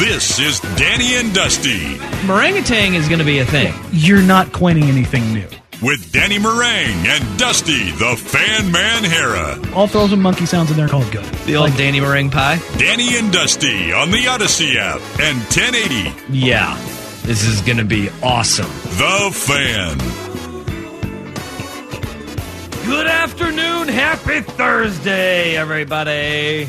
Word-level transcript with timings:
This 0.00 0.38
is 0.38 0.60
Danny 0.76 1.14
and 1.16 1.34
Dusty 1.34 1.98
Orangutan 2.28 2.94
is 2.94 3.06
going 3.08 3.18
to 3.18 3.24
be 3.24 3.38
a 3.38 3.44
thing. 3.44 3.74
You're 3.92 4.22
not 4.22 4.52
coining 4.52 4.84
anything 4.84 5.32
new. 5.34 5.46
with 5.82 6.10
Danny 6.12 6.38
Marang 6.38 7.04
and 7.06 7.38
Dusty 7.38 7.90
the 7.92 8.16
Fan 8.16 8.70
Man 8.72 9.02
Harrah. 9.02 9.72
I'll 9.74 9.86
throw 9.86 10.06
some 10.08 10.20
monkey 10.22 10.46
sounds 10.46 10.70
in 10.70 10.76
there 10.76 10.88
called 10.88 11.10
good. 11.12 11.24
The 11.46 11.56
old 11.56 11.76
Danny 11.76 12.00
meringue 12.00 12.30
pie. 12.30 12.58
Danny 12.78 13.16
and 13.18 13.32
Dusty 13.32 13.92
on 13.92 14.10
the 14.10 14.18
Audacy 14.24 14.76
app 14.76 15.00
and 15.20 15.38
1080 15.38 16.12
Yeah, 16.34 16.76
this 17.22 17.44
is 17.46 17.60
going 17.62 17.78
to 17.78 17.84
be 17.84 18.08
awesome. 18.22 18.70
The 18.96 19.30
Fan. 19.32 20.29
Good 22.84 23.06
afternoon, 23.06 23.88
happy 23.88 24.40
Thursday, 24.40 25.56
everybody. 25.56 26.68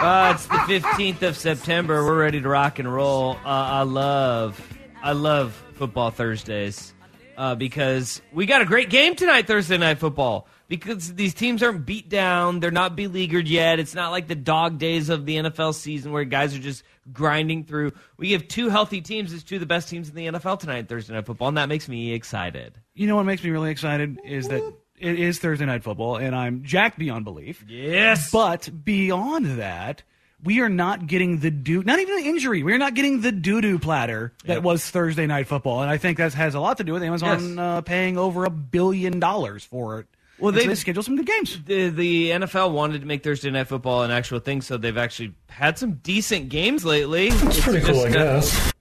Uh, 0.00 0.32
it's 0.34 0.46
the 0.46 0.62
fifteenth 0.66 1.22
of 1.22 1.36
September. 1.36 2.04
We're 2.04 2.20
ready 2.20 2.40
to 2.40 2.48
rock 2.48 2.78
and 2.78 2.92
roll. 2.92 3.32
Uh, 3.44 3.48
I 3.48 3.82
love, 3.82 4.60
I 5.02 5.12
love 5.12 5.60
football 5.74 6.10
Thursdays 6.10 6.94
uh, 7.36 7.56
because 7.56 8.22
we 8.32 8.46
got 8.46 8.62
a 8.62 8.64
great 8.64 8.90
game 8.90 9.16
tonight, 9.16 9.46
Thursday 9.46 9.76
night 9.76 9.98
football. 9.98 10.46
Because 10.68 11.14
these 11.14 11.34
teams 11.34 11.62
aren't 11.62 11.84
beat 11.86 12.08
down, 12.08 12.60
they're 12.60 12.70
not 12.70 12.94
beleaguered 12.94 13.48
yet. 13.48 13.80
It's 13.80 13.94
not 13.94 14.10
like 14.10 14.28
the 14.28 14.34
dog 14.34 14.78
days 14.78 15.08
of 15.08 15.24
the 15.26 15.36
NFL 15.36 15.74
season 15.74 16.12
where 16.12 16.24
guys 16.24 16.54
are 16.54 16.58
just 16.60 16.84
grinding 17.12 17.64
through. 17.64 17.92
We 18.16 18.32
have 18.32 18.48
two 18.48 18.68
healthy 18.68 19.00
teams. 19.00 19.32
It's 19.32 19.42
two 19.42 19.56
of 19.56 19.60
the 19.60 19.66
best 19.66 19.88
teams 19.88 20.08
in 20.08 20.14
the 20.14 20.26
NFL 20.26 20.60
tonight, 20.60 20.88
Thursday 20.88 21.14
night 21.14 21.26
football, 21.26 21.48
and 21.48 21.56
that 21.56 21.68
makes 21.68 21.88
me 21.88 22.12
excited. 22.12 22.74
You 22.94 23.06
know 23.06 23.16
what 23.16 23.24
makes 23.24 23.42
me 23.42 23.50
really 23.50 23.70
excited 23.70 24.18
is 24.24 24.48
that 24.48 24.62
it 24.98 25.18
is 25.18 25.38
Thursday 25.38 25.64
night 25.66 25.84
football, 25.84 26.16
and 26.16 26.34
I'm 26.34 26.62
jacked 26.64 26.98
beyond 26.98 27.24
belief. 27.24 27.64
Yes, 27.68 28.30
But 28.30 28.68
beyond 28.84 29.58
that, 29.60 30.02
we 30.42 30.60
are 30.60 30.68
not 30.68 31.06
getting 31.06 31.38
the 31.38 31.50
do 31.50 31.82
not 31.82 31.98
even 31.98 32.16
the 32.16 32.28
injury. 32.28 32.62
We 32.62 32.72
are 32.72 32.78
not 32.78 32.94
getting 32.94 33.20
the 33.20 33.32
doo 33.32 33.60
doo 33.60 33.78
platter 33.78 34.32
that 34.44 34.54
Yep. 34.54 34.62
was 34.62 34.88
Thursday 34.88 35.26
night 35.26 35.46
football, 35.48 35.82
and 35.82 35.90
I 35.90 35.98
think 35.98 36.18
that 36.18 36.32
has 36.34 36.54
a 36.54 36.60
lot 36.60 36.76
to 36.78 36.84
do 36.84 36.92
with 36.92 37.02
Amazon 37.02 37.48
Yes. 37.50 37.58
uh, 37.58 37.80
paying 37.82 38.16
over 38.18 38.44
a 38.44 38.50
billion 38.50 39.18
dollars 39.20 39.64
for 39.64 40.00
it. 40.00 40.06
Well, 40.40 40.50
And 40.50 40.56
so 40.58 40.62
they- 40.62 40.68
they 40.68 40.74
schedule 40.76 41.02
some 41.02 41.16
good 41.16 41.26
games. 41.26 41.58
the 41.64 41.88
the 41.90 42.30
NFL 42.30 42.70
wanted 42.72 43.00
to 43.00 43.06
make 43.06 43.22
Thursday 43.24 43.50
night 43.50 43.66
football 43.68 44.02
an 44.04 44.10
actual 44.10 44.38
thing, 44.38 44.60
so 44.62 44.76
they've 44.76 44.96
actually 44.96 45.34
had 45.48 45.78
some 45.78 45.94
decent 46.02 46.48
games 46.48 46.84
lately. 46.84 47.28
It's 47.28 47.60
Pretty 47.60 47.84
cool, 47.84 48.00
I 48.04 48.10
guess. 48.10 48.72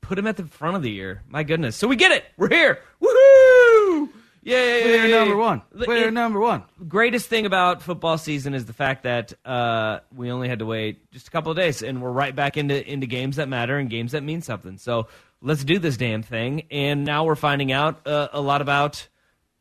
Put 0.00 0.16
them 0.16 0.26
at 0.26 0.36
the 0.36 0.44
front 0.46 0.76
of 0.76 0.82
the 0.82 0.90
year. 0.90 1.22
My 1.28 1.44
goodness. 1.44 1.76
So 1.76 1.88
we 1.88 1.96
get 1.96 2.12
it. 2.12 2.24
We're 2.36 2.50
here. 2.50 2.78
Woohoo! 3.00 4.08
Yay! 4.42 4.82
Player 4.82 5.08
number 5.18 5.36
one. 5.36 5.62
L- 5.78 5.84
Player 5.84 6.08
it- 6.08 6.12
number 6.12 6.38
one. 6.38 6.64
greatest 6.86 7.28
thing 7.30 7.46
about 7.46 7.82
football 7.82 8.18
season 8.18 8.52
is 8.52 8.66
the 8.66 8.74
fact 8.74 9.04
that 9.04 9.32
uh, 9.46 10.00
we 10.14 10.30
only 10.30 10.48
had 10.50 10.58
to 10.58 10.66
wait 10.66 11.10
just 11.12 11.28
a 11.28 11.30
couple 11.30 11.50
of 11.50 11.56
days, 11.56 11.82
and 11.82 12.02
we're 12.02 12.10
right 12.10 12.34
back 12.36 12.58
into 12.58 12.86
into 12.86 13.06
games 13.06 13.36
that 13.36 13.48
matter 13.48 13.78
and 13.78 13.88
games 13.88 14.12
that 14.12 14.22
mean 14.22 14.42
something. 14.42 14.76
So 14.76 15.08
let's 15.40 15.64
do 15.64 15.78
this 15.78 15.96
damn 15.96 16.22
thing. 16.22 16.64
And 16.70 17.04
now 17.06 17.24
we're 17.24 17.36
finding 17.36 17.72
out 17.72 18.06
uh, 18.06 18.28
a 18.34 18.40
lot 18.42 18.60
about 18.60 19.08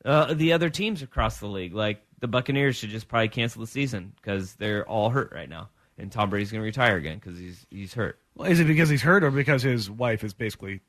uh, 0.06 0.34
the 0.34 0.54
other 0.54 0.70
teams 0.70 1.02
across 1.02 1.40
the 1.40 1.48
league. 1.48 1.74
Like 1.74 2.02
the 2.20 2.28
Buccaneers 2.28 2.76
should 2.76 2.90
just 2.90 3.08
probably 3.08 3.30
cancel 3.30 3.62
the 3.62 3.68
season 3.68 4.14
because 4.22 4.54
they're 4.56 4.88
all 4.88 5.10
hurt 5.10 5.32
right 5.34 5.50
now, 5.50 5.70
and 5.98 6.12
Tom 6.12 6.30
Brady's 6.30 6.52
going 6.52 6.62
to 6.62 6.66
retire 6.66 6.98
again 6.98 7.20
because 7.20 7.38
he's 7.38 7.66
he's 7.70 7.94
hurt. 7.94 8.20
Well, 8.36 8.50
is 8.50 8.60
it 8.60 8.66
because 8.66 8.90
he's 8.90 9.02
hurt 9.02 9.24
or 9.24 9.32
because 9.32 9.62
his 9.62 9.90
wife 9.90 10.24
is 10.24 10.34
basically 10.34 10.82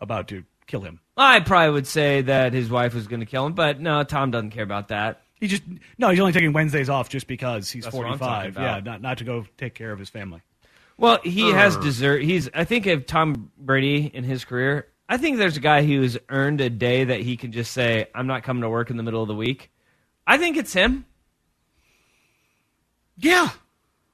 about 0.00 0.28
to 0.28 0.44
kill 0.66 0.80
him? 0.80 1.00
I 1.16 1.40
probably 1.40 1.72
would 1.72 1.86
say 1.86 2.22
that 2.22 2.52
his 2.52 2.70
wife 2.70 2.94
was 2.94 3.06
going 3.06 3.20
to 3.20 3.26
kill 3.26 3.46
him, 3.46 3.52
but 3.52 3.80
no, 3.80 4.02
Tom 4.04 4.30
doesn't 4.30 4.50
care 4.50 4.64
about 4.64 4.88
that. 4.88 5.22
He 5.40 5.46
just 5.46 5.62
no, 5.98 6.10
he's 6.10 6.20
only 6.20 6.32
taking 6.32 6.52
Wednesdays 6.52 6.88
off 6.88 7.08
just 7.08 7.26
because 7.26 7.70
he's 7.70 7.84
That's 7.84 7.94
45. 7.94 8.56
Yeah, 8.56 8.80
not 8.84 9.00
not 9.00 9.18
to 9.18 9.24
go 9.24 9.46
take 9.56 9.74
care 9.74 9.92
of 9.92 9.98
his 9.98 10.10
family. 10.10 10.42
Well, 10.96 11.20
he 11.22 11.52
has 11.52 11.76
deserved. 11.76 12.24
He's. 12.24 12.50
I 12.52 12.64
think 12.64 12.86
of 12.86 13.06
Tom 13.06 13.52
Brady 13.56 14.10
in 14.12 14.24
his 14.24 14.44
career. 14.44 14.88
I 15.08 15.16
think 15.16 15.38
there's 15.38 15.56
a 15.56 15.60
guy 15.60 15.84
who's 15.84 16.18
earned 16.28 16.60
a 16.60 16.68
day 16.70 17.04
that 17.04 17.20
he 17.20 17.36
can 17.36 17.52
just 17.52 17.72
say, 17.72 18.06
"I'm 18.14 18.26
not 18.26 18.42
coming 18.42 18.62
to 18.62 18.68
work 18.68 18.90
in 18.90 18.96
the 18.96 19.02
middle 19.02 19.22
of 19.22 19.28
the 19.28 19.34
week." 19.34 19.70
I 20.26 20.36
think 20.36 20.56
it's 20.56 20.72
him. 20.72 21.06
Yeah. 23.16 23.48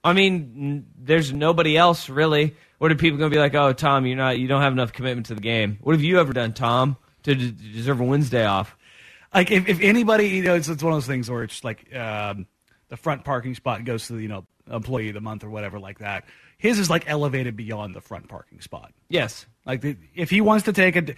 I 0.03 0.13
mean, 0.13 0.55
n- 0.57 0.87
there's 0.99 1.33
nobody 1.33 1.77
else 1.77 2.09
really. 2.09 2.55
What 2.79 2.93
are 2.93 2.97
people 2.97 3.19
going 3.19 3.31
to 3.31 3.35
be 3.35 3.41
like? 3.41 3.55
Oh, 3.55 3.73
Tom, 3.73 4.07
you're 4.07 4.17
not. 4.17 4.39
You 4.39 4.47
don't 4.49 4.61
have 4.61 4.73
enough 4.73 4.93
commitment 4.93 5.27
to 5.27 5.35
the 5.35 5.41
game. 5.41 5.79
What 5.81 5.95
have 5.95 6.03
you 6.03 6.21
ever 6.21 6.33
done, 6.33 6.53
Tom, 6.53 6.97
to 7.23 7.35
d- 7.35 7.51
deserve 7.73 8.01
a 8.01 8.05
Wednesday 8.05 8.45
off? 8.45 8.77
Like 9.33 9.51
if, 9.51 9.69
if 9.69 9.81
anybody, 9.81 10.29
you 10.29 10.43
know, 10.43 10.55
it's, 10.55 10.69
it's 10.69 10.83
one 10.83 10.93
of 10.93 10.97
those 10.99 11.07
things 11.07 11.31
where 11.31 11.43
it's 11.43 11.65
like 11.65 11.95
um, 11.95 12.47
the 12.89 12.97
front 12.97 13.25
parking 13.25 13.55
spot 13.55 13.85
goes 13.85 14.07
to 14.07 14.13
the 14.15 14.23
you 14.23 14.29
know 14.29 14.47
employee 14.71 15.09
of 15.09 15.15
the 15.15 15.21
month 15.21 15.43
or 15.45 15.51
whatever 15.51 15.79
like 15.81 15.99
that. 15.99 16.25
His 16.59 16.79
is 16.79 16.89
like 16.89 17.05
elevated 17.09 17.57
beyond 17.57 17.95
the 17.95 18.01
front 18.01 18.29
parking 18.29 18.61
spot. 18.61 18.93
Yes, 19.09 19.47
Like 19.67 19.81
the, 19.81 19.97
if 20.15 20.31
he 20.31 20.41
wants 20.41 20.65
to 20.65 20.73
take 20.73 20.97
a 20.97 21.15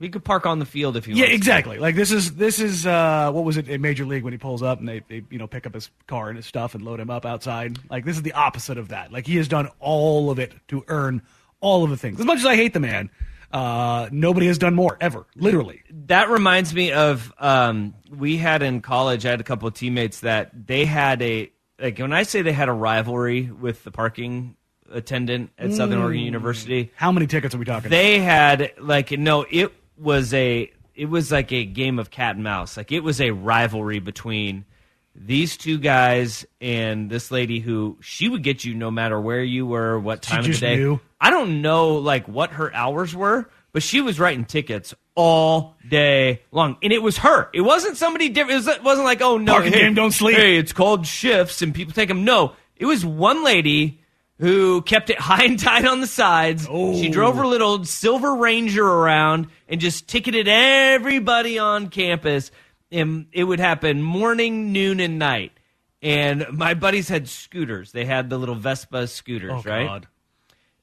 We 0.00 0.08
could 0.08 0.24
park 0.24 0.46
on 0.46 0.58
the 0.58 0.64
field 0.64 0.96
if 0.96 1.04
he 1.04 1.12
yeah 1.12 1.16
wants. 1.16 1.26
to. 1.26 1.30
Yeah, 1.30 1.36
exactly 1.36 1.78
like 1.78 1.94
this 1.94 2.10
is 2.10 2.34
this 2.34 2.58
is 2.58 2.86
uh, 2.86 3.30
what 3.32 3.44
was 3.44 3.56
it 3.56 3.68
in 3.68 3.80
major 3.80 4.04
league 4.04 4.24
when 4.24 4.32
he 4.32 4.38
pulls 4.38 4.62
up 4.62 4.78
and 4.80 4.88
they, 4.88 5.00
they 5.08 5.22
you 5.30 5.38
know 5.38 5.46
pick 5.46 5.66
up 5.66 5.74
his 5.74 5.90
car 6.06 6.28
and 6.28 6.36
his 6.36 6.46
stuff 6.46 6.74
and 6.74 6.84
load 6.84 6.98
him 7.00 7.10
up 7.10 7.24
outside 7.26 7.78
like 7.90 8.04
this 8.04 8.16
is 8.16 8.22
the 8.22 8.32
opposite 8.32 8.78
of 8.78 8.88
that 8.88 9.12
like 9.12 9.26
he 9.26 9.36
has 9.36 9.46
done 9.48 9.68
all 9.78 10.30
of 10.30 10.38
it 10.38 10.52
to 10.68 10.84
earn 10.88 11.22
all 11.60 11.84
of 11.84 11.90
the 11.90 11.96
things 11.96 12.18
as 12.18 12.26
much 12.26 12.38
as 12.38 12.46
i 12.46 12.56
hate 12.56 12.72
the 12.72 12.80
man 12.80 13.08
uh, 13.52 14.08
nobody 14.10 14.46
has 14.46 14.56
done 14.58 14.74
more 14.74 14.96
ever 15.00 15.26
literally 15.36 15.82
that 16.06 16.30
reminds 16.30 16.74
me 16.74 16.90
of 16.90 17.32
um, 17.38 17.94
we 18.10 18.38
had 18.38 18.62
in 18.62 18.80
college. 18.80 19.26
I 19.26 19.30
had 19.30 19.40
a 19.40 19.44
couple 19.44 19.68
of 19.68 19.74
teammates 19.74 20.20
that 20.20 20.50
they 20.66 20.86
had 20.86 21.20
a 21.20 21.52
like 21.78 21.98
when 21.98 22.12
I 22.14 22.22
say 22.22 22.40
they 22.42 22.52
had 22.52 22.68
a 22.70 22.72
rivalry 22.72 23.50
with 23.50 23.84
the 23.84 23.90
parking 23.90 24.56
attendant 24.92 25.50
at 25.58 25.72
Southern 25.72 25.98
Oregon 25.98 26.20
hmm. 26.20 26.26
University. 26.26 26.92
how 26.94 27.12
many 27.12 27.26
tickets 27.26 27.54
are 27.54 27.58
we 27.58 27.64
talking 27.64 27.90
They 27.90 28.18
had 28.20 28.72
like 28.78 29.10
no, 29.12 29.46
it 29.48 29.72
was 29.96 30.32
a 30.34 30.70
it 30.94 31.06
was 31.06 31.32
like 31.32 31.52
a 31.52 31.64
game 31.64 31.98
of 31.98 32.10
cat 32.10 32.34
and 32.34 32.44
mouse. 32.44 32.76
Like 32.76 32.92
it 32.92 33.00
was 33.00 33.20
a 33.20 33.30
rivalry 33.30 33.98
between 33.98 34.64
these 35.14 35.56
two 35.56 35.78
guys 35.78 36.46
and 36.60 37.10
this 37.10 37.30
lady 37.30 37.60
who 37.60 37.98
she 38.00 38.28
would 38.28 38.42
get 38.42 38.64
you 38.64 38.74
no 38.74 38.90
matter 38.90 39.20
where 39.20 39.42
you 39.42 39.66
were, 39.66 39.98
what 39.98 40.22
time 40.22 40.40
of 40.40 40.46
the 40.46 40.52
day. 40.54 40.76
knew? 40.76 41.00
I 41.20 41.30
don't 41.30 41.62
know 41.62 41.96
like 41.96 42.26
what 42.28 42.52
her 42.52 42.74
hours 42.74 43.14
were, 43.14 43.48
but 43.72 43.82
she 43.82 44.00
was 44.00 44.18
writing 44.18 44.44
tickets 44.44 44.94
all 45.14 45.74
day 45.88 46.42
long, 46.50 46.76
and 46.82 46.92
it 46.92 47.02
was 47.02 47.18
her. 47.18 47.48
It 47.52 47.60
wasn't 47.60 47.96
somebody 47.96 48.28
different. 48.30 48.66
It, 48.66 48.66
was, 48.66 48.80
wasn't 48.82 49.04
like 49.04 49.20
oh 49.20 49.38
no, 49.38 49.52
Parking 49.52 49.72
hey, 49.72 49.80
game, 49.80 49.94
don't 49.94 50.12
sleep. 50.12 50.36
Hey, 50.36 50.56
it's 50.56 50.72
called 50.72 51.06
shifts, 51.06 51.62
and 51.62 51.74
people 51.74 51.92
take 51.92 52.08
them. 52.08 52.24
No, 52.24 52.54
it 52.76 52.86
was 52.86 53.04
one 53.04 53.44
lady 53.44 54.01
who 54.42 54.82
kept 54.82 55.08
it 55.08 55.18
high 55.20 55.44
and 55.44 55.58
tight 55.58 55.86
on 55.86 56.00
the 56.00 56.06
sides. 56.06 56.66
She 56.66 57.08
drove 57.08 57.36
her 57.36 57.46
little 57.46 57.84
silver 57.84 58.34
Ranger 58.34 58.84
around 58.84 59.46
and 59.68 59.80
just 59.80 60.08
ticketed 60.08 60.48
everybody 60.48 61.60
on 61.60 61.88
campus. 61.88 62.50
And 62.90 63.26
it 63.32 63.44
would 63.44 63.60
happen 63.60 64.02
morning, 64.02 64.72
noon, 64.72 64.98
and 64.98 65.18
night. 65.18 65.52
And 66.02 66.44
my 66.52 66.74
buddies 66.74 67.08
had 67.08 67.28
scooters. 67.28 67.92
They 67.92 68.04
had 68.04 68.28
the 68.30 68.36
little 68.36 68.56
Vespa 68.56 69.06
scooters, 69.06 69.52
oh 69.52 69.62
right? 69.64 69.86
god 69.86 70.08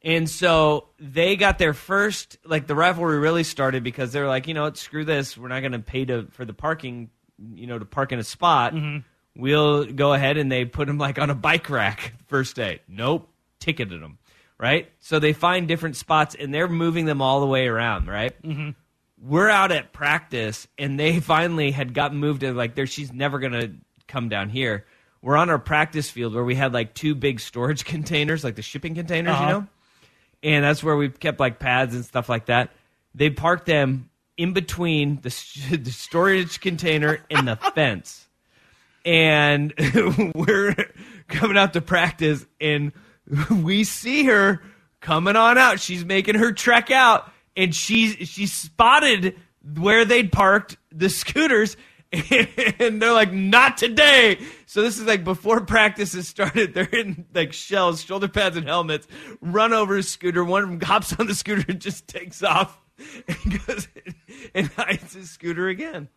And 0.01 0.29
so 0.29 0.88
they 0.97 1.35
got 1.35 1.57
their 1.57 1.73
first, 1.73 2.38
like 2.45 2.65
the 2.65 2.75
rivalry 2.75 3.19
really 3.19 3.44
started 3.44 3.83
because 3.83 4.13
they 4.13 4.21
were 4.21 4.27
like, 4.27 4.47
you 4.47 4.53
know 4.53 4.63
what, 4.63 4.77
screw 4.77 5.03
this. 5.03 5.38
We're 5.38 5.50
not 5.50 5.59
going 5.59 5.73
to 5.73 5.79
pay 5.79 6.06
to 6.06 6.27
for 6.31 6.45
the 6.45 6.53
parking, 6.53 7.09
you 7.53 7.67
know, 7.67 7.77
to 7.77 7.83
park 7.83 8.13
in 8.13 8.19
a 8.19 8.23
spot. 8.23 8.73
Mm-hmm. 8.73 9.00
we'll 9.35 9.85
go 9.85 10.13
ahead 10.13 10.38
and 10.38 10.50
they 10.50 10.63
put 10.63 10.88
them 10.88 10.97
like 10.97 11.19
on 11.19 11.29
a 11.29 11.35
bike 11.35 11.69
rack 11.69 12.13
first 12.27 12.56
day. 12.56 12.79
Nope, 12.88 13.29
ticketed 13.59 14.01
them. 14.01 14.17
Right, 14.57 14.91
so 15.00 15.19
they 15.19 15.31
find 15.31 15.69
different 15.69 15.95
spots 15.95 16.35
and 16.38 16.53
they're 16.53 16.67
moving 16.67 17.06
them 17.06 17.21
all 17.21 17.39
the 17.39 17.45
way 17.47 17.67
around. 17.67 18.07
Right, 18.07 18.41
mm-hmm. 18.41 18.71
we're 19.21 19.50
out 19.50 19.71
at 19.71 19.94
practice 19.94 20.67
and 20.77 21.00
they 21.00 21.21
finally 21.21 21.71
had 21.71 21.94
gotten 21.94 22.17
moved 22.17 22.41
to 22.41 22.53
like 22.53 22.75
there. 22.75 22.85
She's 22.85 23.13
never 23.13 23.39
gonna 23.39 23.69
come 24.07 24.27
down 24.27 24.50
here. 24.50 24.85
We're 25.21 25.38
on 25.38 25.50
our 25.50 25.59
practice 25.59 26.09
field 26.09 26.33
where 26.33 26.44
we 26.44 26.56
had 26.56 26.73
like 26.73 26.94
two 26.94 27.15
big 27.15 27.39
storage 27.39 27.85
containers, 27.85 28.44
like 28.44 28.56
the 28.56 28.61
shipping 28.61 28.95
containers, 28.95 29.33
Uh-huh. 29.33 29.44
you 29.44 29.50
know, 29.50 29.67
and 30.44 30.65
that's 30.65 30.83
where 30.83 30.95
we 30.97 31.07
kept 31.09 31.39
like 31.39 31.59
pads 31.59 31.95
and 31.95 32.03
stuff 32.03 32.27
like 32.27 32.47
that. 32.47 32.71
They 33.15 33.29
parked 33.29 33.65
them 33.65 34.09
in 34.35 34.51
between 34.53 35.21
the, 35.21 35.29
the 35.77 35.91
storage 35.91 36.59
container 36.59 37.19
and 37.29 37.47
the 37.47 37.56
fence 37.75 38.27
and 39.06 39.73
we're 40.35 40.75
coming 41.27 41.57
out 41.57 41.73
to 41.73 41.81
practice 41.81 42.45
and 42.59 42.91
we 43.52 43.84
see 43.84 44.26
her 44.26 44.62
coming 45.02 45.36
on 45.36 45.58
out 45.58 45.80
she's 45.80 46.04
making 46.04 46.36
her 46.36 46.52
trek 46.52 46.92
out 46.92 47.31
and 47.56 47.74
she's 47.74 48.28
she 48.28 48.46
spotted 48.48 49.36
where 49.78 50.06
they'd 50.06 50.31
parked 50.31 50.78
the 50.92 51.10
scooters 51.10 51.78
and 52.12 53.02
they're 53.02 53.14
like 53.14 53.31
not 53.31 53.78
today 53.78 54.40
so 54.66 54.81
this 54.81 54.98
is 54.98 55.06
like 55.06 55.24
before 55.24 55.62
practice 55.62 56.14
has 56.14 56.28
started 56.28 56.74
they're 56.74 56.86
in 56.86 57.26
like 57.34 57.54
shells 57.54 58.02
shoulder 58.04 58.28
pads 58.28 58.58
and 58.58 58.68
helmets 58.68 59.08
run 59.42 59.74
over 59.74 59.98
a 59.98 60.04
scooter 60.04 60.44
one 60.44 60.64
of 60.64 60.70
them 60.70 60.81
hops 60.81 61.18
on 61.20 61.28
the 61.28 61.36
scooter 61.36 61.64
and 61.70 61.80
just 61.80 62.08
takes 62.08 62.42
off 62.44 62.80
and 63.28 63.66
goes 63.66 63.88
and 64.54 64.68
hides 64.68 65.14
his 65.14 65.30
scooter 65.30 65.68
again 65.68 66.10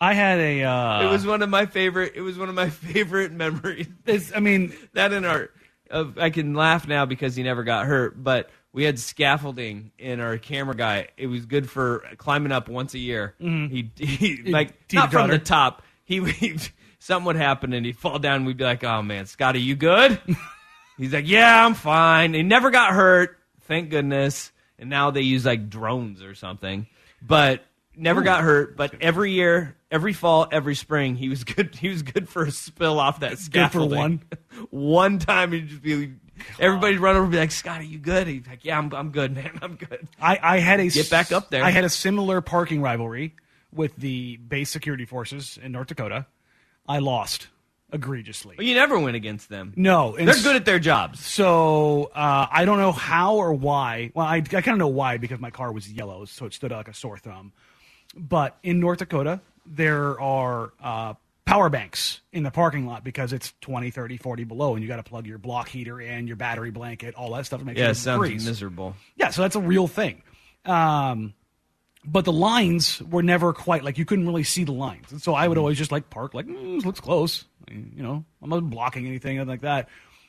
I 0.00 0.14
had 0.14 0.38
a. 0.38 0.62
Uh, 0.62 1.02
it 1.02 1.10
was 1.10 1.26
one 1.26 1.42
of 1.42 1.48
my 1.48 1.66
favorite. 1.66 2.12
It 2.14 2.20
was 2.20 2.38
one 2.38 2.48
of 2.48 2.54
my 2.54 2.70
favorite 2.70 3.32
memories. 3.32 3.88
It's, 4.06 4.32
I 4.34 4.38
mean, 4.38 4.72
That 4.92 5.12
in 5.12 5.24
our, 5.24 5.50
of 5.90 6.18
I 6.18 6.30
can 6.30 6.54
laugh 6.54 6.86
now 6.86 7.06
because 7.06 7.36
he 7.36 7.42
never 7.42 7.64
got 7.64 7.86
hurt. 7.86 8.22
But 8.22 8.50
we 8.72 8.84
had 8.84 8.98
scaffolding 8.98 9.92
in 9.98 10.20
our 10.20 10.38
camera 10.38 10.74
guy. 10.76 11.08
It 11.16 11.26
was 11.26 11.46
good 11.46 11.68
for 11.68 12.04
climbing 12.16 12.52
up 12.52 12.68
once 12.68 12.94
a 12.94 12.98
year. 12.98 13.34
He, 13.40 13.90
he 13.96 14.42
like 14.44 14.92
not 14.92 15.10
from 15.10 15.30
the 15.30 15.38
top. 15.38 15.82
He, 16.04 16.24
he 16.30 16.58
something 16.98 17.26
would 17.26 17.36
happen 17.36 17.72
and 17.72 17.84
he'd 17.84 17.96
fall 17.96 18.18
down. 18.18 18.36
and 18.36 18.46
We'd 18.46 18.56
be 18.56 18.64
like, 18.64 18.84
"Oh 18.84 19.02
man, 19.02 19.26
Scotty, 19.26 19.60
you 19.60 19.76
good?" 19.76 20.20
He's 20.96 21.12
like, 21.12 21.28
"Yeah, 21.28 21.64
I'm 21.64 21.74
fine." 21.74 22.34
He 22.34 22.42
never 22.42 22.70
got 22.70 22.92
hurt, 22.92 23.38
thank 23.62 23.90
goodness. 23.90 24.52
And 24.78 24.90
now 24.90 25.10
they 25.10 25.22
use 25.22 25.44
like 25.44 25.68
drones 25.68 26.22
or 26.22 26.34
something, 26.34 26.86
but 27.20 27.64
never 27.98 28.22
got 28.22 28.42
hurt. 28.42 28.76
But 28.76 28.94
every 29.00 29.32
year, 29.32 29.76
every 29.90 30.12
fall, 30.12 30.46
every 30.50 30.74
spring, 30.74 31.16
he 31.16 31.28
was 31.28 31.44
good. 31.44 31.74
He 31.74 31.88
was 31.88 32.02
good 32.02 32.28
for 32.28 32.44
a 32.44 32.50
spill 32.50 32.98
off 33.00 33.20
that 33.20 33.30
Good 33.30 33.38
for 33.38 33.44
scaffolding. 33.44 33.98
one? 33.98 34.22
one 34.70 35.18
time, 35.18 35.52
he'd 35.52 35.68
just 35.68 35.82
be. 35.82 36.12
Everybody'd 36.60 37.00
run 37.00 37.16
over 37.16 37.24
and 37.24 37.32
be 37.32 37.38
like, 37.38 37.50
"Scotty, 37.50 37.86
you 37.86 37.98
good?" 37.98 38.28
He's 38.28 38.46
like, 38.46 38.64
"Yeah, 38.64 38.78
I'm, 38.78 38.92
I'm 38.94 39.10
good, 39.10 39.34
man. 39.34 39.58
I'm 39.62 39.74
good." 39.74 40.06
I, 40.20 40.38
I 40.40 40.58
had 40.58 40.78
a 40.80 40.88
Get 40.88 41.10
back 41.10 41.32
up 41.32 41.50
there. 41.50 41.64
I 41.64 41.70
had 41.70 41.84
a 41.84 41.88
similar 41.88 42.40
parking 42.40 42.80
rivalry 42.80 43.34
with 43.72 43.96
the 43.96 44.36
base 44.36 44.70
security 44.70 45.04
forces 45.04 45.58
in 45.60 45.72
North 45.72 45.88
Dakota. 45.88 46.26
I 46.88 47.00
lost 47.00 47.48
egregiously. 47.92 48.54
But 48.56 48.66
you 48.66 48.74
never 48.74 48.98
win 48.98 49.14
against 49.14 49.48
them. 49.48 49.72
No, 49.76 50.14
they're 50.16 50.26
good 50.34 50.56
at 50.56 50.64
their 50.64 50.78
jobs. 50.78 51.24
So 51.24 52.10
uh, 52.14 52.46
I 52.50 52.64
don't 52.64 52.78
know 52.78 52.92
how 52.92 53.36
or 53.36 53.52
why. 53.52 54.10
Well, 54.14 54.26
I, 54.26 54.36
I 54.36 54.40
kind 54.40 54.68
of 54.68 54.78
know 54.78 54.88
why 54.88 55.16
because 55.16 55.40
my 55.40 55.50
car 55.50 55.72
was 55.72 55.90
yellow, 55.90 56.24
so 56.24 56.46
it 56.46 56.52
stood 56.54 56.72
out 56.72 56.78
like 56.78 56.88
a 56.88 56.94
sore 56.94 57.18
thumb. 57.18 57.52
But 58.16 58.56
in 58.62 58.80
North 58.80 58.98
Dakota, 58.98 59.40
there 59.66 60.20
are 60.20 60.72
uh, 60.82 61.14
power 61.44 61.68
banks 61.68 62.20
in 62.32 62.42
the 62.42 62.50
parking 62.50 62.86
lot 62.86 63.04
because 63.04 63.32
it's 63.32 63.52
20, 63.60 63.90
30, 63.90 64.16
40 64.16 64.44
below, 64.44 64.74
and 64.74 64.82
you 64.82 64.88
got 64.88 64.96
to 64.96 65.02
plug 65.02 65.26
your 65.26 65.38
block 65.38 65.68
heater 65.68 66.00
and 66.00 66.26
your 66.26 66.36
battery 66.36 66.70
blanket, 66.70 67.14
all 67.14 67.32
that 67.34 67.46
stuff 67.46 67.60
to 67.60 67.66
make 67.66 67.76
Yeah, 67.76 67.84
sure 67.84 67.92
it 67.92 67.96
sounds 67.96 68.18
breathes. 68.20 68.44
miserable. 68.46 68.96
Yeah, 69.16 69.30
so 69.30 69.42
that's 69.42 69.56
a 69.56 69.60
real 69.60 69.86
thing. 69.88 70.22
Um, 70.64 71.34
but 72.04 72.24
the 72.24 72.32
lines 72.32 73.02
were 73.02 73.22
never 73.22 73.52
quite 73.52 73.84
like 73.84 73.98
you 73.98 74.04
couldn't 74.04 74.26
really 74.26 74.44
see 74.44 74.64
the 74.64 74.72
lines, 74.72 75.10
and 75.12 75.20
so 75.20 75.34
I 75.34 75.46
would 75.46 75.56
Mm-hmm. 75.56 75.62
always 75.62 75.78
just 75.78 75.92
like 75.92 76.08
park 76.10 76.32
like 76.34 76.46
mm, 76.46 76.76
this 76.76 76.84
looks 76.86 77.00
close. 77.00 77.44
You 77.70 78.02
know, 78.02 78.24
I'm 78.42 78.48
not 78.50 78.68
blocking 78.70 79.06
anything 79.06 79.36
nothing 79.36 79.48
like 79.50 79.60
that. 79.62 79.88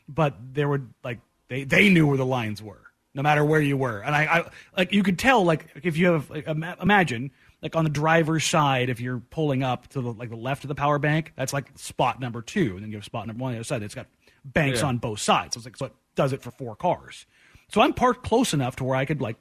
But 0.10 0.36
there 0.54 0.68
would 0.68 0.90
like 1.04 1.20
they 1.48 1.64
they 1.64 1.90
knew 1.90 2.08
where 2.08 2.18
the 2.18 2.26
lines 2.26 2.62
were, 2.62 2.82
no 3.14 3.22
matter 3.22 3.46
where 3.46 3.62
you 3.62 3.78
were, 3.78 4.00
and 4.00 4.16
I, 4.16 4.24
I 4.26 4.50
like 4.76 4.92
you 4.92 5.04
could 5.04 5.18
tell 5.20 5.46
like 5.46 5.68
if 5.84 5.96
you 5.96 6.08
have 6.08 6.30
like, 6.30 6.48
imagine 6.48 7.32
like 7.62 7.76
on 7.76 7.84
the 7.84 7.90
driver's 7.90 8.46
side 8.46 8.90
if 8.90 9.00
you're 9.02 9.20
pulling 9.20 9.64
up 9.64 9.88
to 9.90 10.02
the 10.02 10.12
like 10.14 10.30
the 10.30 10.36
left 10.36 10.64
of 10.64 10.68
the 10.70 10.76
power 10.76 11.00
bank, 11.00 11.34
that's 11.36 11.54
like 11.54 11.68
spot 11.76 12.20
number 12.20 12.42
two, 12.42 12.74
and 12.76 12.84
then 12.84 12.90
you 12.92 12.98
have 12.98 13.06
spot 13.06 13.28
number 13.28 13.42
one 13.42 13.50
on 13.50 13.54
the 13.54 13.60
other 13.60 13.64
side. 13.66 13.84
It's 13.84 13.96
got 13.96 14.08
banks 14.46 14.80
Yeah. 14.82 14.88
on 14.88 14.98
both 14.98 15.20
sides, 15.20 15.54
so 15.56 15.58
it's 15.60 15.66
like 15.66 15.78
so 15.78 15.86
it 15.88 15.94
does 16.16 16.34
it 16.34 16.42
for 16.42 16.52
four 16.52 16.76
cars. 16.76 17.26
So 17.70 17.82
I'm 17.82 17.94
parked 17.94 18.24
close 18.26 18.54
enough 18.54 18.78
to 18.78 18.84
where 18.84 18.96
I 18.96 19.06
could 19.06 19.22
like 19.22 19.38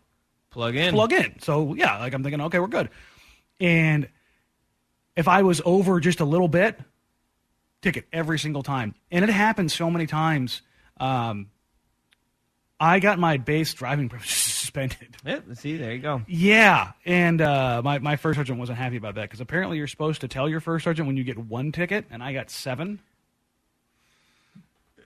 Plug 0.51 0.75
in. 0.77 0.93
plug 0.95 1.13
in. 1.13 1.41
So 1.41 1.75
yeah, 1.75 1.99
like 1.99 2.13
I'm 2.15 2.23
thinking, 2.23 2.41
okay, 2.43 2.59
we're 2.59 2.67
good. 2.69 2.89
And 3.61 4.09
if 5.17 5.29
I 5.29 5.43
was 5.43 5.61
over 5.65 6.01
just 6.01 6.21
a 6.21 6.25
little 6.25 6.49
bit, 6.49 6.79
ticket 7.83 8.07
every 8.13 8.39
single 8.39 8.63
time. 8.63 8.95
And 9.11 9.25
it 9.25 9.31
happened 9.31 9.71
so 9.73 9.91
many 9.91 10.07
times. 10.07 10.63
Um, 10.99 11.49
I 12.81 13.01
got 13.01 13.19
my 13.19 13.37
base 13.39 13.75
driving 13.75 14.09
privilege 14.09 14.31
suspended. 14.35 15.17
Yeah, 15.25 15.41
see, 15.55 15.77
there 15.77 15.93
you 15.93 15.99
go. 15.99 16.23
Yeah, 16.27 16.93
and 17.05 17.41
uh, 17.41 17.83
my 17.85 17.99
my 17.99 18.17
first 18.17 18.37
sergeant 18.37 18.59
wasn't 18.59 18.79
happy 18.79 18.97
about 18.97 19.17
that 19.17 19.23
because 19.23 19.41
apparently 19.41 19.79
you're 19.79 19.87
supposed 19.87 20.21
to 20.21 20.29
tell 20.29 20.49
your 20.49 20.61
first 20.61 20.85
sergeant 20.85 21.07
when 21.07 21.17
you 21.17 21.25
get 21.25 21.39
one 21.39 21.73
ticket, 21.73 22.05
and 22.11 22.23
I 22.23 22.33
got 22.33 22.51
seven. 22.51 23.01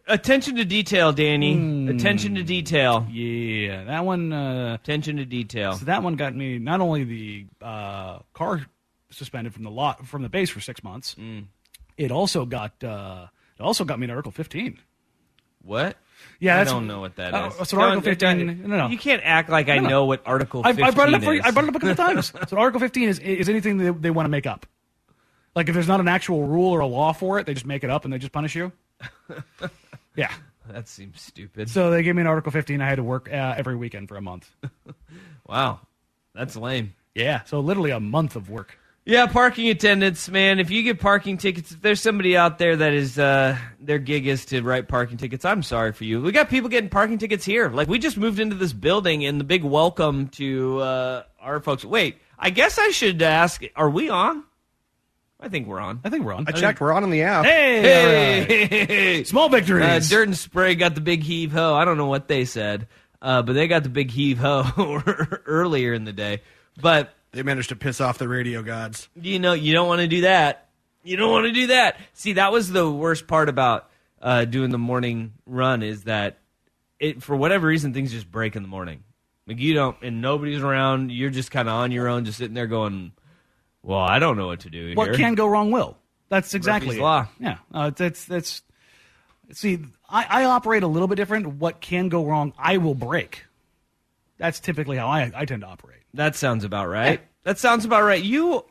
Attention 0.08 0.56
to 0.56 0.64
detail, 0.64 1.12
Danny. 1.12 1.54
Hmm. 1.54 1.88
Attention 1.88 2.34
to 2.34 2.42
detail. 2.42 3.06
Yeah, 3.10 3.84
that 3.84 4.04
one. 4.04 4.32
Uh, 4.32 4.74
Attention 4.74 5.16
to 5.18 5.24
detail. 5.24 5.74
So 5.74 5.84
that 5.86 6.02
one 6.02 6.16
got 6.16 6.34
me 6.34 6.58
not 6.58 6.80
only 6.80 7.04
the 7.04 7.46
uh, 7.62 8.18
car 8.34 8.66
suspended 9.10 9.54
from 9.54 9.62
the 9.62 9.70
lot 9.70 10.06
from 10.06 10.22
the 10.22 10.28
base 10.28 10.50
for 10.50 10.60
six 10.60 10.82
months. 10.82 11.16
It 11.96 12.10
also 12.10 12.44
got 12.44 12.82
uh, 12.82 13.26
it 13.58 13.62
also 13.62 13.84
got 13.84 13.98
me 14.00 14.06
to 14.08 14.12
Article 14.12 14.32
15. 14.32 14.78
What? 15.62 15.96
Yeah, 16.40 16.58
I 16.58 16.64
don't 16.64 16.86
know 16.86 17.00
what 17.00 17.16
that 17.16 17.34
uh, 17.34 17.50
is. 17.60 17.68
so 17.68 17.80
Article 17.80 18.02
15 18.02 18.46
don't- 18.46 18.60
no, 18.68 18.76
no. 18.76 18.86
You 18.88 18.98
can't 18.98 19.22
act 19.24 19.48
like 19.48 19.68
I 19.68 19.76
No, 19.76 19.82
no. 19.82 19.88
know 19.88 20.04
what 20.06 20.22
Article 20.26 20.62
I, 20.64 20.72
15 20.72 20.84
I 20.84 20.90
brought 20.90 21.08
it 21.08 21.14
up 21.14 21.22
for 21.22 21.34
you. 21.34 21.40
is. 21.40 21.46
I 21.46 21.50
brought 21.52 21.64
it 21.64 21.68
up 21.68 21.76
a 21.76 21.78
couple 21.80 21.94
times. 22.04 22.32
So 22.48 22.56
Article 22.58 22.80
15 22.80 23.08
is 23.08 23.18
is 23.20 23.48
anything 23.48 23.78
they, 23.78 23.90
they 23.90 24.10
want 24.10 24.24
to 24.26 24.30
make 24.30 24.46
up. 24.46 24.66
Like 25.54 25.68
if 25.68 25.74
there's 25.74 25.88
not 25.88 26.00
an 26.00 26.08
actual 26.08 26.46
rule 26.46 26.70
or 26.72 26.80
a 26.80 26.86
law 26.86 27.12
for 27.12 27.38
it, 27.38 27.46
they 27.46 27.54
just 27.54 27.66
make 27.66 27.84
it 27.84 27.90
up 27.90 28.04
and 28.04 28.12
they 28.12 28.18
just 28.18 28.32
punish 28.32 28.54
you. 28.56 28.72
yeah. 30.16 30.32
That 30.68 30.88
seems 30.88 31.20
stupid. 31.20 31.68
So 31.70 31.90
they 31.90 32.02
gave 32.02 32.14
me 32.14 32.20
an 32.22 32.26
Article 32.28 32.52
15. 32.52 32.80
I 32.80 32.88
had 32.88 32.96
to 32.96 33.02
work 33.02 33.28
uh, 33.30 33.54
every 33.56 33.76
weekend 33.76 34.08
for 34.08 34.16
a 34.16 34.22
month. 34.22 34.48
wow. 35.46 35.80
That's 36.34 36.56
lame. 36.56 36.94
Yeah. 37.14 37.42
So 37.44 37.60
literally 37.60 37.90
a 37.90 38.00
month 38.00 38.36
of 38.36 38.48
work. 38.48 38.78
Yeah, 39.04 39.26
parking 39.26 39.68
attendants, 39.68 40.28
man. 40.28 40.60
If 40.60 40.70
you 40.70 40.84
get 40.84 41.00
parking 41.00 41.36
tickets, 41.36 41.72
if 41.72 41.82
there's 41.82 42.00
somebody 42.00 42.36
out 42.36 42.58
there 42.58 42.76
that 42.76 42.92
is 42.92 43.18
uh, 43.18 43.58
their 43.80 43.98
gig 43.98 44.28
is 44.28 44.46
to 44.46 44.62
write 44.62 44.86
parking 44.86 45.16
tickets, 45.16 45.44
I'm 45.44 45.64
sorry 45.64 45.90
for 45.90 46.04
you. 46.04 46.20
We 46.20 46.30
got 46.30 46.48
people 46.48 46.68
getting 46.70 46.88
parking 46.88 47.18
tickets 47.18 47.44
here. 47.44 47.68
Like 47.68 47.88
we 47.88 47.98
just 47.98 48.16
moved 48.16 48.38
into 48.38 48.54
this 48.54 48.72
building, 48.72 49.24
and 49.24 49.40
the 49.40 49.44
big 49.44 49.64
welcome 49.64 50.28
to 50.28 50.78
uh, 50.78 51.22
our 51.40 51.58
folks. 51.58 51.84
Wait, 51.84 52.18
I 52.38 52.50
guess 52.50 52.78
I 52.78 52.90
should 52.90 53.20
ask: 53.22 53.64
Are 53.74 53.90
we 53.90 54.08
on? 54.08 54.44
I 55.40 55.48
think 55.48 55.66
we're 55.66 55.80
on. 55.80 55.98
I 56.04 56.08
think 56.08 56.24
we're 56.24 56.34
on. 56.34 56.44
I 56.46 56.52
checked. 56.52 56.80
We're 56.80 56.92
on 56.92 57.02
in 57.02 57.10
the 57.10 57.22
app. 57.22 57.44
Hey, 57.44 57.78
all 57.78 58.06
right. 58.06 58.70
Hey, 58.88 59.24
small 59.24 59.48
victories. 59.48 59.84
Uh, 59.84 60.14
Dirt 60.14 60.28
and 60.28 60.36
Spray 60.38 60.76
got 60.76 60.94
the 60.94 61.00
big 61.00 61.24
heave 61.24 61.50
ho. 61.50 61.74
I 61.74 61.84
don't 61.84 61.96
know 61.96 62.06
what 62.06 62.28
they 62.28 62.44
said, 62.44 62.86
uh, 63.20 63.42
but 63.42 63.54
they 63.54 63.66
got 63.66 63.82
the 63.82 63.88
big 63.88 64.12
heave 64.12 64.38
ho 64.38 65.02
earlier 65.46 65.92
in 65.92 66.04
the 66.04 66.12
day. 66.12 66.42
But 66.80 67.12
They 67.32 67.42
managed 67.42 67.70
to 67.70 67.76
piss 67.76 68.00
off 68.00 68.18
the 68.18 68.28
radio 68.28 68.62
gods. 68.62 69.08
you 69.20 69.38
know, 69.38 69.54
you 69.54 69.72
don't 69.72 69.88
want 69.88 70.00
to 70.00 70.08
do 70.08 70.22
that. 70.22 70.68
You 71.02 71.16
don't 71.16 71.30
want 71.30 71.46
to 71.46 71.52
do 71.52 71.68
that. 71.68 71.96
See, 72.12 72.34
that 72.34 72.52
was 72.52 72.70
the 72.70 72.88
worst 72.88 73.26
part 73.26 73.48
about 73.48 73.90
uh, 74.20 74.44
doing 74.44 74.70
the 74.70 74.78
morning 74.78 75.32
run 75.46 75.82
is 75.82 76.04
that 76.04 76.38
it 77.00 77.22
for 77.22 77.34
whatever 77.34 77.66
reason 77.66 77.92
things 77.92 78.12
just 78.12 78.30
break 78.30 78.54
in 78.54 78.62
the 78.62 78.68
morning. 78.68 79.02
Like 79.46 79.58
you 79.58 79.74
don't, 79.74 79.96
and 80.02 80.22
nobody's 80.22 80.62
around. 80.62 81.10
You're 81.10 81.30
just 81.30 81.50
kind 81.50 81.68
of 81.68 81.74
on 81.74 81.90
your 81.90 82.06
own, 82.06 82.24
just 82.24 82.38
sitting 82.38 82.54
there 82.54 82.68
going, 82.68 83.12
"Well, 83.82 83.98
I 83.98 84.20
don't 84.20 84.36
know 84.36 84.46
what 84.46 84.60
to 84.60 84.70
do 84.70 84.94
what 84.94 85.08
here." 85.08 85.16
can 85.16 85.34
go 85.34 85.48
wrong 85.48 85.72
will. 85.72 85.96
That's 86.28 86.54
exactly 86.54 86.88
Murphy's. 86.88 87.00
Law. 87.00 87.28
Yeah, 87.40 87.56
uh, 87.74 87.90
it's, 87.92 88.00
it's 88.00 88.30
it's 88.30 88.62
see, 89.52 89.80
I, 90.08 90.26
I 90.28 90.44
operate 90.44 90.84
a 90.84 90.86
little 90.86 91.08
bit 91.08 91.16
different. 91.16 91.46
What 91.46 91.80
can 91.80 92.08
go 92.08 92.24
wrong, 92.24 92.52
I 92.56 92.76
will 92.76 92.94
break. 92.94 93.44
That's 94.42 94.58
typically 94.58 94.96
how 94.96 95.06
I, 95.06 95.30
I 95.34 95.44
tend 95.44 95.62
to 95.62 95.68
operate. 95.68 96.00
That 96.14 96.34
sounds 96.34 96.64
about 96.64 96.88
right. 96.88 97.20
That 97.44 97.58
sounds 97.58 97.84
about 97.84 98.02
right. 98.02 98.22
You, 98.22 98.64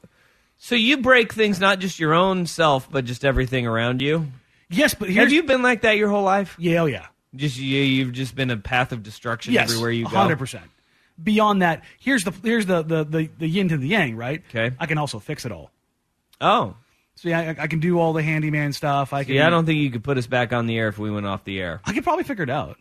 so 0.58 0.76
you 0.76 0.98
break 0.98 1.32
things, 1.34 1.62
not 1.62 1.80
just 1.80 1.98
your 1.98 2.14
own 2.14 2.46
self, 2.46 2.92
but 2.92 3.06
just 3.06 3.24
everything 3.24 3.66
around 3.66 4.02
you. 4.02 4.28
Yes, 4.70 4.94
but 4.94 5.10
here's 5.10 5.24
Have 5.26 5.32
you 5.32 5.44
been 5.44 5.62
like 5.62 5.82
that 5.84 5.96
your 5.96 6.10
whole 6.10 6.24
life? 6.24 6.56
yeah, 6.60 6.82
oh 6.82 6.86
yeah, 6.88 7.08
Just 7.36 7.58
you, 7.58 7.82
you've 7.82 8.12
just 8.12 8.36
been 8.36 8.50
a 8.52 8.58
path 8.58 8.92
of 8.92 9.02
destruction 9.02 9.54
yes, 9.54 9.70
everywhere 9.70 9.92
you 9.92 10.04
go. 10.04 10.10
hundred 10.10 10.40
percent. 10.40 10.66
Beyond 11.24 11.62
that, 11.62 11.84
here's 12.00 12.24
the 12.26 12.32
here's 12.44 12.66
the, 12.66 12.82
the 12.82 13.04
the 13.06 13.30
the 13.38 13.48
yin 13.48 13.70
to 13.70 13.78
the 13.78 13.88
yang, 13.88 14.16
right? 14.18 14.44
Okay. 14.50 14.76
I 14.78 14.86
can 14.88 14.98
also 14.98 15.20
fix 15.20 15.46
it 15.46 15.52
all. 15.54 15.72
Oh, 16.42 16.76
See, 17.16 17.34
I, 17.34 17.50
I 17.52 17.68
can 17.68 17.80
do 17.80 18.00
all 18.00 18.14
the 18.14 18.24
handyman 18.24 18.74
stuff. 18.74 19.14
I 19.14 19.24
can. 19.24 19.36
Yeah, 19.36 19.48
I 19.48 19.50
don't 19.50 19.66
think 19.66 19.80
you 19.80 19.92
could 19.92 20.04
put 20.04 20.18
us 20.18 20.26
back 20.28 20.54
on 20.54 20.66
the 20.66 20.78
air 20.78 20.88
if 20.88 20.98
we 20.98 21.12
went 21.12 21.26
off 21.28 21.44
the 21.44 21.60
air. 21.60 21.82
I 21.86 21.94
could 21.94 22.04
probably 22.04 22.24
figure 22.24 22.44
it 22.44 22.50
out. 22.50 22.78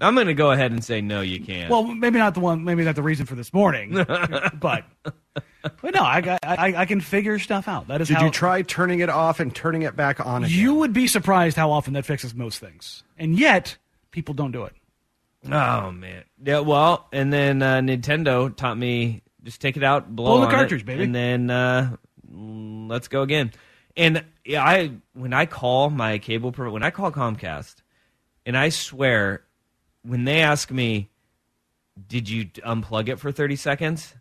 I'm 0.00 0.14
going 0.14 0.26
to 0.28 0.34
go 0.34 0.50
ahead 0.50 0.72
and 0.72 0.82
say 0.82 1.00
no, 1.00 1.20
you 1.20 1.40
can't. 1.40 1.70
Well, 1.70 1.82
maybe 1.84 2.18
not 2.18 2.34
the 2.34 2.40
one. 2.40 2.64
Maybe 2.64 2.84
not 2.84 2.94
the 2.96 3.02
reason 3.02 3.26
for 3.26 3.34
this 3.34 3.52
morning, 3.52 3.92
but 4.54 4.84
but 5.62 5.94
no, 5.94 6.02
I, 6.02 6.38
I 6.42 6.74
I 6.76 6.84
can 6.86 7.00
figure 7.00 7.38
stuff 7.38 7.68
out. 7.68 7.88
That 7.88 8.00
is 8.00 8.08
Did 8.08 8.16
how 8.18 8.24
you 8.24 8.30
try 8.30 8.62
turning 8.62 9.00
it 9.00 9.08
off 9.08 9.40
and 9.40 9.54
turning 9.54 9.82
it 9.82 9.96
back 9.96 10.24
on 10.24 10.44
again? 10.44 10.58
You 10.58 10.74
would 10.74 10.92
be 10.92 11.06
surprised 11.06 11.56
how 11.56 11.70
often 11.70 11.92
that 11.94 12.06
fixes 12.06 12.34
most 12.34 12.58
things, 12.58 13.02
and 13.18 13.38
yet 13.38 13.76
people 14.10 14.34
don't 14.34 14.52
do 14.52 14.64
it. 14.64 14.74
oh 15.50 15.90
man, 15.92 16.24
yeah. 16.42 16.60
Well, 16.60 17.06
and 17.12 17.32
then 17.32 17.62
uh, 17.62 17.78
Nintendo 17.80 18.54
taught 18.54 18.78
me 18.78 19.22
just 19.42 19.60
take 19.60 19.76
it 19.76 19.82
out, 19.82 20.14
blow, 20.14 20.26
Blow 20.26 20.40
the 20.40 20.46
on 20.46 20.52
it, 20.52 20.56
cartridge, 20.56 20.84
baby. 20.84 21.04
and 21.04 21.14
then 21.14 21.50
uh, 21.50 21.96
let's 22.30 23.08
go 23.08 23.22
again. 23.22 23.52
And 23.96 24.24
yeah, 24.44 24.64
I 24.64 24.92
when 25.14 25.32
I 25.32 25.46
call 25.46 25.90
my 25.90 26.18
cable 26.18 26.52
pro, 26.52 26.70
when 26.70 26.82
I 26.82 26.90
call 26.90 27.10
Comcast, 27.10 27.76
and 28.46 28.56
I 28.56 28.68
swear, 28.70 29.42
when 30.02 30.24
they 30.24 30.40
ask 30.40 30.70
me, 30.70 31.10
"Did 32.08 32.28
you 32.28 32.46
unplug 32.46 33.08
it 33.08 33.18
for 33.18 33.32
30 33.32 33.56
seconds?" 33.56 34.14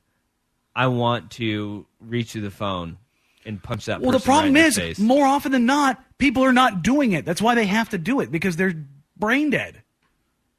I 0.75 0.87
want 0.87 1.31
to 1.31 1.85
reach 1.99 2.31
through 2.31 2.41
the 2.41 2.51
phone 2.51 2.97
and 3.45 3.61
punch 3.61 3.85
that. 3.85 4.01
Well, 4.01 4.11
the 4.11 4.19
problem 4.19 4.53
right 4.53 4.77
is, 4.77 4.97
the 4.97 5.03
more 5.03 5.25
often 5.25 5.51
than 5.51 5.65
not, 5.65 6.03
people 6.17 6.43
are 6.43 6.53
not 6.53 6.83
doing 6.83 7.11
it. 7.11 7.25
That's 7.25 7.41
why 7.41 7.55
they 7.55 7.65
have 7.65 7.89
to 7.89 7.97
do 7.97 8.19
it 8.19 8.31
because 8.31 8.55
they're 8.55 8.75
brain 9.17 9.49
dead. 9.49 9.83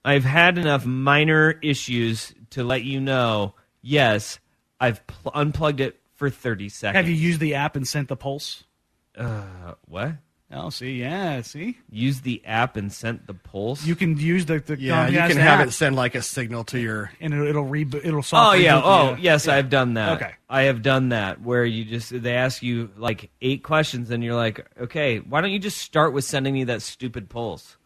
I've 0.05 0.25
had 0.25 0.59
enough 0.59 0.87
minor 0.87 1.59
issues 1.63 2.35
to 2.51 2.65
let 2.65 2.85
you 2.85 3.01
know. 3.01 3.55
Yes, 3.83 4.39
I've 4.81 5.07
pl- 5.07 5.33
unplugged 5.35 5.81
it 5.81 6.01
for 6.15 6.31
30 6.31 6.69
seconds. 6.69 6.97
Have 6.97 7.09
you 7.09 7.15
used 7.15 7.41
the 7.41 7.55
app 7.55 7.77
and 7.77 7.87
sent 7.87 8.09
the 8.09 8.17
pulse? 8.17 8.65
Uh, 9.17 9.75
what? 9.87 10.15
Oh, 10.53 10.69
see, 10.71 10.99
yeah, 10.99 11.43
see, 11.43 11.79
Use 11.93 12.23
the 12.23 12.43
app 12.45 12.77
and 12.77 12.93
sent 12.93 13.29
the 13.29 13.35
pulse. 13.35 13.85
you 13.87 13.95
can 13.95 14.19
use 14.19 14.47
the, 14.47 14.59
the 14.59 14.77
yeah, 14.81 15.07
you 15.07 15.17
Comcast 15.17 15.29
can 15.29 15.37
have 15.37 15.61
app, 15.61 15.69
it 15.69 15.71
send 15.71 15.95
like 15.95 16.17
a 16.17 16.23
signal 16.23 16.65
to 16.65 16.81
your. 16.81 17.13
and 17.21 17.33
it'll, 17.33 17.47
it'll 17.47 17.65
reboot. 17.67 18.05
It'll 18.05 18.19
Oh 18.19 18.23
soft 18.23 18.59
yeah. 18.59 18.81
reboot 18.81 18.83
Oh 18.85 19.15
the- 19.15 19.21
yes, 19.21 19.47
yeah. 19.47 19.55
I've 19.55 19.71
done 19.71 19.95
that. 19.95 20.21
Okay. 20.21 20.33
I 20.49 20.63
have 20.63 20.83
done 20.83 21.11
that 21.11 21.41
where 21.41 21.65
you 21.65 21.85
just 21.85 22.11
they 22.23 22.35
ask 22.35 22.65
you 22.65 22.91
like 22.97 23.31
eight 23.41 23.63
questions 23.63 24.11
and 24.11 24.25
you're 24.25 24.35
like, 24.35 24.67
okay, 24.81 25.19
why 25.21 25.41
don't 25.41 25.53
you 25.53 25.61
just 25.61 25.79
start 25.79 26.13
with 26.13 26.25
sending 26.25 26.53
me 26.55 26.65
that 26.65 26.83
stupid 26.83 27.29
pulse? 27.29 27.77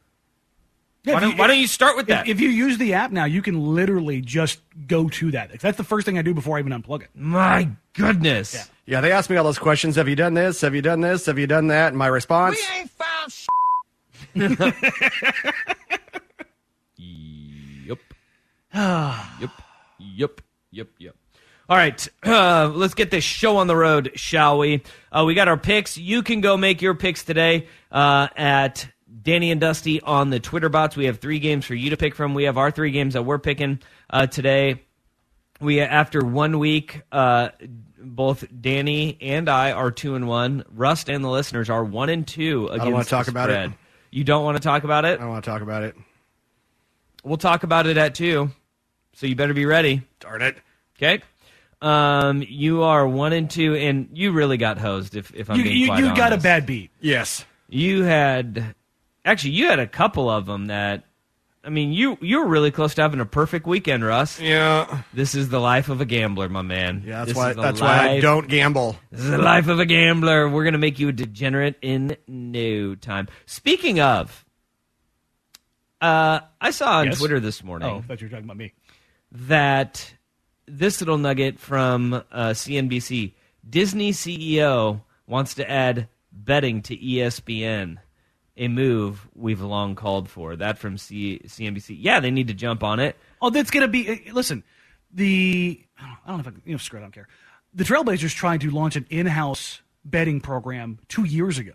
Yeah, 1.03 1.13
why 1.13 1.19
if 1.19 1.23
don't 1.25 1.37
Why 1.39 1.47
don't 1.49 1.59
you 1.59 1.67
start 1.67 1.97
with 1.99 2.05
If, 2.05 2.17
that? 2.17 2.29
if 2.29 2.41
you 2.41 2.49
use 2.49 2.79
the 2.79 2.95
app 2.95 3.13
now, 3.13 3.27
you 3.27 3.43
can 3.43 3.75
literally 3.75 4.23
just 4.23 4.61
go 4.87 5.11
to 5.11 5.33
that. 5.33 5.61
That's 5.61 5.77
the 5.77 5.85
first 5.85 6.07
thing 6.07 6.17
I 6.17 6.23
do 6.23 6.33
before 6.33 6.57
I 6.57 6.61
even 6.61 6.73
unplug 6.73 7.03
it. 7.03 7.11
My 7.15 7.69
goodness. 7.93 8.71
Yeah, 8.87 9.01
they 9.01 9.13
ask 9.13 9.31
me 9.31 9.37
all 9.37 9.45
those 9.45 9.59
questions. 9.59 9.97
Have 9.97 10.09
you 10.09 10.17
done 10.17 10.35
this? 10.35 10.61
Have 10.61 10.75
you 10.75 10.83
done 10.83 11.01
this? 11.01 11.27
Have 11.27 11.39
you 11.39 11.47
done 11.47 11.69
that? 11.69 11.89
And 11.89 11.97
my 11.97 12.07
response, 12.07 12.57
We 12.57 12.79
ain't 12.81 12.91
found 12.91 13.33
sh- 13.33 13.47
Yep. 17.87 17.99
yep. 19.41 19.51
Yep. 19.99 20.41
Yep. 20.71 20.89
Yep. 20.99 21.15
All 21.67 21.77
right, 21.79 22.09
uh, 22.27 22.71
let's 22.75 22.93
get 22.95 23.11
this 23.11 23.25
show 23.25 23.57
on 23.57 23.69
the 23.69 23.77
road, 23.77 24.13
shall 24.17 24.59
we? 24.59 24.83
Uh, 25.11 25.25
we 25.27 25.35
got 25.35 25.49
our 25.49 25.57
picks. 25.57 25.97
You 25.97 26.23
can 26.23 26.43
go 26.43 26.57
make 26.59 26.83
your 26.83 26.95
picks 26.95 27.25
today 27.25 27.69
uh, 27.91 28.29
at 28.37 28.87
Danny 29.23 29.51
and 29.51 29.61
Dusty 29.63 30.01
on 30.03 30.29
the 30.29 30.41
Twitter 30.41 30.69
bots. 30.69 30.95
We 30.95 31.07
have 31.07 31.21
three 31.21 31.39
games 31.39 31.65
for 31.65 31.75
you 31.75 31.89
to 31.91 31.97
pick 31.97 32.15
from. 32.15 32.35
We 32.35 32.45
have 32.45 32.59
our 32.59 32.71
three 32.71 32.91
games 32.91 33.15
that 33.15 33.23
we're 33.23 33.39
picking 33.39 33.81
uh, 34.11 34.27
today. 34.27 34.83
We 35.61 35.81
after 35.81 36.25
one 36.25 36.59
week, 36.59 37.03
uh, 37.13 37.51
both 37.99 38.45
Danny 38.61 39.17
and 39.21 39.49
I 39.49 39.73
are 39.73 39.91
two 39.91 40.15
and 40.15 40.27
one. 40.27 40.65
Rust 40.75 41.09
and 41.09 41.25
the 41.25 41.31
listeners 41.31 41.71
are 41.71 41.85
one 41.85 42.09
and 42.09 42.27
two 42.27 42.69
against 42.69 42.93
wanna 42.93 43.05
talk 43.05 43.27
the 43.27 43.31
about 43.31 43.51
it. 43.51 43.71
You 44.11 44.23
don't 44.23 44.45
want 44.45 44.57
to 44.57 44.63
talk 44.63 44.85
about 44.85 45.05
it? 45.05 45.19
I 45.19 45.23
don't 45.23 45.31
want 45.31 45.45
to 45.45 45.51
talk 45.51 45.61
about 45.61 45.83
it. 45.83 45.97
We'll 47.25 47.37
talk 47.37 47.65
about 47.65 47.89
it 47.89 47.97
at 47.97 48.15
two, 48.15 48.51
so 49.15 49.27
you 49.27 49.35
better 49.35 49.55
be 49.55 49.67
ready. 49.67 50.03
Darn 50.21 50.41
it. 50.41 50.57
Okay. 50.97 51.21
Um, 51.83 52.45
you 52.47 52.85
are 52.85 53.09
one 53.09 53.33
and 53.33 53.51
two, 53.51 53.75
and 53.75 54.09
you 54.13 54.31
really 54.31 54.57
got 54.57 54.79
hosed. 54.79 55.17
If 55.17 55.35
if 55.35 55.51
I'm 55.51 55.57
You, 55.57 55.65
being 55.65 55.77
you, 55.77 55.87
quite 55.89 56.05
you 56.05 56.15
got 56.15 56.33
a 56.33 56.37
bad 56.37 56.65
beat. 56.65 56.93
Yes. 57.01 57.45
You 57.69 58.05
had 58.05 58.77
actually 59.25 59.55
you 59.55 59.69
had 59.69 59.81
a 59.81 59.87
couple 59.87 60.31
of 60.31 60.47
them 60.47 60.67
that. 60.67 61.05
I 61.67 61.71
mean, 61.71 61.93
you 61.93 62.19
you 62.21 62.41
were 62.41 62.47
really 62.47 62.71
close 62.71 62.95
to 62.95 63.03
having 63.03 63.21
a 63.21 63.25
perfect 63.27 63.67
weekend, 63.67 64.05
Russ. 64.05 64.39
Yeah. 64.41 65.03
This 65.15 65.35
is 65.35 65.49
the 65.49 65.59
life 65.61 65.89
of 65.89 66.01
a 66.01 66.05
gambler, 66.05 66.49
my 66.49 66.61
man. 66.63 67.03
Yeah, 67.07 67.19
that's 67.25 67.29
This 67.29 67.37
why. 67.37 67.51
is 67.51 67.57
the 67.57 67.63
That's 67.63 67.81
why 67.81 68.09
I 68.11 68.21
don't 68.21 68.49
gamble. 68.49 68.97
This 69.11 69.21
is 69.21 69.31
the 69.31 69.39
life 69.39 69.69
of 69.69 69.81
a 69.81 69.87
gambler. 69.87 70.49
We're 70.49 70.65
gonna 70.65 70.79
make 70.79 70.99
you 70.99 71.09
a 71.09 71.13
degenerate 71.13 71.77
in 71.81 72.17
no 72.29 72.95
time. 72.95 73.29
Speaking 73.47 73.99
of, 74.01 74.45
uh, 76.01 76.41
I 76.61 76.71
saw 76.71 76.99
on 76.99 77.07
Yes? 77.07 77.19
Twitter 77.19 77.41
this 77.41 77.65
morning. 77.65 77.89
Oh, 77.89 77.99
I 77.99 78.01
thought 78.03 78.21
you 78.21 78.27
were 78.27 78.31
talking 78.31 78.45
about 78.45 78.57
me. 78.59 78.73
that 79.33 80.15
this 80.67 81.01
little 81.01 81.19
nugget 81.19 81.59
from 81.59 82.13
uh, 82.15 82.23
CNBC 82.51 83.33
Disney 83.69 84.13
CEO 84.13 85.01
wants 85.27 85.55
to 85.55 85.71
add 85.71 86.09
betting 86.31 86.83
to 86.83 86.97
ESPN, 86.97 87.99
a 88.57 88.69
move 88.69 89.27
we've 89.35 89.61
long 89.61 89.95
called 89.95 90.29
for. 90.29 90.57
That 90.57 90.79
from 90.79 90.97
C- 90.99 91.41
CNBC. 91.47 91.97
Yeah, 92.01 92.21
they 92.21 92.31
need 92.31 92.49
to 92.49 92.55
jump 92.55 92.83
on 92.85 93.01
it. 93.01 93.17
Oh, 93.43 93.51
that's 93.51 93.71
gonna 93.71 93.89
be. 93.89 94.09
uh, 94.09 94.33
Listen, 94.33 94.63
the 95.13 95.81
I 96.01 96.29
don't, 96.29 96.37
know 96.39 96.41
if 96.41 96.49
I 96.49 96.59
you 96.65 96.73
know, 96.73 96.79
screw 96.79 96.99
it, 96.99 97.03
I 97.03 97.05
don't 97.05 97.13
care. 97.13 97.29
The 97.75 97.85
Trailblazers 97.85 98.35
tried 98.35 98.61
to 98.63 98.71
launch 98.71 98.97
an 98.97 99.07
in-house 99.11 99.81
betting 100.05 100.41
program 100.41 100.99
two 101.09 101.25
years 101.25 101.59
ago. 101.59 101.73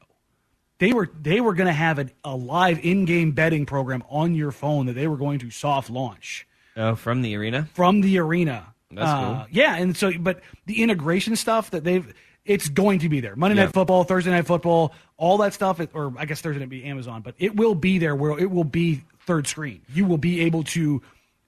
They 0.77 0.93
were 0.93 1.09
they 1.19 1.41
were 1.41 1.53
going 1.53 1.67
to 1.67 1.73
have 1.73 1.99
a, 1.99 2.07
a 2.23 2.35
live 2.35 2.79
in-game 2.83 3.31
betting 3.31 3.65
program 3.65 4.03
on 4.09 4.33
your 4.35 4.51
phone 4.51 4.85
that 4.85 4.93
they 4.93 5.07
were 5.07 5.17
going 5.17 5.39
to 5.39 5.49
soft 5.51 5.89
launch 5.89 6.47
Oh, 6.77 6.95
from 6.95 7.21
the 7.21 7.35
arena. 7.35 7.67
from 7.73 7.99
the 8.01 8.17
arena. 8.19 8.73
That's 8.91 9.09
Uh, 9.09 9.21
cool. 9.43 9.47
Yeah, 9.51 9.75
and 9.75 9.95
so 9.97 10.11
but 10.17 10.39
the 10.67 10.81
integration 10.81 11.35
stuff 11.35 11.71
that 11.71 11.83
they've 11.83 12.13
it's 12.49 12.67
going 12.67 12.99
to 12.99 13.09
be 13.09 13.19
there. 13.21 13.35
Monday 13.35 13.55
Yeah. 13.55 13.65
Night 13.65 13.73
Football, 13.73 14.03
Thursday 14.03 14.31
Night 14.31 14.47
Football, 14.47 14.93
all 15.17 15.37
that 15.37 15.53
stuff, 15.53 15.79
or 15.93 16.13
I 16.17 16.25
guess 16.25 16.41
Thursday 16.41 16.59
Night 16.59 16.69
be 16.69 16.83
Amazon, 16.85 17.21
but 17.21 17.35
it 17.37 17.55
will 17.55 17.75
be 17.75 17.99
there 17.99 18.15
where 18.15 18.37
it 18.39 18.49
will 18.49 18.63
be 18.63 19.03
third 19.25 19.47
screen. 19.47 19.81
You 19.93 20.05
will 20.05 20.17
be 20.17 20.41
able 20.41 20.63
to 20.65 21.01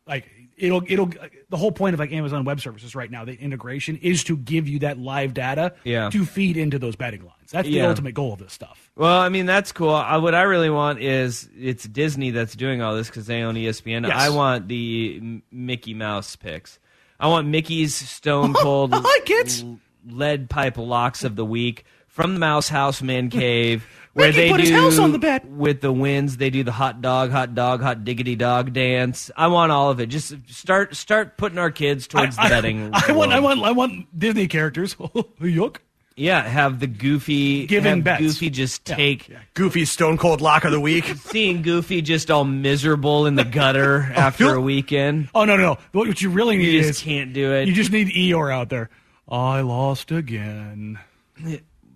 like 0.07 0.27
it'll 0.57 0.83
it'll 0.87 1.09
the 1.49 1.57
whole 1.57 1.71
point 1.71 1.93
of 1.95 1.99
like 1.99 2.11
Amazon 2.11 2.45
Web 2.45 2.61
Services 2.61 2.93
right 2.95 3.09
now, 3.09 3.25
the 3.25 3.33
integration 3.33 3.97
is 3.97 4.23
to 4.25 4.37
give 4.37 4.67
you 4.67 4.79
that 4.79 4.99
live 4.99 5.33
data 5.33 5.73
Yeah. 5.83 6.09
to 6.11 6.23
feed 6.25 6.55
into 6.55 6.77
those 6.77 6.95
betting 6.95 7.21
lines. 7.21 7.51
That's 7.51 7.67
the 7.67 7.73
Yeah. 7.75 7.87
ultimate 7.87 8.13
goal 8.13 8.33
of 8.33 8.39
this 8.39 8.53
stuff. 8.53 8.91
Well, 8.95 9.19
I 9.19 9.29
mean 9.29 9.47
that's 9.47 9.71
cool. 9.71 9.89
I, 9.93 10.17
what 10.17 10.35
I 10.35 10.43
really 10.43 10.69
want 10.69 10.99
is 11.01 11.49
it's 11.57 11.83
Disney 11.85 12.29
that's 12.31 12.55
doing 12.55 12.81
all 12.83 12.95
this 12.95 13.07
because 13.07 13.25
they 13.25 13.41
own 13.41 13.55
ESPN. 13.55 14.07
Yes. 14.07 14.13
I 14.15 14.29
want 14.29 14.67
the 14.67 15.41
Mickey 15.51 15.93
Mouse 15.95 16.35
picks. 16.35 16.77
I 17.19 17.27
want 17.27 17.47
Mickey's 17.47 17.95
Stone 18.09 18.53
Cold 18.53 18.91
Hi, 18.93 19.19
kids. 19.25 19.63
l- 19.63 19.79
lead 20.07 20.49
pipe 20.49 20.77
locks 20.77 21.23
of 21.23 21.35
the 21.35 21.45
week 21.45 21.85
from 22.07 22.33
the 22.33 22.39
Mouse 22.39 22.69
House 22.69 23.01
Man 23.01 23.29
Cave. 23.29 23.85
Where 24.13 24.27
Mickey 24.27 24.41
they 24.41 24.49
put 24.49 24.57
do 24.57 24.63
his 24.63 24.71
house 24.71 24.99
on 24.99 25.13
the 25.13 25.19
bet. 25.19 25.45
with 25.47 25.79
the 25.79 25.91
winds. 25.93 26.35
They 26.35 26.49
do 26.49 26.63
the 26.63 26.71
hot 26.73 27.01
dog, 27.01 27.31
hot 27.31 27.55
dog, 27.55 27.81
hot 27.81 28.03
diggity 28.03 28.35
dog 28.35 28.73
dance. 28.73 29.31
I 29.37 29.47
want 29.47 29.71
all 29.71 29.89
of 29.89 30.01
it. 30.01 30.07
Just 30.07 30.33
start 30.49 30.97
start 30.97 31.37
putting 31.37 31.57
our 31.57 31.71
kids 31.71 32.07
towards 32.07 32.35
the 32.35 32.41
betting. 32.49 32.89
I, 32.91 33.13
want 33.13 33.31
I 33.31 33.39
want 33.39 33.63
I 33.63 33.71
want 33.71 34.19
Disney 34.19 34.49
characters. 34.49 34.95
Yuck. 34.95 35.77
yeah. 36.17 36.41
Have 36.45 36.81
the 36.81 36.87
Goofy 36.87 37.67
Giving 37.67 38.01
bets. 38.01 38.21
Goofy 38.21 38.49
just 38.49 38.89
Yeah. 38.89 38.95
take 38.97 39.29
Goofy 39.53 39.85
Stone 39.85 40.17
Cold 40.17 40.41
Lock 40.41 40.65
of 40.65 40.73
the 40.73 40.79
Week. 40.81 41.05
seeing 41.15 41.61
Goofy 41.61 42.01
just 42.01 42.29
all 42.29 42.43
miserable 42.43 43.27
in 43.27 43.35
the 43.35 43.45
gutter 43.45 44.11
after 44.13 44.55
a 44.55 44.59
weekend. 44.59 45.29
Oh 45.33 45.45
no 45.45 45.55
no 45.55 45.63
no! 45.63 45.77
What 45.93 46.09
what 46.09 46.21
you 46.21 46.31
really 46.31 46.57
need 46.57 46.73
You 46.73 46.79
is 46.81 46.87
just 46.87 47.03
can't 47.05 47.31
do 47.31 47.53
it. 47.53 47.69
You 47.69 47.73
just 47.73 47.93
need 47.93 48.09
Eeyore 48.09 48.53
out 48.53 48.67
there. 48.67 48.89
I 49.31 49.61
lost 49.61 50.11
again. 50.11 50.99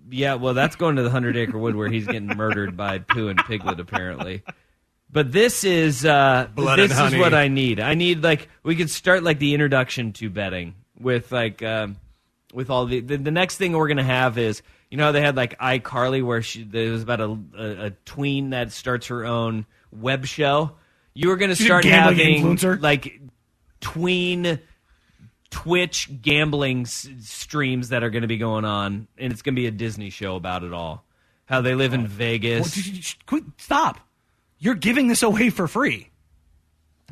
yeah, 0.10 0.36
well, 0.36 0.54
that's 0.54 0.76
going 0.78 0.96
to 0.96 1.04
the 1.04 1.10
Hundred 1.10 1.36
Acre 1.36 1.60
Wood 1.60 1.76
where 1.76 1.90
he's 1.90 2.06
getting 2.08 2.28
murdered 2.28 2.78
by 2.78 3.00
Pooh 3.00 3.28
and 3.28 3.38
Piglet, 3.46 3.80
apparently. 3.80 4.42
But 5.12 5.32
this 5.32 5.64
is 5.64 6.06
uh, 6.06 6.48
Blood 6.56 6.80
this 6.80 6.98
and 6.98 7.14
is 7.14 7.20
what 7.20 7.34
I 7.34 7.48
need. 7.50 7.80
I 7.80 7.94
need 7.94 8.24
like 8.24 8.50
we 8.64 8.76
could 8.76 8.90
start 8.90 9.24
like 9.24 9.40
the 9.40 9.54
introduction 9.54 10.14
to 10.14 10.30
betting 10.30 10.76
with 11.00 11.32
like 11.32 11.62
um, 11.62 11.98
with 12.54 12.70
all 12.70 12.86
the, 12.86 13.02
the 13.02 13.18
the 13.18 13.32
next 13.32 13.58
thing 13.58 13.74
we're 13.74 13.88
gonna 13.88 14.04
have 14.04 14.38
is 14.38 14.62
you 14.90 14.98
know 14.98 15.06
how 15.06 15.12
they 15.12 15.22
had 15.22 15.36
like 15.36 15.58
iCarly 15.60 16.24
where 16.24 16.42
she 16.42 16.64
there 16.64 16.92
was 16.92 17.04
about 17.04 17.22
a, 17.22 17.38
a, 17.58 17.86
a 17.88 17.90
tween 18.06 18.50
that 18.52 18.72
starts 18.72 19.08
her 19.08 19.26
own 19.26 19.66
web 19.92 20.26
show. 20.26 20.72
You 21.14 21.30
were 21.30 21.38
gonna 21.38 21.56
She's 21.56 21.66
a 21.66 21.68
start 21.68 21.84
gambling 21.84 22.18
having 22.18 22.58
influencer? 22.58 22.82
like 22.82 23.22
tween 23.80 24.60
Twitch 25.56 26.10
gambling 26.22 26.82
s- 26.82 27.08
streams 27.22 27.90
that 27.90 28.04
are 28.04 28.10
going 28.10 28.24
to 28.24 28.28
be 28.28 28.38
going 28.38 28.66
on, 28.66 29.08
and 29.18 29.32
it's 29.32 29.42
going 29.42 29.56
to 29.56 29.60
be 29.62 29.68
a 29.68 29.72
Disney 29.72 30.10
show 30.10 30.36
about 30.36 30.64
it 30.64 30.74
all. 30.74 31.06
How 31.46 31.62
they 31.62 31.76
live 31.76 31.94
in 31.94 32.02
Well, 32.02 32.10
Vegas. 32.10 32.74
just- 32.76 32.94
just- 32.94 33.26
quit- 33.26 33.44
stop! 33.58 34.00
You're 34.60 34.76
giving 34.76 35.08
this 35.08 35.24
away 35.24 35.50
for 35.50 35.68
free. 35.68 36.10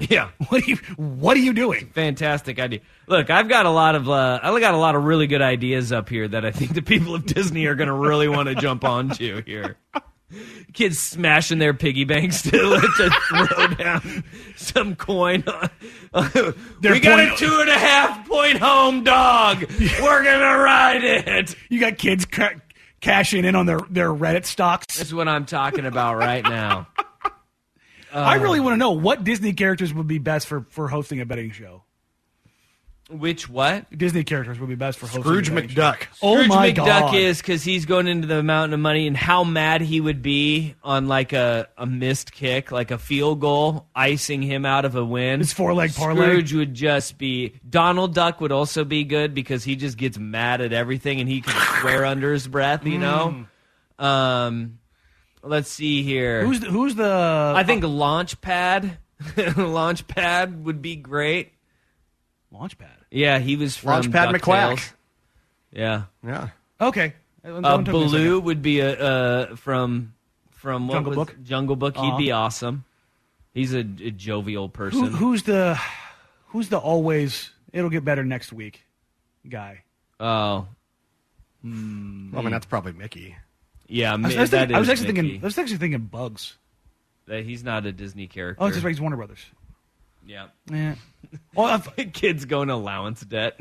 Yeah. 0.09 0.29
What 0.49 0.63
are 0.63 0.65
you 0.65 0.77
What 0.97 1.37
are 1.37 1.41
you 1.41 1.53
doing? 1.53 1.85
Fantastic 1.93 2.59
idea. 2.59 2.79
Look, 3.07 3.29
I've 3.29 3.47
got 3.47 3.67
a 3.67 3.69
lot 3.69 3.93
of 3.93 4.09
uh, 4.09 4.39
I 4.41 4.59
got 4.59 4.73
a 4.73 4.77
lot 4.77 4.95
of 4.95 5.03
really 5.03 5.27
good 5.27 5.43
ideas 5.43 5.91
up 5.91 6.09
here 6.09 6.27
that 6.27 6.43
I 6.43 6.49
think 6.51 6.73
the 6.73 6.81
people 6.81 7.13
of 7.13 7.27
Disney 7.27 7.67
are 7.67 7.75
going 7.75 7.89
to 7.89 7.93
really 7.93 8.27
want 8.27 8.49
to 8.49 8.55
jump 8.55 8.83
onto 8.83 9.43
here. 9.43 9.77
Kids 10.73 10.99
smashing 10.99 11.59
their 11.59 11.73
piggy 11.73 12.03
banks 12.03 12.41
to, 12.43 12.49
to 12.97 13.09
throw 13.29 13.67
down 13.67 14.23
some 14.55 14.95
coin. 14.95 15.43
we 16.13 16.99
got 16.99 17.19
a 17.19 17.35
two 17.37 17.57
and 17.59 17.69
a 17.69 17.77
half 17.77 18.27
point 18.27 18.57
home 18.57 19.03
dog. 19.03 19.65
We're 20.01 20.23
gonna 20.23 20.57
ride 20.57 21.03
it. 21.03 21.55
You 21.69 21.79
got 21.79 21.97
kids 21.97 22.25
ca- 22.25 22.55
cashing 23.01 23.45
in 23.45 23.55
on 23.55 23.65
their 23.65 23.79
their 23.89 24.09
Reddit 24.09 24.45
stocks. 24.45 24.97
That's 24.97 25.13
what 25.13 25.27
I'm 25.27 25.45
talking 25.45 25.85
about 25.85 26.17
right 26.17 26.43
now. 26.43 26.87
I 28.11 28.35
really 28.35 28.59
um, 28.59 28.65
want 28.65 28.73
to 28.75 28.77
know 28.77 28.91
what 28.91 29.23
Disney 29.23 29.53
characters 29.53 29.93
would 29.93 30.07
be 30.07 30.19
best 30.19 30.47
for 30.47 30.65
for 30.69 30.87
hosting 30.87 31.19
a 31.19 31.25
betting 31.25 31.51
show. 31.51 31.83
Which 33.13 33.47
what? 33.47 33.85
Disney 33.95 34.23
characters 34.23 34.59
would 34.59 34.69
be 34.69 34.75
best 34.75 34.97
for 34.97 35.05
hosting 35.05 35.23
Scrooge 35.23 35.49
a 35.49 35.53
betting 35.53 35.69
show. 35.69 35.81
McDuck. 35.81 36.07
Oh 36.21 36.35
Scrooge 36.35 36.49
my 36.49 36.71
McDuck 36.71 36.85
god! 36.85 37.15
is 37.15 37.37
because 37.37 37.63
he's 37.63 37.85
going 37.85 38.07
into 38.07 38.27
the 38.27 38.41
mountain 38.41 38.73
of 38.73 38.79
money, 38.79 39.07
and 39.07 39.15
how 39.15 39.43
mad 39.43 39.81
he 39.81 40.01
would 40.01 40.21
be 40.21 40.75
on 40.83 41.07
like 41.07 41.31
a, 41.33 41.67
a 41.77 41.85
missed 41.85 42.31
kick, 42.31 42.71
like 42.71 42.91
a 42.91 42.97
field 42.97 43.39
goal, 43.39 43.87
icing 43.95 44.41
him 44.41 44.65
out 44.65 44.85
of 44.85 44.95
a 44.95 45.05
win. 45.05 45.39
His 45.39 45.53
four-leg 45.53 45.93
parlay. 45.93 46.25
Scrooge 46.25 46.53
would 46.53 46.73
just 46.73 47.17
be. 47.17 47.53
Donald 47.69 48.13
Duck 48.13 48.41
would 48.41 48.51
also 48.51 48.83
be 48.83 49.03
good 49.03 49.33
because 49.33 49.63
he 49.63 49.75
just 49.75 49.97
gets 49.97 50.17
mad 50.17 50.61
at 50.61 50.73
everything 50.73 51.19
and 51.19 51.29
he 51.29 51.41
can 51.41 51.53
swear 51.81 52.05
under 52.05 52.33
his 52.33 52.47
breath. 52.47 52.85
You 52.85 52.97
know. 52.97 53.45
Um, 53.99 54.79
let's 55.43 55.69
see 55.69 56.03
here. 56.03 56.45
who's 56.45 56.59
the, 56.59 56.67
who's 56.67 56.95
the? 56.95 57.53
I 57.55 57.63
think 57.63 57.83
Launchpad. 57.83 58.97
Launchpad 59.23 60.63
would 60.63 60.81
be 60.81 60.95
great. 60.95 61.53
Launchpad. 62.53 62.92
Yeah, 63.13 63.37
he 63.39 63.55
was 63.55 63.77
from 63.77 64.01
Launchpad 64.03 64.33
DuckTales. 64.33 64.39
McQuack. 64.39 64.93
Yeah. 65.71 66.03
Yeah. 66.25 66.49
Okay. 66.81 67.13
Uh, 67.45 67.51
one 67.53 67.63
a 67.65 67.69
second. 67.69 67.91
Baloo 67.91 68.39
would 68.39 68.61
be 68.63 68.79
a 68.79 68.99
uh, 68.99 69.55
from 69.55 70.13
from 70.49 70.87
what 70.87 70.95
Jungle 70.95 71.09
was- 71.11 71.15
Book? 71.17 71.35
Jungle 71.43 71.75
Book. 71.75 71.95
Uh-huh. 71.97 72.17
He'd 72.17 72.25
be 72.25 72.31
awesome. 72.31 72.85
He's 73.53 73.73
a, 73.73 73.79
a 73.81 74.09
jovial 74.11 74.67
person. 74.67 75.01
Who, 75.03 75.07
who's 75.09 75.43
the 75.43 75.79
who's 76.47 76.69
the 76.69 76.79
always 76.79 77.51
it'll 77.71 77.91
get 77.91 78.03
better 78.03 78.23
next 78.23 78.51
week 78.51 78.81
guy? 79.47 79.83
oh, 80.19 80.65
Well, 81.63 81.69
I 81.71 82.41
mean, 82.41 82.49
that's 82.51 82.65
probably 82.65 82.93
Mickey. 82.93 83.35
yeah, 83.87 84.13
I 84.13 84.15
was, 84.17 84.35
I 84.35 84.41
was 84.41 84.49
that 84.51 84.57
thinking, 84.59 84.75
I 84.75 84.79
was 84.79 84.89
actually 84.89 85.07
Mickey. 85.07 85.21
thinking 85.21 85.41
I 85.41 85.45
was 85.45 85.57
actually 85.59 85.77
thinking 85.77 85.99
Bugs. 86.01 86.57
that 87.27 87.43
he's 87.45 87.63
not 87.63 87.85
a 87.85 87.91
Disney 87.91 88.25
character. 88.27 88.61
Oh, 88.63 88.67
it's 88.67 88.75
just 88.77 88.83
right. 88.85 88.91
He's 88.91 89.01
Warner 89.01 89.17
Brothers. 89.17 89.45
Yeah, 90.25 90.47
Yeah. 90.71 90.95
Well, 91.55 91.79
kids 92.13 92.45
going 92.45 92.69
allowance 92.69 93.21
debt. 93.21 93.59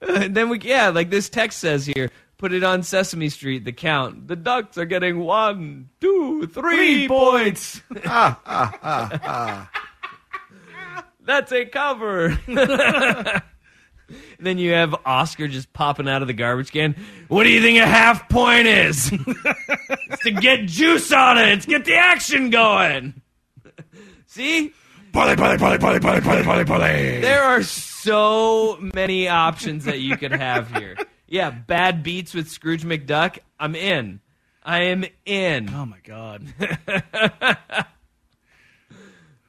and 0.00 0.34
then 0.34 0.48
we, 0.48 0.60
yeah, 0.60 0.88
like 0.88 1.10
this 1.10 1.28
text 1.28 1.58
says 1.58 1.86
here. 1.86 2.10
Put 2.36 2.52
it 2.52 2.62
on 2.62 2.82
Sesame 2.84 3.30
Street. 3.30 3.64
The 3.64 3.72
count. 3.72 4.28
The 4.28 4.36
Ducks 4.36 4.78
are 4.78 4.84
getting 4.84 5.18
one, 5.18 5.88
two, 6.00 6.46
three, 6.46 7.06
Three 7.06 7.08
points. 7.08 7.82
That's 11.24 11.52
a 11.52 11.64
cover. 11.66 12.38
Then 14.40 14.56
you 14.56 14.72
have 14.72 14.94
Oscar 15.04 15.48
just 15.48 15.72
popping 15.74 16.08
out 16.08 16.22
of 16.22 16.28
the 16.28 16.32
garbage 16.34 16.72
can. 16.72 16.94
What 17.26 17.44
do 17.44 17.50
you 17.50 17.60
think 17.60 17.78
a 17.78 17.86
half 17.86 18.26
point 18.30 18.66
is? 18.66 19.10
it's 19.12 20.22
to 20.22 20.30
get 20.30 20.64
juice 20.64 21.12
on 21.12 21.36
it. 21.36 21.48
It's 21.48 21.66
get 21.66 21.84
the 21.84 21.96
action 21.96 22.48
going. 22.48 23.20
See? 24.28 24.72
Polly, 25.12 25.36
polly, 25.36 25.58
polly, 25.58 25.78
polly, 25.78 25.98
polly, 26.00 26.20
polly, 26.20 26.42
polly, 26.44 26.64
polly. 26.64 27.20
There 27.20 27.42
are 27.42 27.62
so 27.62 28.78
many 28.94 29.26
options 29.26 29.86
that 29.86 29.98
you 30.00 30.16
could 30.16 30.32
have 30.32 30.70
here. 30.76 30.96
Yeah, 31.26 31.50
bad 31.50 32.02
beats 32.02 32.34
with 32.34 32.48
Scrooge 32.48 32.84
McDuck. 32.84 33.38
I'm 33.58 33.74
in. 33.74 34.20
I 34.62 34.82
am 34.84 35.04
in. 35.26 35.70
oh 35.74 35.86
my 35.86 35.98
god. 36.04 36.46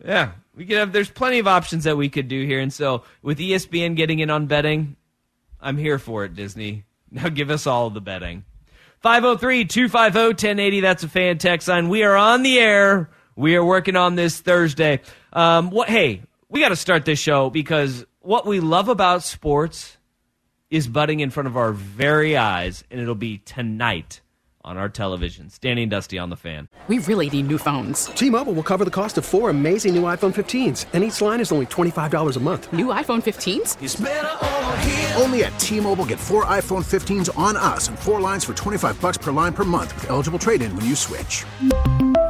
Yeah, 0.03 0.31
we 0.55 0.65
could 0.65 0.77
have. 0.77 0.93
There's 0.93 1.09
plenty 1.09 1.39
of 1.39 1.47
options 1.47 1.83
that 1.83 1.97
we 1.97 2.09
could 2.09 2.27
do 2.27 2.45
here, 2.45 2.59
and 2.59 2.71
so 2.71 3.03
with 3.21 3.37
ESPN 3.37 3.95
getting 3.95 4.19
in 4.19 4.29
on 4.29 4.45
betting, 4.47 4.95
I'm 5.59 5.77
here 5.77 5.99
for 5.99 6.23
it. 6.23 6.35
Disney, 6.35 6.85
now 7.11 7.29
give 7.29 7.49
us 7.49 7.67
all 7.67 7.89
the 7.89 8.01
betting. 8.01 8.45
503-250-1080. 9.03 10.81
That's 10.81 11.03
a 11.03 11.09
fan 11.09 11.37
text 11.37 11.67
line. 11.67 11.89
We 11.89 12.03
are 12.03 12.15
on 12.15 12.43
the 12.43 12.59
air. 12.59 13.09
We 13.39 13.55
are 13.55 13.63
working 13.63 13.95
on 13.95 14.15
this 14.15 14.41
Thursday. 14.41 14.99
Um, 15.31 15.69
what? 15.69 15.87
Hey, 15.87 16.23
we 16.49 16.59
got 16.59 16.69
to 16.69 16.75
start 16.75 17.05
this 17.05 17.19
show 17.19 17.49
because 17.49 18.05
what 18.19 18.45
we 18.45 18.59
love 18.59 18.89
about 18.89 19.23
sports 19.23 19.95
is 20.69 20.89
butting 20.89 21.21
in 21.21 21.29
front 21.29 21.47
of 21.47 21.55
our 21.55 21.71
very 21.71 22.35
eyes, 22.35 22.83
and 22.91 22.99
it'll 22.99 23.15
be 23.15 23.37
tonight 23.37 24.19
on 24.65 24.75
our 24.75 24.89
television. 24.89 25.49
Standing 25.49 25.87
Dusty 25.87 26.19
on 26.19 26.29
the 26.29 26.35
fan. 26.35 26.67
We 26.89 26.99
really 26.99 27.29
need 27.29 27.47
new 27.47 27.57
phones. 27.57 28.07
T-Mobile 28.07 28.51
will 28.51 28.61
cover 28.61 28.83
the 28.83 28.91
cost 28.91 29.17
of 29.17 29.23
four 29.23 29.49
amazing 29.49 29.95
new 29.95 30.03
iPhone 30.03 30.35
15s, 30.35 30.87
and 30.91 31.01
each 31.01 31.21
line 31.21 31.39
is 31.39 31.53
only 31.53 31.67
$25 31.67 32.35
a 32.35 32.39
month. 32.41 32.73
New 32.73 32.87
iPhone 32.87 33.23
15s? 33.23 33.77
Only 35.21 35.45
at 35.45 35.57
T-Mobile 35.61 36.05
get 36.07 36.19
four 36.19 36.43
iPhone 36.43 36.83
15s 36.83 37.29
on 37.37 37.55
us 37.55 37.87
and 37.87 37.97
four 37.97 38.19
lines 38.19 38.43
for 38.43 38.53
25 38.53 38.99
bucks 38.99 39.17
per 39.17 39.31
line 39.31 39.53
per 39.53 39.63
month 39.63 39.95
with 39.95 40.09
eligible 40.09 40.39
trade-in 40.39 40.75
when 40.75 40.85
you 40.85 40.95
switch. 40.97 41.45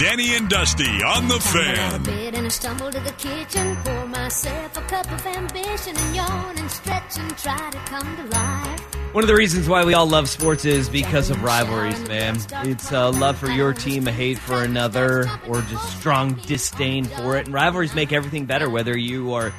Danny 0.00 0.34
and 0.34 0.48
Dusty 0.48 1.02
on 1.02 1.28
the 1.28 1.38
fan. 1.38 2.02
bed 2.04 2.34
and 2.34 2.46
I 2.46 2.48
stumble 2.48 2.90
to 2.90 3.00
the 3.00 3.12
kitchen, 3.12 3.76
pour 3.84 4.06
myself 4.06 4.74
a 4.78 4.80
cup 4.80 5.12
of 5.12 5.26
ambition 5.26 5.94
and 5.94 6.16
yawn 6.16 6.56
and 6.56 6.70
stretch 6.70 7.18
and 7.18 7.36
try 7.36 7.70
to 7.70 7.76
come 7.80 8.16
to 8.16 8.24
life. 8.34 9.14
One 9.14 9.22
of 9.22 9.28
the 9.28 9.34
reasons 9.34 9.68
why 9.68 9.84
we 9.84 9.92
all 9.92 10.06
love 10.06 10.30
sports 10.30 10.64
is 10.64 10.88
because 10.88 11.28
of 11.28 11.42
rivalries, 11.42 12.00
man. 12.08 12.38
It's 12.66 12.90
a 12.92 13.10
love 13.10 13.36
for 13.36 13.50
your 13.50 13.74
team, 13.74 14.08
a 14.08 14.10
hate 14.10 14.38
for 14.38 14.62
another, 14.62 15.30
or 15.46 15.60
just 15.60 15.98
strong 15.98 16.32
disdain 16.46 17.04
for 17.04 17.36
it. 17.36 17.44
And 17.44 17.52
rivalries 17.52 17.94
make 17.94 18.10
everything 18.10 18.46
better, 18.46 18.70
whether 18.70 18.96
you 18.96 19.34
are 19.34 19.52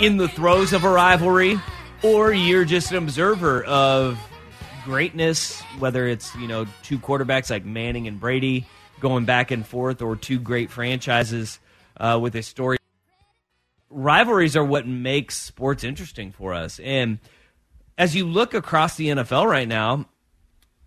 in 0.00 0.16
the 0.16 0.26
throes 0.26 0.72
of 0.72 0.82
a 0.82 0.90
rivalry 0.90 1.60
or 2.02 2.32
you're 2.32 2.64
just 2.64 2.90
an 2.90 2.96
observer 2.96 3.62
of 3.62 4.18
greatness, 4.84 5.60
whether 5.78 6.08
it's, 6.08 6.34
you 6.34 6.48
know, 6.48 6.66
two 6.82 6.98
quarterbacks 6.98 7.48
like 7.48 7.64
Manning 7.64 8.08
and 8.08 8.18
Brady 8.18 8.66
going 9.04 9.26
back 9.26 9.50
and 9.50 9.66
forth, 9.66 10.00
or 10.00 10.16
two 10.16 10.38
great 10.38 10.70
franchises 10.70 11.60
uh, 11.98 12.18
with 12.20 12.34
a 12.34 12.42
story. 12.42 12.78
Rivalries 13.90 14.56
are 14.56 14.64
what 14.64 14.86
makes 14.86 15.36
sports 15.36 15.84
interesting 15.84 16.32
for 16.32 16.54
us. 16.54 16.80
And 16.80 17.18
as 17.98 18.16
you 18.16 18.26
look 18.26 18.54
across 18.54 18.96
the 18.96 19.08
NFL 19.08 19.46
right 19.46 19.68
now, 19.68 20.06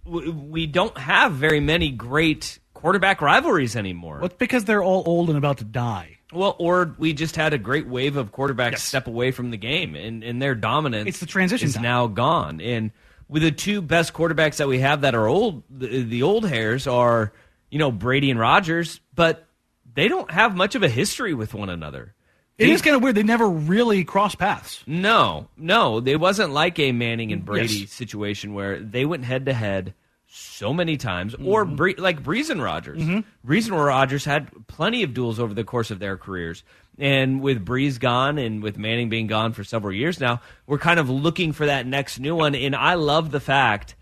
we 0.03 0.65
don't 0.65 0.97
have 0.97 1.33
very 1.33 1.59
many 1.59 1.91
great 1.91 2.57
quarterback 2.73 3.21
rivalries 3.21 3.75
anymore. 3.75 4.15
Well, 4.15 4.25
it's 4.25 4.35
because 4.35 4.65
they're 4.65 4.83
all 4.83 5.03
old 5.05 5.29
and 5.29 5.37
about 5.37 5.59
to 5.59 5.63
die. 5.63 6.17
Well, 6.33 6.55
or 6.57 6.95
we 6.97 7.13
just 7.13 7.35
had 7.35 7.53
a 7.53 7.59
great 7.59 7.85
wave 7.85 8.17
of 8.17 8.31
quarterbacks 8.31 8.79
step 8.79 9.05
away 9.05 9.29
from 9.29 9.51
the 9.51 9.57
game, 9.57 9.95
and, 9.95 10.23
and 10.23 10.41
their 10.41 10.55
dominance. 10.55 11.07
It's 11.07 11.19
the 11.19 11.27
transition 11.27 11.67
is 11.67 11.75
time. 11.75 11.83
now 11.83 12.07
gone, 12.07 12.61
and 12.61 12.91
with 13.29 13.43
the 13.43 13.51
two 13.51 13.79
best 13.79 14.11
quarterbacks 14.11 14.57
that 14.57 14.67
we 14.67 14.79
have 14.79 15.01
that 15.01 15.13
are 15.13 15.27
old, 15.27 15.61
the, 15.69 16.01
the 16.01 16.23
old 16.23 16.49
hairs 16.49 16.87
are 16.87 17.31
you 17.69 17.79
know 17.79 17.91
Brady 17.91 18.31
and 18.31 18.39
Rodgers, 18.39 18.99
but 19.15 19.45
they 19.93 20.07
don't 20.07 20.29
have 20.31 20.55
much 20.55 20.75
of 20.75 20.83
a 20.83 20.89
history 20.89 21.33
with 21.33 21.53
one 21.53 21.69
another. 21.69 22.13
It 22.57 22.69
is 22.69 22.81
kind 22.81 22.95
of 22.95 23.03
weird. 23.03 23.13
They 23.15 23.21
never 23.23 23.47
really 23.47 24.03
cross 24.03 24.33
paths. 24.33 24.83
No, 24.87 25.47
no, 25.57 25.99
it 26.03 26.19
wasn't 26.19 26.53
like 26.53 26.79
a 26.79 26.91
Manning 26.91 27.31
and 27.31 27.45
Brady 27.45 27.81
Yes. 27.81 27.91
situation 27.91 28.55
where 28.55 28.79
they 28.79 29.05
went 29.05 29.25
head 29.25 29.45
to 29.45 29.53
head 29.53 29.93
so 30.27 30.73
many 30.73 30.97
times, 30.97 31.35
or 31.35 31.65
Mm-hmm. 31.65 31.75
Bre- 31.75 31.91
like 31.99 32.23
Brees 32.23 32.49
and 32.49 32.61
Rodgers. 32.61 32.99
Brees 33.45 33.67
and 33.69 33.75
Rodgers 33.79 34.25
had 34.25 34.49
plenty 34.67 35.03
of 35.03 35.13
duels 35.13 35.39
over 35.39 35.53
the 35.53 35.63
course 35.63 35.91
of 35.91 35.99
their 35.99 36.17
careers, 36.17 36.63
and 36.97 37.41
with 37.41 37.63
Brees 37.63 37.99
gone 37.99 38.39
and 38.39 38.63
with 38.63 38.75
Manning 38.77 39.09
being 39.09 39.27
gone 39.27 39.53
for 39.53 39.63
several 39.63 39.93
years 39.93 40.19
now, 40.19 40.41
we're 40.65 40.79
kind 40.79 40.99
of 40.99 41.11
looking 41.11 41.53
for 41.53 41.67
that 41.67 41.85
next 41.85 42.19
new 42.19 42.35
one. 42.35 42.55
And 42.55 42.75
I 42.75 42.95
love 42.95 43.29
the 43.29 43.39
fact 43.39 43.95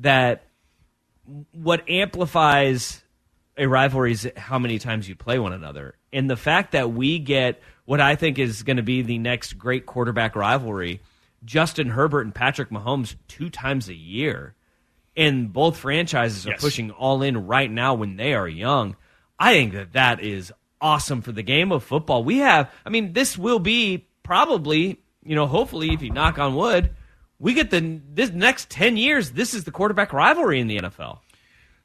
that 0.00 0.44
what 1.52 1.88
amplifies 1.88 3.02
a 3.56 3.66
rivalry 3.66 4.12
is 4.12 4.30
how 4.36 4.58
many 4.58 4.78
times 4.78 5.08
you 5.08 5.14
play 5.14 5.38
one 5.38 5.52
another. 5.52 5.94
And 6.12 6.28
the 6.30 6.36
fact 6.36 6.72
that 6.72 6.92
we 6.92 7.18
get 7.18 7.60
what 7.84 8.00
I 8.00 8.16
think 8.16 8.38
is 8.38 8.62
going 8.62 8.76
to 8.78 8.82
be 8.82 9.02
the 9.02 9.18
next 9.18 9.54
great 9.58 9.86
quarterback 9.86 10.34
rivalry, 10.36 11.00
Justin 11.44 11.88
Herbert 11.90 12.22
and 12.22 12.34
Patrick 12.34 12.70
Mahomes 12.70 13.16
two 13.28 13.50
times 13.50 13.88
a 13.88 13.94
year. 13.94 14.54
And 15.16 15.52
both 15.52 15.76
franchises 15.76 16.46
are 16.46 16.50
Yes. 16.52 16.60
pushing 16.62 16.90
all 16.90 17.22
in 17.22 17.46
right 17.46 17.70
now 17.70 17.92
when 17.94 18.16
they 18.16 18.32
are 18.32 18.48
young. 18.48 18.96
I 19.38 19.52
think 19.52 19.72
that 19.74 19.92
that 19.92 20.20
is 20.20 20.52
awesome 20.80 21.20
for 21.20 21.32
the 21.32 21.42
game 21.42 21.70
of 21.72 21.82
football. 21.84 22.24
We 22.24 22.38
have, 22.38 22.70
I 22.86 22.90
mean, 22.90 23.12
this 23.12 23.36
will 23.36 23.58
be 23.58 24.06
probably, 24.22 25.00
you 25.22 25.34
know, 25.34 25.46
hopefully, 25.46 25.92
if 25.92 26.00
you 26.00 26.10
knock 26.10 26.38
on 26.38 26.54
wood, 26.54 26.90
we 27.38 27.52
get 27.54 27.70
the 27.70 28.00
this 28.14 28.30
next 28.30 28.70
10 28.70 28.96
years, 28.96 29.32
this 29.32 29.52
is 29.52 29.64
the 29.64 29.70
quarterback 29.70 30.12
rivalry 30.12 30.60
in 30.60 30.68
the 30.68 30.78
NFL. 30.78 31.18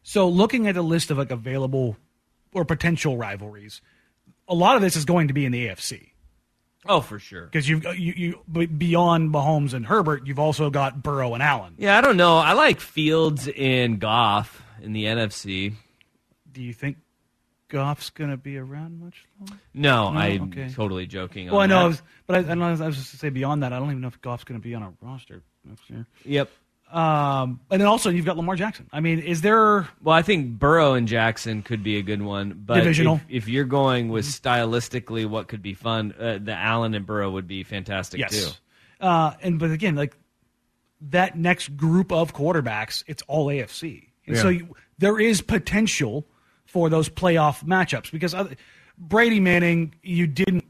So, 0.10 0.30
looking 0.30 0.68
at 0.68 0.78
a 0.78 0.82
list 0.82 1.12
of 1.12 1.18
like 1.18 1.32
available 1.32 1.98
or 2.54 2.64
potential 2.64 3.18
rivalries, 3.18 3.82
a 4.48 4.56
lot 4.56 4.78
of 4.78 4.82
this 4.82 4.96
is 4.96 5.04
going 5.04 5.28
to 5.28 5.34
be 5.34 5.44
in 5.44 5.52
the 5.52 5.68
AFC 5.68 6.12
Oh, 6.86 7.02
for 7.02 7.20
sure. 7.20 7.44
because 7.48 7.68
you've 7.68 7.84
you, 7.98 8.14
you 8.48 8.68
beyond 8.68 9.32
Mahomes 9.34 9.74
and 9.74 9.86
Herbert, 9.86 10.26
you've 10.26 10.40
also 10.40 10.70
got 10.70 11.04
Burrow 11.04 11.34
and 11.34 11.44
Allen. 11.44 11.74
Yeah, 11.78 11.98
I 11.98 12.02
don't 12.02 12.16
know. 12.16 12.38
I 12.38 12.54
like 12.54 12.80
Fields 12.80 13.50
and 13.58 14.00
Goff 14.00 14.64
in 14.82 14.94
the 14.94 15.04
NFC. 15.04 15.74
Do 16.54 16.64
you 16.64 16.72
think 16.72 16.96
Goff's 17.68 18.10
going 18.10 18.30
to 18.30 18.38
be 18.38 18.58
around 18.58 19.02
much 19.02 19.26
longer? 19.38 19.62
No, 19.74 20.12
No? 20.12 20.20
I'm 20.20 20.44
Okay. 20.44 20.70
totally 20.74 21.06
joking. 21.06 21.52
Well, 21.52 21.60
I 21.60 21.66
know, 21.66 21.80
I 21.82 21.88
was, 21.88 22.02
but 22.28 22.46
I, 22.48 22.52
I, 22.52 22.54
know, 22.54 22.68
I 22.68 22.72
was 22.88 22.96
just 22.96 23.12
to 23.12 23.18
say 23.18 23.28
beyond 23.28 23.64
that, 23.64 23.74
I 23.74 23.80
don't 23.80 23.90
even 23.90 24.00
know 24.00 24.08
if 24.08 24.22
Goff's 24.22 24.46
going 24.46 24.58
to 24.58 24.64
be 24.66 24.74
on 24.74 24.84
a 24.84 24.94
roster 25.02 25.42
next 25.66 25.90
year. 25.90 26.06
Yep. 26.24 26.50
Um, 26.92 27.60
and 27.70 27.82
then 27.82 27.88
also 27.88 28.10
you've 28.10 28.26
got 28.26 28.38
Lamar 28.38 28.56
Jackson. 28.56 28.90
I 28.94 29.02
mean, 29.02 29.20
is 29.20 29.42
there? 29.42 29.88
Well, 30.02 30.16
I 30.16 30.22
think 30.22 30.58
Burrow 30.58 30.94
and 30.94 31.08
Jackson 31.08 31.62
could 31.62 31.84
be 31.84 31.98
a 31.98 32.02
good 32.02 32.22
one, 32.22 32.62
but 32.66 32.76
Divisional. 32.76 33.16
If, 33.28 33.44
if 33.44 33.50
you're 33.50 33.66
going 33.66 34.08
with 34.10 34.26
stylistically 34.26 35.26
what 35.26 35.50
could 35.50 35.62
be 35.62 35.74
fun, 35.74 36.14
uh, 36.18 36.40
the 36.42 36.54
Allen 36.54 36.94
and 36.94 37.06
Burrow 37.06 37.30
would 37.32 37.48
be 37.48 37.64
fantastic 37.64 38.20
Yes. 38.22 38.32
too. 38.32 38.52
Uh, 39.06 39.34
and 39.42 39.60
but 39.60 39.72
again, 39.72 39.96
like 39.96 40.16
that 41.10 41.38
next 41.38 41.76
group 41.76 42.12
of 42.12 42.34
quarterbacks, 42.34 43.04
it's 43.06 43.22
all 43.28 43.48
AFC, 43.48 44.08
and 44.26 44.36
Yeah. 44.38 44.42
so 44.42 44.50
you, 44.50 44.76
there 44.98 45.20
is 45.20 45.42
potential 45.42 46.26
for 46.66 46.90
those 46.90 47.10
playoff 47.10 47.64
matchups 47.66 48.12
because 48.12 48.34
other, 48.34 48.56
Brady 48.98 49.40
Manning, 49.40 49.94
you 50.02 50.26
didn't 50.26 50.66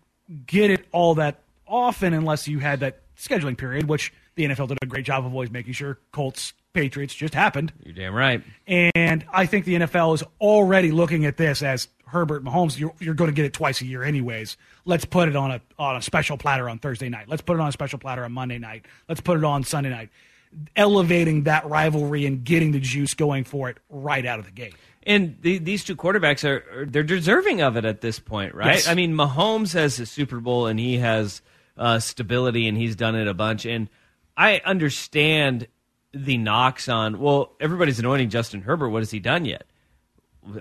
get 0.48 0.70
it 0.72 0.86
all 0.92 1.16
that 1.16 1.42
often 1.68 2.14
unless 2.14 2.48
you 2.48 2.60
had 2.60 2.80
that 2.82 3.02
scheduling 3.18 3.58
period, 3.58 3.88
which 3.88 4.12
the 4.38 4.46
NFL 4.46 4.70
did 4.70 4.78
a 4.82 4.86
great 4.86 5.06
job 5.06 5.26
of 5.26 5.34
always 5.34 5.52
making 5.52 5.74
sure 5.74 6.00
Colts 6.14 6.54
Patriots 6.74 7.14
just 7.14 7.34
happened. 7.34 7.74
You're 7.84 7.94
damn 7.94 8.14
right. 8.14 8.42
And 8.68 9.26
I 9.34 9.48
think 9.48 9.66
the 9.66 9.76
NFL 9.76 10.16
is 10.16 10.24
already 10.40 10.92
looking 10.92 11.26
at 11.26 11.36
this 11.36 11.62
as 11.62 11.90
Herbert 12.06 12.44
Mahomes. 12.44 12.80
You're, 12.80 12.94
you're 13.00 13.16
going 13.16 13.30
to 13.30 13.36
get 13.36 13.46
it 13.46 13.54
twice 13.54 13.82
a 13.82 13.86
year, 13.86 14.04
anyways. 14.04 14.56
Let's 14.86 15.04
put 15.04 15.28
it 15.28 15.36
on 15.36 15.52
a 15.52 15.62
on 15.78 15.98
a 15.98 16.02
special 16.02 16.38
platter 16.38 16.70
on 16.70 16.80
Thursday 16.80 17.10
night. 17.10 17.28
Let's 17.28 17.42
put 17.42 17.56
it 17.58 17.60
on 17.60 17.68
a 17.68 17.72
special 17.72 18.00
platter 18.00 18.24
on 18.24 18.32
Monday 18.32 18.60
night. 18.60 18.86
Let's 19.10 19.22
put 19.22 19.38
it 19.38 19.44
on 19.44 19.64
Sunday 19.64 19.90
night. 19.90 20.10
Elevating 20.76 21.44
that 21.44 21.66
rivalry 21.66 22.26
and 22.26 22.44
getting 22.44 22.72
the 22.72 22.80
juice 22.80 23.14
going 23.16 23.44
for 23.44 23.70
it 23.70 23.78
right 23.90 24.26
out 24.26 24.40
of 24.40 24.46
the 24.46 24.52
gate. 24.52 24.76
And 25.04 25.38
the, 25.42 25.58
these 25.58 25.84
two 25.84 25.96
quarterbacks 25.96 26.48
are, 26.48 26.82
are 26.82 26.86
they're 26.86 27.04
deserving 27.04 27.62
of 27.62 27.76
it 27.76 27.86
at 27.86 28.02
this 28.02 28.20
point, 28.20 28.54
right? 28.54 28.76
Yes. 28.76 28.88
I 28.88 28.94
mean, 28.94 29.14
Mahomes 29.14 29.74
has 29.74 30.00
a 30.00 30.06
Super 30.06 30.40
Bowl 30.40 30.68
and 30.68 30.80
he 30.80 30.98
has 30.98 31.42
uh, 31.78 32.00
stability 32.00 32.68
and 32.68 32.78
he's 32.78 32.96
done 32.96 33.16
it 33.16 33.28
a 33.28 33.34
bunch. 33.34 33.66
And 33.66 33.90
I 34.38 34.62
understand 34.64 35.68
the 36.14 36.38
knocks 36.38 36.88
on. 36.88 37.20
Well, 37.20 37.54
everybody's 37.60 38.00
anointing 38.00 38.30
Justin 38.30 38.62
Herbert. 38.62 38.90
What 38.90 39.00
has 39.00 39.12
he 39.12 39.20
done 39.20 39.44
yet? 39.46 39.66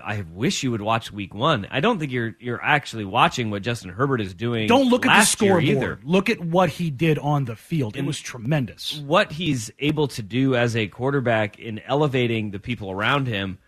I 0.03 0.25
wish 0.33 0.63
you 0.63 0.71
would 0.71 0.81
watch 0.81 1.13
Week 1.13 1.33
One. 1.33 1.65
I 1.71 1.79
don't 1.79 1.97
think 1.97 2.11
you're 2.11 2.35
you're 2.39 2.61
actually 2.61 3.05
watching 3.05 3.49
what 3.51 3.61
Justin 3.61 3.89
Herbert 3.91 4.19
is 4.19 4.33
doing. 4.33 4.67
Don't 4.67 4.89
look 4.89 5.05
at 5.05 5.17
the 5.17 5.25
scoreboard. 5.25 5.63
either. 5.63 5.99
Look 6.03 6.29
at 6.29 6.41
what 6.41 6.69
he 6.69 6.89
did 6.89 7.17
on 7.19 7.45
the 7.45 7.55
field. 7.55 7.95
It 7.95 8.03
was 8.03 8.19
tremendous. 8.19 8.97
what 9.05 9.31
he's 9.31 9.71
able 9.79 10.09
to 10.09 10.21
do 10.21 10.55
as 10.55 10.75
a 10.75 10.87
quarterback 10.87 11.57
in 11.57 11.79
elevating 11.79 12.51
the 12.51 12.59
people 12.59 12.91
around 12.91 13.27
him, 13.27 13.59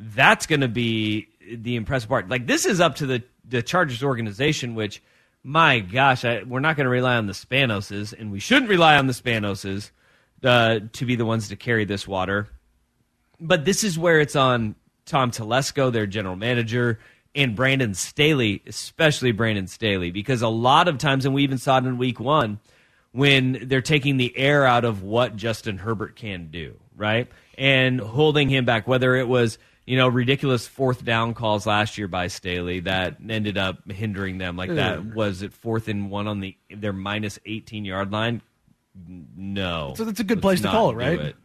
that's 0.00 0.46
going 0.46 0.62
to 0.62 0.68
be 0.68 1.28
the 1.52 1.76
impressive 1.76 2.08
part. 2.08 2.28
Like 2.30 2.46
this 2.46 2.64
is 2.64 2.80
up 2.80 2.94
to 2.96 3.06
the 3.06 3.22
the 3.44 3.62
Chargers 3.62 4.02
organization, 4.02 4.74
which, 4.74 5.02
my 5.46 5.78
gosh, 5.78 6.24
I, 6.24 6.42
we're 6.42 6.58
not 6.58 6.74
going 6.74 6.86
to 6.86 6.90
rely 6.90 7.14
on 7.14 7.26
the 7.26 7.32
Spanoses, 7.32 8.12
and 8.12 8.32
we 8.32 8.40
shouldn't 8.40 8.68
rely 8.68 8.96
on 8.96 9.06
the 9.06 9.12
Spanoses 9.12 9.92
uh, 10.42 10.80
to 10.92 11.04
be 11.06 11.14
the 11.14 11.24
ones 11.24 11.50
to 11.50 11.56
carry 11.56 11.84
this 11.84 12.08
water. 12.08 12.48
But 13.40 13.64
this 13.64 13.84
is 13.84 13.96
where 13.96 14.18
it's 14.18 14.34
on 14.34 14.74
Tom 15.04 15.30
Telesco, 15.30 15.92
their 15.92 16.08
general 16.08 16.34
manager, 16.34 16.98
and 17.32 17.54
Brandon 17.54 17.94
Staley, 17.94 18.60
especially 18.66 19.30
Brandon 19.30 19.68
Staley, 19.68 20.10
because 20.10 20.42
a 20.42 20.48
lot 20.48 20.88
of 20.88 20.98
times, 20.98 21.24
and 21.24 21.32
we 21.32 21.44
even 21.44 21.58
saw 21.58 21.78
it 21.78 21.84
in 21.84 21.96
week 21.96 22.18
one, 22.18 22.58
when 23.12 23.68
they're 23.68 23.80
taking 23.80 24.16
the 24.16 24.36
air 24.36 24.66
out 24.66 24.84
of 24.84 25.04
what 25.04 25.36
Justin 25.36 25.78
Herbert 25.78 26.16
can 26.16 26.48
do, 26.50 26.74
right? 26.96 27.28
And 27.56 28.00
holding 28.00 28.48
him 28.48 28.64
back, 28.64 28.88
whether 28.88 29.14
it 29.14 29.28
was, 29.28 29.58
you 29.86 29.96
know, 29.96 30.08
ridiculous 30.08 30.66
fourth 30.66 31.04
down 31.04 31.32
calls 31.32 31.64
last 31.64 31.96
year 31.96 32.08
by 32.08 32.26
Staley 32.26 32.80
that 32.80 33.18
ended 33.28 33.56
up 33.56 33.90
hindering 33.90 34.38
them. 34.38 34.56
Like 34.56 34.74
that 34.74 35.14
was 35.14 35.42
it 35.42 35.52
fourth 35.52 35.88
and 35.88 36.10
one 36.10 36.26
on 36.26 36.40
the 36.40 36.56
their 36.68 36.92
minus 36.92 37.38
18 37.46 37.84
yard 37.84 38.12
line? 38.12 38.42
No. 39.36 39.94
So 39.96 40.04
that's 40.04 40.20
a 40.20 40.24
good 40.24 40.42
place 40.42 40.60
to 40.62 40.68
call 40.68 40.90
it, 40.90 40.94
right? 40.94 41.20
it. 41.20 41.36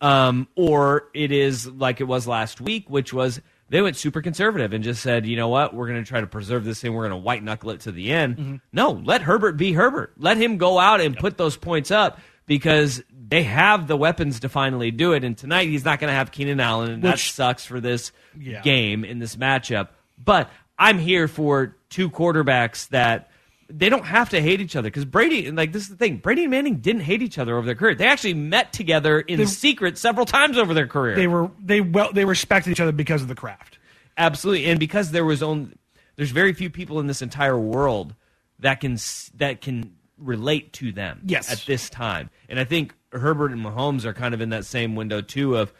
Um, 0.00 0.46
or 0.54 1.08
it 1.12 1.32
is 1.32 1.66
like 1.66 2.00
it 2.00 2.04
was 2.04 2.28
last 2.28 2.60
week, 2.60 2.88
which 2.88 3.12
was 3.12 3.40
they 3.68 3.82
went 3.82 3.96
super 3.96 4.22
conservative 4.22 4.72
and 4.72 4.84
just 4.84 5.02
said, 5.02 5.26
you 5.26 5.36
know 5.36 5.48
what, 5.48 5.74
we're 5.74 5.88
going 5.88 6.02
to 6.02 6.08
try 6.08 6.20
to 6.20 6.26
preserve 6.26 6.64
this 6.64 6.80
thing. 6.80 6.94
We're 6.94 7.08
going 7.08 7.20
to 7.20 7.24
white 7.24 7.42
knuckle 7.42 7.70
it 7.70 7.80
to 7.80 7.92
the 7.92 8.12
end. 8.12 8.36
Mm-hmm. 8.36 8.56
No, 8.72 8.92
let 8.92 9.22
Herbert 9.22 9.56
be 9.56 9.72
Herbert. 9.72 10.12
Let 10.16 10.36
him 10.36 10.56
go 10.56 10.78
out 10.78 11.00
and 11.00 11.16
put 11.16 11.36
those 11.36 11.56
points 11.56 11.90
up 11.90 12.20
because 12.48 13.02
they 13.28 13.44
have 13.44 13.86
the 13.86 13.96
weapons 13.96 14.40
to 14.40 14.48
finally 14.48 14.90
do 14.90 15.12
it. 15.12 15.22
And 15.22 15.36
tonight 15.38 15.68
he's 15.68 15.84
not 15.84 16.00
going 16.00 16.08
to 16.10 16.14
have 16.14 16.32
Keenan 16.32 16.58
Allen, 16.58 16.90
and 16.90 17.02
that 17.04 17.12
Which- 17.14 17.32
sucks 17.32 17.64
for 17.64 17.78
this 17.80 18.10
Yeah. 18.36 18.62
game 18.62 19.04
in 19.04 19.20
this 19.20 19.36
matchup. 19.36 19.88
But 20.22 20.50
I'm 20.78 20.98
here 20.98 21.28
for 21.28 21.76
two 21.90 22.10
quarterbacks 22.10 22.88
that 22.88 23.30
they 23.70 23.90
don't 23.90 24.06
have 24.06 24.30
to 24.30 24.40
hate 24.40 24.60
each 24.62 24.76
other 24.76 24.88
because 24.88 25.04
Brady, 25.04 25.50
like 25.50 25.72
this 25.72 25.82
is 25.82 25.88
the 25.90 25.96
thing, 25.96 26.16
Brady 26.16 26.42
and 26.44 26.50
Manning 26.50 26.76
didn't 26.76 27.02
hate 27.02 27.20
each 27.20 27.38
other 27.38 27.56
over 27.56 27.66
their 27.66 27.74
career. 27.74 27.94
They 27.94 28.06
actually 28.06 28.32
met 28.34 28.72
together 28.72 29.20
in 29.20 29.38
They- 29.38 29.44
secret 29.44 29.98
several 29.98 30.24
times 30.24 30.56
over 30.56 30.72
their 30.72 30.86
career. 30.86 31.14
They 31.16 31.26
were 31.26 31.50
they 31.62 31.82
well 31.82 32.10
they 32.12 32.24
respected 32.24 32.70
each 32.70 32.80
other 32.80 32.92
because 32.92 33.20
of 33.20 33.28
the 33.28 33.34
craft. 33.34 33.78
Absolutely, 34.16 34.64
and 34.66 34.80
because 34.80 35.10
there 35.10 35.24
was 35.24 35.42
only 35.42 35.72
there's 36.16 36.30
very 36.30 36.54
few 36.54 36.70
people 36.70 36.98
in 36.98 37.06
this 37.08 37.20
entire 37.20 37.58
world 37.58 38.14
that 38.58 38.80
can 38.80 38.96
that 39.36 39.60
can 39.60 39.92
relate 40.18 40.72
to 40.74 40.92
them. 40.92 41.20
Yes. 41.24 41.50
at 41.50 41.64
this 41.66 41.88
time, 41.90 42.30
and 42.48 42.58
I 42.60 42.64
think 42.64 42.94
Herbert 43.12 43.52
and 43.52 43.64
Mahomes 43.64 44.04
are 44.04 44.12
kind 44.12 44.34
of 44.34 44.40
in 44.40 44.50
that 44.50 44.64
same 44.64 44.94
window 44.94 45.20
too 45.20 45.56
of 45.56 45.72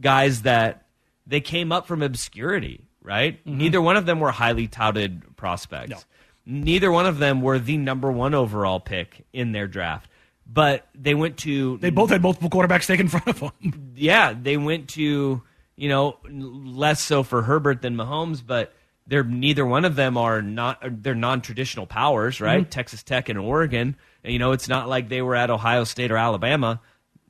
guys 0.00 0.42
that 0.42 0.86
they 1.26 1.40
came 1.40 1.70
up 1.72 1.86
from 1.86 2.02
obscurity. 2.02 2.84
Right, 3.04 3.44
Mm-hmm. 3.44 3.58
neither 3.58 3.82
one 3.82 3.96
of 3.96 4.06
them 4.06 4.20
were 4.20 4.30
highly 4.30 4.68
touted 4.68 5.36
prospects. 5.36 6.06
Neither 6.46 6.90
one 6.92 7.04
of 7.06 7.18
them 7.18 7.40
were 7.42 7.58
the 7.58 7.76
number 7.76 8.12
one 8.12 8.32
overall 8.32 8.78
pick 8.78 9.26
in 9.32 9.50
their 9.50 9.66
draft, 9.66 10.08
but 10.46 10.86
they 10.94 11.14
went 11.14 11.36
to 11.38 11.78
They 11.78 11.90
both 11.90 12.10
had 12.10 12.22
multiple 12.22 12.48
quarterbacks 12.48 12.86
taken 12.86 13.06
in 13.06 13.10
front 13.10 13.26
of 13.26 13.40
them. 13.40 13.92
yeah, 13.96 14.32
they 14.40 14.56
went 14.56 14.88
to 14.90 15.42
you 15.76 15.88
know 15.88 16.18
less 16.30 17.00
so 17.02 17.24
for 17.24 17.42
Herbert 17.42 17.82
than 17.82 17.96
Mahomes, 17.96 18.40
but 18.46 18.72
they're 19.06 19.24
neither 19.24 19.66
one 19.66 19.84
of 19.84 19.96
them 19.96 20.16
are 20.16 20.40
not 20.42 20.80
they're 21.02 21.14
non-traditional 21.14 21.86
powers, 21.86 22.40
right? 22.40 22.66
Mhm. 22.66 22.70
Texas 22.70 23.02
Tech 23.02 23.28
and 23.28 23.38
Oregon. 23.38 23.96
You 24.24 24.38
know, 24.38 24.52
it's 24.52 24.68
not 24.68 24.88
like 24.88 25.08
they 25.08 25.22
were 25.22 25.34
at 25.34 25.50
Ohio 25.50 25.84
State 25.84 26.10
or 26.10 26.16
Alabama. 26.16 26.80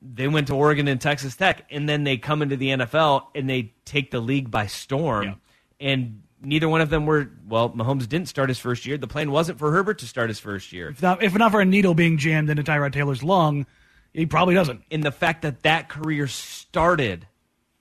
they 0.05 0.27
went 0.27 0.47
to 0.47 0.53
Oregon 0.53 0.89
and 0.89 0.99
Texas 0.99 1.33
Tech, 1.37 1.65
and 1.71 1.87
then 1.87 2.03
they 2.03 2.17
come 2.17 2.41
into 2.41 2.57
the 2.57 2.69
NFL 2.71 3.27
and 3.35 3.49
they 3.49 3.71
take 3.85 4.11
the 4.11 4.19
league 4.19 4.51
by 4.51 4.67
storm. 4.67 5.39
And 5.79 6.23
neither 6.41 6.67
one 6.67 6.81
of 6.81 6.89
them 6.89 7.05
were. 7.05 7.29
Well, 7.47 7.69
Mahomes 7.69 8.07
didn't 8.09 8.27
start 8.27 8.49
his 8.49 8.59
first 8.59 8.85
year. 8.85 8.97
The 8.97 9.07
plan 9.07 9.31
wasn't 9.31 9.59
for 9.59 9.71
Herbert 9.71 9.99
to 9.99 10.05
start 10.05 10.29
his 10.29 10.39
first 10.39 10.73
year. 10.73 10.89
If 10.89 11.01
not, 11.01 11.23
if 11.23 11.33
not 11.37 11.51
for 11.51 11.61
a 11.61 11.65
needle 11.65 11.93
being 11.93 12.17
jammed 12.17 12.49
into 12.49 12.63
Tyrod 12.63 12.91
Taylor's 12.91 13.23
lung, 13.23 13.65
he 14.13 14.25
probably 14.25 14.55
doesn't. 14.55 14.81
In 14.89 15.01
the 15.01 15.11
fact 15.11 15.41
that 15.43 15.63
that 15.63 15.87
career 15.87 16.27
started 16.27 17.25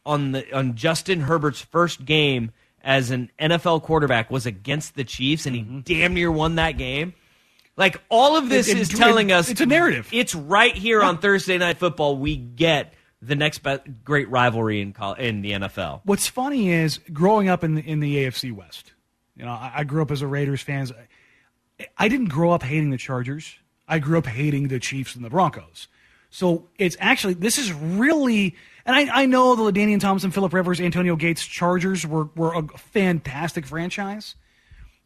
on 0.07 0.31
the 0.33 0.57
on 0.57 0.76
Justin 0.76 1.22
Herbert's 1.22 1.61
first 1.61 2.05
game 2.05 2.52
as 2.83 3.11
an 3.11 3.31
NFL 3.38 3.83
quarterback 3.83 4.31
was 4.31 4.47
against 4.47 4.95
the 4.95 5.05
Chiefs, 5.05 5.47
and 5.47 5.55
he 5.55 5.62
mm-hmm. 5.62 5.81
damn 5.81 6.14
near 6.14 6.31
won 6.31 6.57
that 6.57 6.73
game. 6.73 7.14
Like 7.77 8.01
all 8.09 8.37
of 8.37 8.49
this 8.49 8.68
It- 8.68 8.77
it- 8.77 8.81
is 8.81 8.88
telling 8.88 9.31
it- 9.31 9.35
us 9.35 9.49
it's 9.49 9.61
a 9.61 9.66
narrative. 9.66 10.09
It's 10.12 10.35
right 10.35 10.75
here 10.77 11.03
on 11.03 11.18
Thursday 11.18 11.59
Night 11.59 11.79
Football. 11.79 12.18
We 12.18 12.37
get 12.37 12.95
the 13.23 13.37
next 13.37 13.62
great 14.05 14.29
rivalry 14.29 14.81
in 14.81 14.95
in 15.18 15.42
the 15.42 15.53
NFL. 15.53 16.01
What's 16.05 16.27
funny 16.27 16.71
is 16.71 16.99
growing 17.12 17.49
up 17.49 17.62
in 17.64 17.77
the, 17.77 17.83
in 17.83 18.01
the 18.01 18.16
AFC 18.16 18.53
West. 18.53 18.92
You 19.37 19.45
know, 19.45 19.53
I, 19.53 19.73
I 19.77 19.85
grew 19.85 20.03
up 20.03 20.11
as 20.11 20.23
a 20.23 20.27
Raiders 20.27 20.61
fan. 20.61 20.88
I 21.97 22.09
didn't 22.09 22.29
grow 22.29 22.51
up 22.51 22.62
hating 22.62 22.90
the 22.90 22.99
Chargers. 22.99 23.57
I 23.88 23.99
grew 23.99 24.18
up 24.18 24.27
hating 24.27 24.68
the 24.68 24.79
Chiefs 24.79 25.14
and 25.16 25.25
the 25.25 25.31
Broncos. 25.31 25.88
So 26.35 26.71
it's 26.79 26.97
actually 26.99 27.35
this 27.35 27.59
is 27.59 27.71
really, 27.75 28.57
and 28.87 28.97
I, 28.97 29.23
I 29.23 29.27
know 29.27 29.55
the 29.55 29.71
LaDainian 29.71 30.01
Tomlinson, 30.01 30.31
Philip 30.31 30.55
Rivers, 30.55 30.81
Antonio 30.81 31.14
Gates 31.14 31.47
Chargers 31.47 32.07
were 32.07 32.25
were 32.35 32.55
a 32.55 32.66
fantastic 32.79 33.66
franchise, 33.66 34.35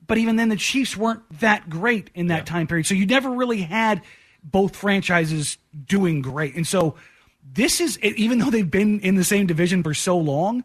but 0.07 0.19
even 0.19 0.37
then 0.37 0.51
the 0.51 0.57
Chiefs 0.57 0.97
weren't 0.97 1.23
that 1.41 1.69
great 1.69 2.11
in 2.15 2.29
that 2.29 2.47
time 2.47 2.69
period. 2.69 2.87
So 2.87 2.95
you 2.95 3.07
never 3.07 3.29
really 3.29 3.63
had 3.63 4.03
both 4.45 4.77
franchises 4.77 5.59
doing 5.85 6.23
great, 6.23 6.55
and 6.55 6.65
so 6.65 6.95
this 7.43 7.81
is 7.81 7.99
even 7.99 8.39
though 8.39 8.51
they've 8.51 8.71
been 8.71 9.01
in 9.01 9.17
the 9.17 9.25
same 9.25 9.49
division 9.49 9.83
for 9.83 9.95
so 9.95 10.17
long, 10.17 10.63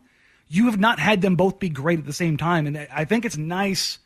you 0.48 0.68
have 0.68 0.80
not 0.80 1.00
had 1.00 1.22
them 1.22 1.36
both 1.36 1.58
be 1.58 1.70
great 1.70 1.98
at 1.98 2.06
the 2.06 2.14
same 2.14 2.38
time, 2.38 2.68
and 2.68 2.88
I 2.94 3.06
think 3.06 3.26
it's 3.26 3.38
nice. 3.38 3.98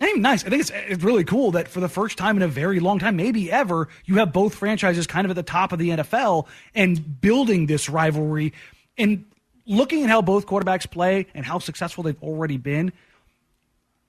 Not 0.00 0.10
even 0.10 0.22
nice. 0.22 0.44
I 0.44 0.48
think 0.48 0.60
it's 0.60 0.72
it's 0.74 1.04
really 1.04 1.24
cool 1.24 1.52
that 1.52 1.68
for 1.68 1.80
the 1.80 1.88
first 1.88 2.18
time 2.18 2.36
in 2.36 2.42
a 2.42 2.48
very 2.48 2.80
long 2.80 2.98
time, 2.98 3.16
maybe 3.16 3.50
ever, 3.50 3.88
you 4.04 4.16
have 4.16 4.32
both 4.32 4.54
franchises 4.54 5.06
kind 5.06 5.24
of 5.24 5.30
at 5.30 5.36
the 5.36 5.42
top 5.42 5.72
of 5.72 5.78
the 5.78 5.90
NFL 5.90 6.46
and 6.74 7.20
building 7.20 7.66
this 7.66 7.88
rivalry 7.88 8.52
and 8.98 9.24
looking 9.66 10.02
at 10.02 10.10
how 10.10 10.20
both 10.20 10.46
quarterbacks 10.46 10.90
play 10.90 11.26
and 11.34 11.46
how 11.46 11.58
successful 11.58 12.04
they've 12.04 12.22
already 12.22 12.56
been. 12.56 12.92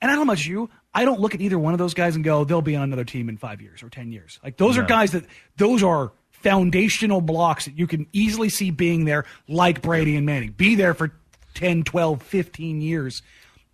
And 0.02 0.12
I 0.12 0.16
don't 0.16 0.26
know 0.26 0.34
about 0.34 0.46
you, 0.46 0.70
I 0.94 1.06
don't 1.06 1.20
look 1.20 1.36
at 1.36 1.42
either 1.42 1.58
one 1.58 1.74
of 1.74 1.78
those 1.78 1.94
guys 1.94 2.16
and 2.16 2.24
go, 2.24 2.44
they'll 2.44 2.62
be 2.62 2.76
on 2.76 2.84
another 2.84 3.06
team 3.06 3.30
in 3.30 3.38
five 3.38 3.62
years 3.62 3.84
or 3.84 3.90
ten 3.90 4.12
years. 4.12 4.40
Like 4.44 4.58
those 4.58 4.78
are 4.78 4.84
guys 4.84 5.12
that 5.12 5.26
those 5.58 5.84
are 5.84 6.12
foundational 6.32 7.22
blocks 7.22 7.66
that 7.66 7.78
you 7.78 7.88
can 7.88 8.08
easily 8.12 8.50
see 8.50 8.72
being 8.72 9.06
there, 9.06 9.26
like 9.48 9.82
Brady 9.82 10.16
and 10.16 10.26
Manning. 10.26 10.52
Be 10.52 10.76
there 10.76 10.94
for 10.94 11.12
10, 11.56 11.84
12, 11.84 12.22
15 12.22 12.82
years. 12.82 13.22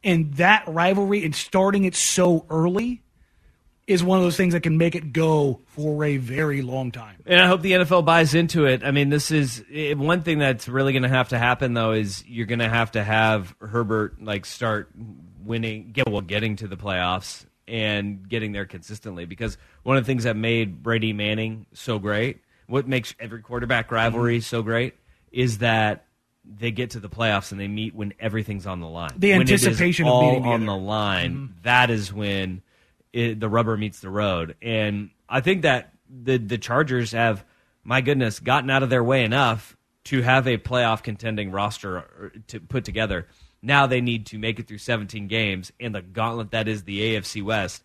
And 0.03 0.33
that 0.35 0.63
rivalry 0.67 1.23
and 1.23 1.35
starting 1.35 1.85
it 1.85 1.95
so 1.95 2.45
early 2.49 3.03
is 3.87 4.03
one 4.03 4.17
of 4.17 4.23
those 4.23 4.37
things 4.37 4.53
that 4.53 4.61
can 4.61 4.77
make 4.77 4.95
it 4.95 5.11
go 5.11 5.59
for 5.67 6.03
a 6.03 6.17
very 6.17 6.61
long 6.61 6.91
time. 6.91 7.17
And 7.25 7.39
I 7.39 7.47
hope 7.47 7.61
the 7.61 7.73
NFL 7.73 8.05
buys 8.05 8.33
into 8.33 8.65
it. 8.65 8.83
I 8.83 8.91
mean, 8.91 9.09
this 9.09 9.31
is 9.31 9.63
eh, 9.71 9.93
one 9.93 10.21
thing 10.21 10.39
that's 10.39 10.67
really 10.67 10.93
going 10.93 11.03
to 11.03 11.09
have 11.09 11.29
to 11.29 11.37
happen, 11.37 11.73
though, 11.73 11.91
is 11.91 12.23
you're 12.27 12.45
going 12.45 12.59
to 12.59 12.69
have 12.69 12.91
to 12.91 13.03
have 13.03 13.55
Herbert 13.59 14.21
like 14.21 14.45
start 14.45 14.91
winning, 15.43 15.91
get 15.91 16.09
well, 16.09 16.21
getting 16.21 16.55
to 16.57 16.67
the 16.67 16.77
playoffs 16.77 17.45
and 17.67 18.27
getting 18.27 18.51
there 18.51 18.65
consistently. 18.65 19.25
Because 19.25 19.57
one 19.83 19.97
of 19.97 20.03
the 20.03 20.07
things 20.07 20.23
that 20.23 20.35
made 20.35 20.81
Brady 20.83 21.13
Manning 21.13 21.65
so 21.73 21.99
great, 21.99 22.39
what 22.67 22.87
makes 22.87 23.13
every 23.19 23.41
quarterback 23.41 23.91
rivalry 23.91 24.41
so 24.41 24.61
great, 24.61 24.95
is 25.31 25.59
that 25.59 26.05
they 26.57 26.71
get 26.71 26.91
to 26.91 26.99
the 26.99 27.09
playoffs 27.09 27.51
and 27.51 27.59
they 27.59 27.67
meet 27.67 27.95
when 27.95 28.13
everything's 28.19 28.67
on 28.67 28.79
the 28.79 28.87
line. 28.87 29.11
The 29.17 29.31
When 29.33 29.41
it 29.41 29.49
is 29.49 29.65
anticipation 29.65 30.05
of 30.05 30.13
all 30.13 30.33
meeting 30.33 30.45
on 30.45 30.65
the 30.65 30.75
line. 30.75 31.33
Mm-hmm. 31.33 31.53
that 31.63 31.89
is 31.89 32.13
when 32.13 32.61
it, 33.13 33.39
the 33.39 33.49
rubber 33.49 33.77
meets 33.77 33.99
the 33.99 34.09
road. 34.09 34.55
And 34.61 35.09
I 35.29 35.41
think 35.41 35.63
that 35.63 35.93
the 36.09 36.37
the 36.37 36.57
Chargers 36.57 37.11
have, 37.11 37.45
my 37.83 38.01
goodness, 38.01 38.39
gotten 38.39 38.69
out 38.69 38.83
of 38.83 38.89
their 38.89 39.03
way 39.03 39.23
enough 39.23 39.77
to 40.05 40.21
have 40.21 40.47
a 40.47 40.57
playoff 40.57 41.03
contending 41.03 41.51
roster 41.51 42.33
to 42.47 42.59
put 42.59 42.83
together. 42.85 43.27
Now 43.61 43.85
they 43.85 44.01
need 44.01 44.25
to 44.27 44.39
make 44.39 44.59
it 44.59 44.67
through 44.67 44.79
17 44.79 45.27
games 45.27 45.71
and 45.79 45.93
the 45.93 46.01
gauntlet 46.01 46.51
that 46.51 46.67
is 46.67 46.83
the 46.83 47.15
AFC 47.15 47.43
West, 47.43 47.83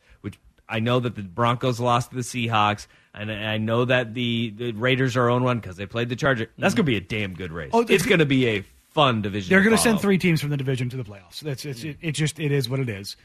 I 0.68 0.81
know 0.81 1.00
that 1.00 1.14
the 1.14 1.22
Broncos 1.22 1.79
lost 1.81 2.11
to 2.11 2.16
the 2.16 2.22
Seahawks, 2.22 2.87
and 3.14 3.31
I 3.31 3.59
know 3.59 3.85
that 3.85 4.14
the, 4.14 4.50
the 4.50 4.72
Raiders 4.72 5.16
are 5.16 5.31
on 5.31 5.44
one 5.44 5.59
because 5.61 5.76
they 5.76 5.87
played 5.87 6.09
the 6.09 6.16
Chargers. 6.16 6.48
That's 6.59 6.74
going 6.74 6.85
to 6.87 6.90
be 6.90 6.96
a 6.96 7.00
damn 7.00 7.35
good 7.35 7.52
race. 7.52 7.70
Oh, 7.72 7.81
it's 7.83 7.90
it's- 7.90 8.07
going 8.07 8.18
to 8.18 8.26
be 8.26 8.48
a 8.48 8.64
fun 8.90 9.22
division. 9.22 9.50
They're 9.50 9.62
going 9.62 9.76
to 9.76 9.83
send 9.83 10.00
three 10.00 10.18
teams 10.18 10.40
from 10.40 10.50
the 10.50 10.57
division 10.57 10.88
to 10.90 10.96
the 10.96 11.05
playoffs. 11.05 11.40
That's 11.40 11.64
it's, 11.64 11.85
it, 11.85 11.98
it 12.00 12.12
just 12.12 12.40
it 12.40 12.50
is 12.50 12.68
what 12.68 12.81
it 12.81 12.88
is. 12.88 13.16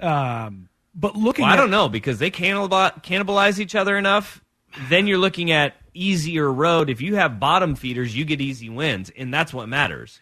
Um, 0.00 0.68
but 0.94 1.16
looking, 1.16 1.44
Well, 1.44 1.52
I 1.52 1.56
don't 1.56 1.70
know 1.70 1.88
because 1.88 2.18
they 2.18 2.30
cannibalize, 2.30 3.02
cannibalize 3.02 3.58
each 3.58 3.74
other 3.74 3.98
enough. 3.98 4.42
Then 4.88 5.06
you're 5.06 5.18
looking 5.18 5.50
at 5.50 5.74
easier 5.94 6.50
road. 6.52 6.90
If 6.90 7.00
you 7.00 7.16
have 7.16 7.40
bottom 7.40 7.74
feeders, 7.74 8.16
you 8.16 8.24
get 8.24 8.40
easy 8.40 8.68
wins, 8.68 9.10
and 9.16 9.32
that's 9.32 9.52
what 9.52 9.68
matters. 9.68 10.20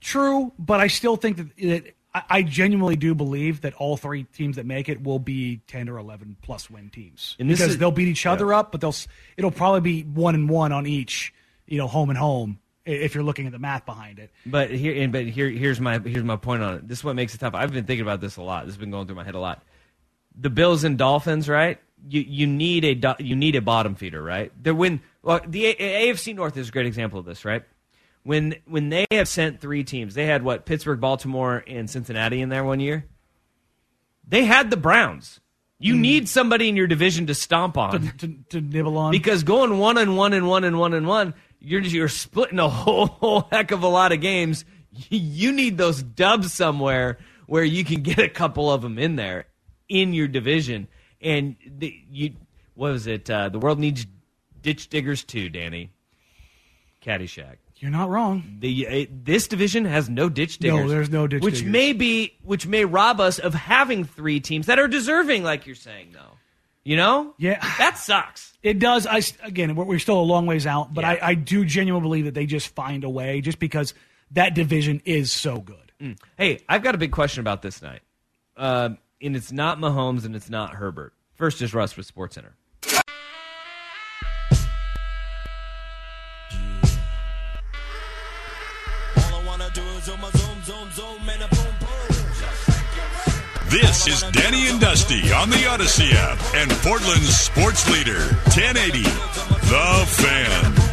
True, 0.00 0.52
but 0.58 0.78
I 0.80 0.86
still 0.86 1.16
think 1.16 1.36
that, 1.38 1.56
that 1.56 1.94
I, 2.14 2.22
I 2.30 2.42
genuinely 2.42 2.96
do 2.96 3.14
believe 3.14 3.60
that 3.62 3.74
all 3.74 3.96
three 3.96 4.24
teams 4.24 4.56
that 4.56 4.66
make 4.66 4.88
it 4.88 5.02
will 5.02 5.18
be 5.18 5.60
ten 5.66 5.88
or 5.88 5.98
eleven 5.98 6.36
plus 6.42 6.70
win 6.70 6.88
teams 6.90 7.36
And 7.38 7.48
this 7.50 7.58
because 7.58 7.72
is- 7.74 7.78
they'll 7.78 7.90
beat 7.90 8.08
each 8.08 8.26
other 8.26 8.52
up, 8.54 8.72
but 8.72 8.80
they'll 8.80 8.94
it'll 9.36 9.50
probably 9.50 9.80
be 9.80 10.02
one 10.02 10.34
and 10.34 10.48
one 10.48 10.72
on 10.72 10.86
each, 10.86 11.32
you 11.66 11.78
know, 11.78 11.86
home 11.86 12.08
and 12.10 12.18
home 12.18 12.58
if 12.86 13.14
you're 13.14 13.22
looking 13.24 13.44
at 13.46 13.52
the 13.52 13.58
math 13.58 13.84
behind 13.84 14.18
it. 14.18 14.30
But 14.46 14.70
here, 14.70 14.94
and 15.02 15.12
but 15.12 15.26
here, 15.26 15.50
here's 15.50 15.80
my 15.80 15.98
here's 15.98 16.24
my 16.24 16.36
point 16.36 16.62
on 16.62 16.74
it. 16.76 16.88
This 16.88 16.98
is 16.98 17.04
what 17.04 17.14
makes 17.16 17.34
it 17.34 17.38
tough. 17.38 17.54
I've 17.54 17.72
been 17.72 17.84
thinking 17.84 18.02
about 18.02 18.20
this 18.22 18.36
a 18.38 18.42
lot. 18.42 18.64
This 18.64 18.74
has 18.74 18.78
been 18.80 18.90
going 18.90 19.06
through 19.06 19.16
my 19.16 19.24
head 19.24 19.34
a 19.34 19.40
lot. 19.40 19.62
The 20.40 20.50
Bills 20.50 20.84
and 20.84 20.96
Dolphins, 20.96 21.48
right? 21.48 21.78
You 22.08 22.20
you 22.22 22.46
need 22.46 22.84
a 23.04 23.16
you 23.18 23.36
need 23.36 23.56
a 23.56 23.60
bottom 23.60 23.94
feeder, 23.96 24.22
right? 24.22 24.50
The 24.62 24.74
when 24.74 25.02
well, 25.22 25.40
the 25.46 25.66
A- 25.66 26.10
AFC 26.12 26.34
North 26.34 26.56
is 26.56 26.68
a 26.70 26.72
great 26.72 26.86
example 26.86 27.18
of 27.18 27.26
this, 27.26 27.44
right? 27.44 27.64
When 28.28 28.56
when 28.66 28.90
they 28.90 29.06
have 29.10 29.26
sent 29.26 29.58
three 29.58 29.84
teams, 29.84 30.12
they 30.12 30.26
had 30.26 30.42
what 30.42 30.66
Pittsburgh, 30.66 31.00
Baltimore, 31.00 31.64
and 31.66 31.88
Cincinnati 31.88 32.42
in 32.42 32.50
there 32.50 32.62
one 32.62 32.78
year. 32.78 33.06
They 34.28 34.44
had 34.44 34.68
the 34.68 34.76
Browns. 34.76 35.40
You 35.78 35.96
need 35.96 36.28
somebody 36.28 36.68
in 36.68 36.76
your 36.76 36.86
division 36.86 37.28
to 37.28 37.34
stomp 37.34 37.78
on 37.78 38.02
To, 38.02 38.12
to, 38.18 38.34
to 38.50 38.60
nibble 38.60 38.98
on 38.98 39.12
because 39.12 39.44
going 39.44 39.78
one 39.78 39.96
and 39.96 40.14
one 40.14 40.34
and 40.34 40.46
one 40.46 40.64
and 40.64 40.78
one 40.78 40.92
and 40.92 41.06
one, 41.06 41.32
you're 41.58 41.80
you're 41.80 42.08
splitting 42.08 42.58
a 42.58 42.68
whole, 42.68 43.06
whole 43.06 43.48
heck 43.50 43.70
of 43.70 43.82
a 43.82 43.88
lot 43.88 44.12
of 44.12 44.20
games. 44.20 44.66
You 45.08 45.52
need 45.52 45.78
those 45.78 46.02
dubs 46.02 46.52
somewhere 46.52 47.16
where 47.46 47.64
you 47.64 47.82
can 47.82 48.02
get 48.02 48.18
a 48.18 48.28
couple 48.28 48.70
of 48.70 48.82
them 48.82 48.98
in 48.98 49.16
there 49.16 49.46
in 49.88 50.12
your 50.12 50.28
division. 50.28 50.88
And 51.22 51.56
the, 51.66 51.94
you, 52.10 52.34
what 52.74 52.92
was 52.92 53.06
it? 53.06 53.30
Uh, 53.30 53.48
the 53.48 53.58
world 53.58 53.78
needs 53.78 54.06
ditch 54.60 54.88
diggers 54.90 55.24
too, 55.24 55.48
Danny. 55.48 55.92
Caddyshack. 57.02 57.56
You're 57.80 57.92
not 57.92 58.10
wrong. 58.10 58.56
The 58.58 58.86
uh, 58.86 59.06
this 59.10 59.46
division 59.46 59.84
has 59.84 60.08
no 60.08 60.28
ditch 60.28 60.58
diggers. 60.58 60.80
No, 60.80 60.88
there's 60.88 61.10
no 61.10 61.26
ditch 61.26 61.42
which 61.42 61.58
diggers. 61.58 61.70
may 61.70 61.92
be 61.92 62.36
which 62.42 62.66
may 62.66 62.84
rob 62.84 63.20
us 63.20 63.38
of 63.38 63.54
having 63.54 64.04
three 64.04 64.40
teams 64.40 64.66
that 64.66 64.78
are 64.78 64.88
deserving, 64.88 65.44
like 65.44 65.66
you're 65.66 65.76
saying, 65.76 66.10
though. 66.12 66.38
You 66.82 66.96
know, 66.96 67.34
Yeah, 67.36 67.60
that 67.78 67.98
sucks. 67.98 68.56
It 68.62 68.78
does. 68.78 69.06
I 69.06 69.20
again, 69.44 69.76
we're, 69.76 69.84
we're 69.84 69.98
still 69.98 70.18
a 70.18 70.22
long 70.22 70.46
ways 70.46 70.66
out, 70.66 70.92
but 70.92 71.04
I, 71.04 71.18
I 71.20 71.34
do 71.34 71.64
genuinely 71.64 72.02
believe 72.02 72.24
that 72.24 72.34
they 72.34 72.46
just 72.46 72.68
find 72.74 73.04
a 73.04 73.10
way, 73.10 73.42
just 73.42 73.58
because 73.58 73.94
that 74.30 74.54
division 74.54 75.02
is 75.04 75.30
so 75.30 75.58
good. 75.58 75.92
Mm. 76.00 76.18
Hey, 76.36 76.60
I've 76.68 76.82
got 76.82 76.94
a 76.94 76.98
big 76.98 77.12
question 77.12 77.40
about 77.40 77.62
this 77.62 77.82
night, 77.82 78.00
uh, 78.56 78.90
and 79.20 79.36
it's 79.36 79.52
not 79.52 79.78
Mahomes 79.78 80.24
and 80.24 80.34
it's 80.34 80.48
not 80.48 80.74
Herbert. 80.74 81.12
First 81.34 81.62
is 81.62 81.74
Russ 81.74 81.96
with 81.96 82.12
SportsCenter. 82.12 82.52
This 93.70 94.06
is 94.06 94.22
Danny 94.32 94.68
and 94.68 94.80
Dusty 94.80 95.30
on 95.30 95.50
the 95.50 95.56
Audacy 95.56 96.12
app 96.14 96.38
and 96.54 96.70
Portland's 96.80 97.36
sports 97.36 97.86
leader, 97.90 98.20
1080, 98.56 99.02
The 99.02 100.04
Fan. 100.06 100.88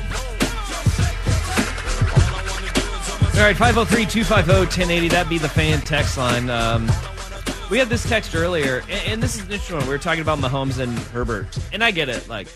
All 3.36 3.42
right, 3.42 3.56
503 3.56 4.06
250 4.06 4.52
1080. 4.52 5.08
That'd 5.08 5.30
be 5.30 5.38
the 5.38 5.48
fan 5.48 5.80
text 5.82 6.18
line. 6.18 6.50
Um, 6.50 6.92
we 7.70 7.78
had 7.78 7.88
this 7.88 8.08
text 8.08 8.36
earlier, 8.36 8.80
and, 8.90 9.08
and 9.08 9.24
this 9.24 9.36
is 9.36 9.46
an 9.46 9.52
interesting 9.52 9.78
one. 9.78 9.86
We 9.86 9.92
were 9.92 9.98
talking 9.98 10.22
about 10.22 10.40
Mahomes 10.40 10.78
and 10.78 10.98
Herbert, 11.00 11.58
and 11.72 11.82
I 11.82 11.92
get 11.92 12.10
it. 12.10 12.28
Like, 12.28 12.50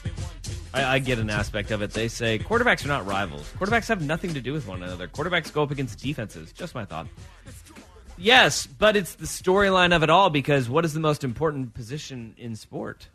I, 0.73 0.95
I 0.95 0.99
get 0.99 1.19
an 1.19 1.29
aspect 1.29 1.71
of 1.71 1.81
it. 1.81 1.91
They 1.91 2.09
say 2.09 2.39
quarterbacks 2.39 2.83
are 2.83 2.89
not 2.89 3.05
rivals. 3.05 3.49
Quarterbacks 3.57 3.87
have 3.87 4.01
nothing 4.01 4.33
to 4.33 4.41
do 4.41 4.51
with 4.51 4.67
one 4.67 4.83
another. 4.83 5.07
Quarterbacks 5.07 5.51
go 5.51 5.63
up 5.63 5.71
against 5.71 5.99
defenses. 5.99 6.51
Just 6.51 6.75
my 6.75 6.83
thought. 6.85 7.07
Yes, 8.19 8.67
but 8.67 8.95
it's 8.95 9.15
the 9.15 9.25
storyline 9.25 9.95
of 9.95 10.03
it 10.03 10.09
all 10.09 10.29
because 10.29 10.69
what 10.69 10.85
is 10.85 10.93
the 10.93 10.99
most 10.99 11.23
important 11.23 11.73
position 11.73 12.35
in 12.37 12.55
sport? 12.55 13.07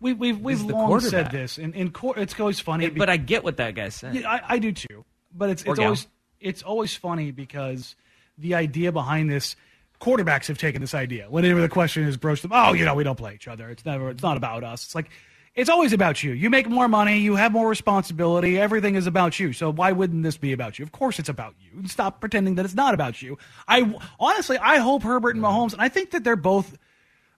We, 0.00 0.12
we've 0.12 0.40
we've 0.40 0.66
the 0.66 0.72
long 0.74 1.00
said 1.00 1.10
quarterback. 1.10 1.32
this, 1.32 1.58
and 1.58 1.74
in 1.74 1.90
court, 1.90 2.18
it's 2.18 2.38
always 2.38 2.58
funny. 2.60 2.88
But 2.88 3.08
I 3.08 3.16
get 3.16 3.44
what 3.44 3.58
that 3.58 3.74
guy 3.74 3.88
said. 3.88 4.14
Yeah, 4.16 4.30
I, 4.30 4.40
I 4.54 4.58
do 4.58 4.72
too. 4.72 5.04
But 5.34 5.50
it's 5.50 5.64
Or 5.64 5.70
it's 5.72 5.78
gal. 5.78 5.86
always 5.86 6.06
it's 6.40 6.62
always 6.62 6.94
funny 6.96 7.30
because 7.30 7.94
the 8.38 8.54
idea 8.54 8.90
behind 8.90 9.30
this 9.30 9.54
quarterbacks 10.00 10.48
have 10.48 10.58
taken 10.58 10.80
this 10.80 10.94
idea. 10.94 11.26
Whenever 11.30 11.60
the 11.60 11.68
question 11.68 12.02
is 12.04 12.16
broached, 12.16 12.44
oh, 12.50 12.72
you 12.72 12.84
know, 12.84 12.94
we 12.94 13.04
don't 13.04 13.16
play 13.18 13.34
each 13.34 13.46
other. 13.46 13.70
It's 13.70 13.84
never. 13.84 14.10
It's 14.10 14.22
not 14.22 14.36
about 14.36 14.64
us. 14.64 14.84
It's 14.84 14.94
like 14.94 15.10
it's 15.54 15.68
always 15.68 15.92
about 15.92 16.22
you. 16.22 16.32
You 16.32 16.48
make 16.50 16.68
more 16.68 16.88
money. 16.88 17.18
You 17.18 17.36
have 17.36 17.52
more 17.52 17.68
responsibility. 17.68 18.58
Everything 18.58 18.94
is 18.94 19.06
about 19.06 19.38
you. 19.38 19.52
So 19.52 19.70
why 19.70 19.92
wouldn't 19.92 20.22
this 20.22 20.36
be 20.38 20.52
about 20.52 20.78
you? 20.78 20.82
Of 20.84 20.92
course, 20.92 21.18
it's 21.18 21.28
about 21.28 21.54
you. 21.60 21.86
Stop 21.88 22.20
pretending 22.20 22.54
that 22.54 22.64
it's 22.64 22.74
not 22.74 22.94
about 22.94 23.20
you. 23.20 23.36
I 23.68 23.94
honestly, 24.18 24.56
I 24.58 24.78
hope 24.78 25.02
Herbert 25.02 25.36
and 25.36 25.44
Mahomes, 25.44 25.72
and 25.74 25.82
I 25.82 25.88
think 25.88 26.12
that 26.12 26.24
they're 26.24 26.36
both 26.36 26.78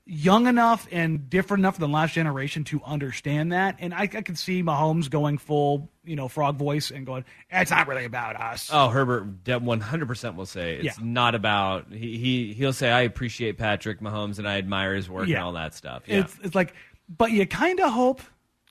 young 0.07 0.47
enough 0.47 0.87
and 0.93 1.31
different 1.31 1.63
enough 1.63 1.79
than 1.79 1.91
the 1.91 1.95
last 1.95 2.13
generation 2.13 2.63
to 2.65 2.81
understand 2.85 3.53
that. 3.53 3.77
And 3.79 3.95
I, 3.95 4.03
I 4.03 4.07
could 4.07 4.39
see 4.39 4.63
Mahomes 4.63 5.09
going 5.09 5.39
full, 5.39 5.89
you 6.05 6.15
know, 6.15 6.29
frog 6.29 6.57
voice 6.57 6.91
and 6.91 7.07
going, 7.07 7.25
"It's 7.51 7.71
not 7.71 7.89
really 7.89 8.05
about 8.05 8.37
us." 8.37 8.69
Oh, 8.73 8.91
Herbert 8.91 9.49
one 9.63 9.81
hundred 9.81 10.07
percent 10.07 10.37
will 10.37 10.45
say 10.47 10.75
it's 10.77 10.85
Yeah. 10.85 10.93
not 11.05 11.35
about 11.35 11.91
he, 11.91 12.19
he 12.19 12.53
he'll 12.53 12.75
say 12.75 12.91
I 12.91 13.01
appreciate 13.01 13.57
Patrick 13.57 14.01
Mahomes 14.01 14.39
and 14.39 14.47
I 14.47 14.59
admire 14.59 14.95
his 14.95 15.09
work 15.09 15.27
Yeah. 15.27 15.37
and 15.37 15.45
all 15.47 15.53
that 15.55 15.75
stuff. 15.75 16.03
Yeah. 16.07 16.21
It's 16.21 16.39
it's 16.43 16.55
like, 16.55 16.75
but 17.09 17.31
you 17.31 17.47
kind 17.47 17.81
of 17.81 17.93
hope, 17.93 18.23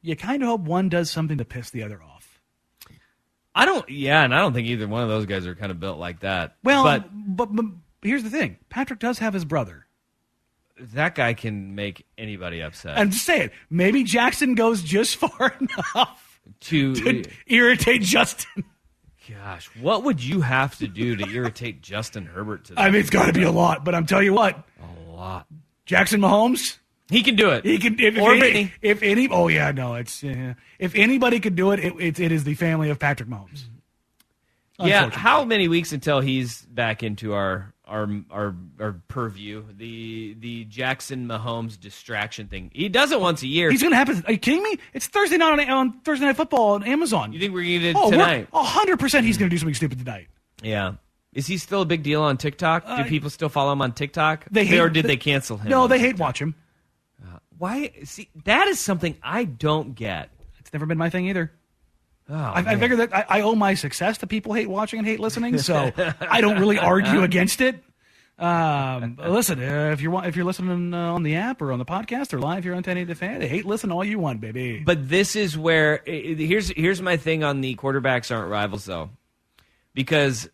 you 0.01 0.15
kind 0.15 0.41
of 0.43 0.49
hope 0.49 0.61
one 0.61 0.89
does 0.89 1.09
something 1.09 1.37
to 1.37 1.45
piss 1.45 1.69
the 1.69 1.83
other 1.83 2.01
off. 2.01 2.39
I 3.55 3.65
don't 3.65 3.87
yeah, 3.89 4.23
and 4.23 4.33
I 4.33 4.39
don't 4.39 4.53
think 4.53 4.67
either 4.67 4.87
one 4.87 5.03
of 5.03 5.09
those 5.09 5.25
guys 5.27 5.45
are 5.45 5.55
kind 5.55 5.71
of 5.71 5.79
built 5.79 5.99
like 5.99 6.21
that. 6.21 6.55
Well, 6.63 6.83
but 6.83 7.09
but, 7.11 7.55
but 7.55 7.65
here's 8.01 8.23
the 8.23 8.31
thing: 8.31 8.57
Patrick 8.69 8.99
does 8.99 9.19
have 9.19 9.33
his 9.33 9.45
brother. 9.45 9.85
that 10.79 11.13
guy 11.13 11.33
can 11.35 11.75
make 11.75 12.05
anybody 12.17 12.61
upset. 12.61 12.97
I'm 12.97 13.11
just 13.11 13.25
saying, 13.25 13.51
maybe 13.69 14.03
Jackson 14.03 14.55
goes 14.55 14.81
just 14.81 15.15
far 15.17 15.55
enough 15.61 16.39
to, 16.61 16.95
to 16.95 17.23
irritate 17.45 18.01
Justin. 18.01 18.63
gosh, 19.29 19.69
what 19.79 20.03
would 20.03 20.23
you 20.23 20.41
have 20.41 20.75
to 20.79 20.87
do 20.87 21.15
to 21.15 21.29
irritate 21.29 21.81
Justin 21.83 22.25
Herbert 22.25 22.65
to 22.65 22.73
I 22.79 22.89
mean, 22.89 23.01
it's 23.01 23.11
got 23.11 23.27
to 23.27 23.33
be 23.33 23.43
a 23.43 23.51
lot, 23.51 23.85
but 23.85 23.93
I'm 23.93 24.07
telling 24.07 24.25
you 24.25 24.33
what, 24.33 24.57
a 24.81 25.11
lot. 25.11 25.45
Jackson 25.85 26.19
Mahomes. 26.21 26.77
He 27.09 27.21
can 27.21 27.35
do 27.35 27.49
it. 27.49 27.65
He 27.65 27.77
can. 27.77 27.99
If, 27.99 28.17
Or 28.17 28.33
if, 28.33 28.43
any, 28.43 28.73
if 28.81 29.03
any, 29.03 29.27
oh 29.29 29.47
yeah, 29.47 29.71
no, 29.71 29.95
it's 29.95 30.23
uh, 30.23 30.53
if 30.79 30.95
anybody 30.95 31.39
could 31.39 31.55
do 31.55 31.71
it, 31.71 31.79
it, 31.79 31.93
it, 31.99 32.19
it 32.19 32.31
is 32.31 32.43
the 32.43 32.55
family 32.55 32.89
of 32.89 32.99
Patrick 32.99 33.29
Mahomes. 33.29 33.65
Yeah, 34.79 35.09
how 35.09 35.45
many 35.45 35.67
weeks 35.67 35.91
until 35.91 36.19
he's 36.19 36.61
back 36.63 37.03
into 37.03 37.33
our 37.33 37.73
our 37.85 38.09
our, 38.31 38.55
our 38.79 39.01
purview? 39.07 39.63
The 39.77 40.35
the 40.39 40.65
Jackson 40.65 41.27
Mahomes 41.27 41.79
distraction 41.79 42.47
thing. 42.47 42.71
He 42.73 42.89
does 42.89 43.11
it 43.11 43.19
once 43.21 43.43
a 43.43 43.47
year. 43.47 43.69
He's 43.69 43.81
going 43.81 43.91
to 43.91 43.97
happen. 43.97 44.23
Are 44.25 44.31
you 44.31 44.39
kidding 44.39 44.63
me? 44.63 44.77
It's 44.93 45.07
Thursday 45.07 45.37
night 45.37 45.59
on, 45.59 45.69
on 45.69 45.99
Thursday 46.01 46.25
Night 46.25 46.35
Football 46.35 46.73
on 46.73 46.83
Amazon. 46.83 47.33
you 47.33 47.39
think 47.39 47.53
we're 47.53 47.63
gonna 47.63 47.89
it 47.89 47.95
oh, 47.95 48.11
tonight? 48.11 48.47
hundred 48.51 48.99
percent, 48.99 49.25
he's 49.25 49.37
going 49.37 49.49
to 49.49 49.53
do 49.53 49.59
something 49.59 49.75
stupid 49.75 49.99
tonight. 49.99 50.27
Yeah. 50.61 50.93
Is 51.33 51.47
he 51.47 51.57
still 51.57 51.81
a 51.81 51.85
big 51.85 52.03
deal 52.03 52.21
on 52.21 52.37
TikTok? 52.37 52.85
Do 52.85 52.91
Uh, 52.91 53.03
people 53.05 53.29
still 53.29 53.49
follow 53.49 53.71
him 53.71 53.81
on 53.81 53.93
TikTok? 53.93 54.45
They 54.51 54.65
hate, 54.65 54.79
or 54.79 54.89
did 54.89 55.05
they 55.05 55.17
cancel 55.17 55.57
him? 55.57 55.69
No, 55.69 55.87
they 55.87 55.97
hate 55.97 56.09
TikTok? 56.09 56.19
watch 56.19 56.41
him. 56.41 56.55
Why? 57.63 57.91
See, 58.03 58.27
that 58.43 58.67
is 58.67 58.77
something 58.77 59.15
I 59.23 59.45
don't 59.45 59.95
get. 59.95 60.31
It's 60.59 60.73
never 60.73 60.85
been 60.85 60.97
my 60.97 61.09
thing 61.09 61.29
either. 61.29 61.49
Oh, 62.29 62.35
I, 62.35 62.59
I 62.59 62.75
figure 62.75 62.97
that 62.97 63.15
I, 63.15 63.25
I 63.29 63.41
owe 63.43 63.55
my 63.55 63.75
success 63.75 64.17
to 64.17 64.27
people 64.27 64.51
hate 64.51 64.67
watching 64.67 64.99
and 64.99 65.07
hate 65.07 65.21
listening, 65.21 65.57
so 65.59 65.89
I 66.19 66.41
don't 66.41 66.59
really 66.59 66.77
argue 66.77 67.23
against 67.23 67.61
it. 67.61 67.81
Um, 68.37 69.17
listen, 69.17 69.63
uh, 69.63 69.91
if 69.93 70.01
you're 70.01 70.25
if 70.25 70.35
you're 70.35 70.43
listening 70.43 70.93
uh, 70.93 71.13
on 71.13 71.23
the 71.23 71.37
app 71.37 71.61
or 71.61 71.71
on 71.71 71.79
the 71.79 71.85
podcast 71.85 72.33
or 72.33 72.39
live 72.39 72.65
here 72.65 72.73
on 72.73 72.79
1080 72.79 73.05
The 73.05 73.15
Fan, 73.15 73.39
hate 73.39 73.65
listen 73.65 73.93
all 73.93 74.03
you 74.03 74.19
want, 74.19 74.41
baby. 74.41 74.83
But 74.85 75.07
this 75.07 75.37
is 75.37 75.57
where 75.57 76.01
here's 76.05 76.67
here's 76.67 77.01
my 77.01 77.15
thing 77.15 77.45
on 77.45 77.61
the 77.61 77.77
quarterbacks 77.77 78.29
aren't 78.35 78.51
rivals 78.51 78.83
though, 78.83 79.09
because 79.93 80.49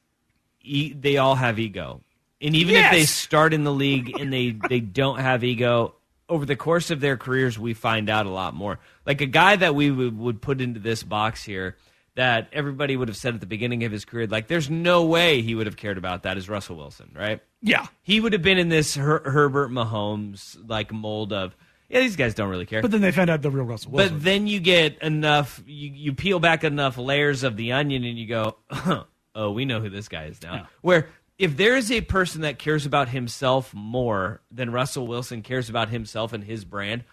e- 0.61 0.93
they 0.93 1.17
all 1.17 1.33
have 1.33 1.57
ego, 1.57 2.01
and 2.39 2.55
even 2.55 2.75
if 2.75 2.91
they 2.91 3.05
start 3.05 3.55
in 3.55 3.63
the 3.63 3.73
league 3.73 4.19
and 4.19 4.31
they 4.31 4.51
they 4.51 4.79
don't 4.79 5.17
have 5.17 5.43
ego 5.43 5.95
over 6.29 6.45
the 6.45 6.55
course 6.55 6.91
of 6.91 6.99
their 7.01 7.17
careers, 7.17 7.57
we 7.59 7.73
find 7.73 8.09
out 8.09 8.25
a 8.25 8.29
lot 8.29 8.53
more. 8.53 8.79
Like 9.05 9.21
a 9.21 9.25
guy 9.25 9.55
that 9.57 9.75
we 9.75 9.91
would, 9.91 10.17
would 10.17 10.41
put 10.41 10.61
into 10.61 10.79
this 10.79 11.03
box 11.03 11.43
here. 11.43 11.75
That 12.15 12.49
everybody 12.51 12.97
would 12.97 13.07
have 13.07 13.15
said 13.15 13.33
at 13.35 13.39
the 13.39 13.45
beginning 13.45 13.85
of 13.85 13.93
his 13.93 14.03
career, 14.03 14.27
like, 14.27 14.47
there's 14.47 14.69
no 14.69 15.05
way 15.05 15.41
he 15.41 15.55
would 15.55 15.67
have 15.67 15.77
cared 15.77 15.97
about 15.97 16.23
that 16.23 16.37
is 16.37 16.49
Russell 16.49 16.75
Wilson, 16.75 17.11
right? 17.15 17.39
yeah, 17.61 17.85
He 18.01 18.19
would 18.19 18.33
have 18.33 18.41
been 18.41 18.57
in 18.57 18.67
this 18.67 18.95
Her- 18.95 19.21
Herbert 19.23 19.71
Mahomes 19.71 20.57
like 20.67 20.91
mold 20.91 21.31
of, 21.31 21.55
yeah, 21.87 22.01
these 22.01 22.17
guys 22.17 22.33
don't 22.33 22.49
really 22.49 22.65
care. 22.65 22.81
but 22.81 22.91
then 22.91 22.99
they 22.99 23.13
found 23.13 23.29
out 23.29 23.41
the 23.41 23.49
real 23.51 23.63
Russell 23.63 23.91
Wilson. 23.91 24.15
But 24.15 24.23
then 24.23 24.47
you 24.47 24.59
get 24.59 25.01
enough, 25.01 25.61
you, 25.65 25.91
you 25.91 26.13
peel 26.13 26.39
back 26.39 26.65
enough 26.65 26.97
layers 26.97 27.43
of 27.43 27.55
the 27.55 27.71
onion 27.71 28.03
and 28.03 28.17
you 28.17 28.27
go, 28.27 28.57
oh, 29.35 29.51
we 29.51 29.63
know 29.63 29.79
who 29.79 29.89
this 29.89 30.09
guy 30.09 30.25
is 30.25 30.41
now. 30.41 30.53
Yeah. 30.55 30.65
Where 30.81 31.09
if 31.39 31.55
there 31.55 31.75
is 31.77 31.89
a 31.91 32.01
person 32.01 32.41
that 32.41 32.59
cares 32.59 32.85
about 32.85 33.09
himself 33.09 33.73
more 33.73 34.41
than 34.51 34.71
Russell 34.71 35.07
Wilson 35.07 35.41
cares 35.41 35.69
about 35.69 35.87
himself 35.89 36.33
and 36.33 36.43
his 36.43 36.65
brand, 36.65 37.05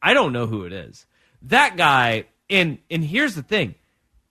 I 0.00 0.14
don't 0.14 0.32
know 0.32 0.46
who 0.46 0.64
it 0.64 0.72
is. 0.72 1.04
That 1.42 1.76
guy, 1.76 2.26
and 2.48 2.78
and 2.90 3.04
here's 3.04 3.34
the 3.34 3.42
thing, 3.42 3.74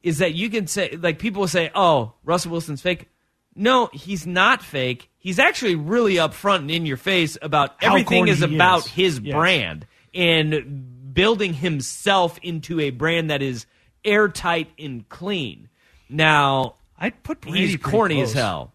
is 0.01 0.19
that 0.19 0.33
you 0.33 0.49
can 0.49 0.67
say 0.67 0.97
like 0.99 1.19
people 1.19 1.41
will 1.41 1.47
say, 1.49 1.69
oh, 1.75 2.13
Russell 2.23 2.51
Wilson's 2.51 2.81
fake. 2.81 3.09
No, 3.53 3.89
he's 3.91 4.25
not 4.25 4.63
fake. 4.63 5.09
He's 5.17 5.37
actually 5.37 5.75
really 5.75 6.15
upfront 6.15 6.59
and 6.59 6.71
in 6.71 6.85
your 6.85 6.95
face 6.95 7.37
about 7.41 7.75
How 7.83 7.89
everything 7.89 8.29
is 8.29 8.41
about 8.41 8.85
is. 8.85 8.87
his 8.87 9.19
Yes. 9.19 9.35
brand 9.35 9.85
and 10.13 11.13
building 11.13 11.53
himself 11.53 12.39
into 12.41 12.79
a 12.79 12.91
brand 12.91 13.29
that 13.29 13.41
is 13.41 13.65
airtight 14.05 14.69
and 14.79 15.07
clean. 15.09 15.67
Now, 16.09 16.75
I'd 16.97 17.21
put 17.23 17.41
Brady 17.41 17.67
he's 17.67 17.77
corny 17.77 18.21
as 18.21 18.31
hell. 18.31 18.70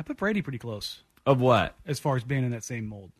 I 0.00 0.02
put 0.02 0.16
Brady 0.16 0.40
pretty 0.40 0.56
close 0.58 1.02
Of 1.26 1.40
what? 1.42 1.74
as 1.86 1.98
far 2.00 2.16
as 2.16 2.24
being 2.24 2.42
in 2.42 2.52
that 2.52 2.64
same 2.64 2.86
mold. 2.86 3.12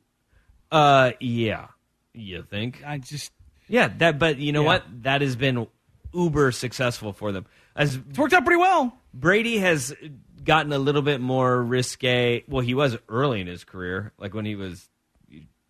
Uh, 0.72 1.12
yeah. 1.20 1.66
You 2.14 2.42
think? 2.42 2.82
I 2.86 2.96
just 2.96 3.32
Yeah, 3.68 3.88
that. 3.98 4.18
But 4.18 4.38
you 4.38 4.52
know 4.52 4.62
Yeah. 4.62 4.66
what? 4.68 5.02
That 5.02 5.20
has 5.20 5.36
been 5.36 5.66
uber 6.14 6.52
successful 6.52 7.12
for 7.12 7.32
them. 7.32 7.44
As 7.76 7.96
it's 7.96 8.18
worked 8.18 8.32
out 8.32 8.44
pretty 8.46 8.58
well. 8.60 8.96
Brady 9.12 9.58
has 9.58 9.94
gotten 10.42 10.72
a 10.72 10.78
little 10.78 11.02
bit 11.02 11.20
more 11.20 11.62
risque. 11.62 12.44
Well, 12.48 12.64
he 12.64 12.72
was 12.74 12.96
early 13.10 13.42
in 13.42 13.46
his 13.46 13.62
career, 13.64 14.12
like 14.18 14.32
when 14.32 14.46
he 14.46 14.56
was 14.56 14.88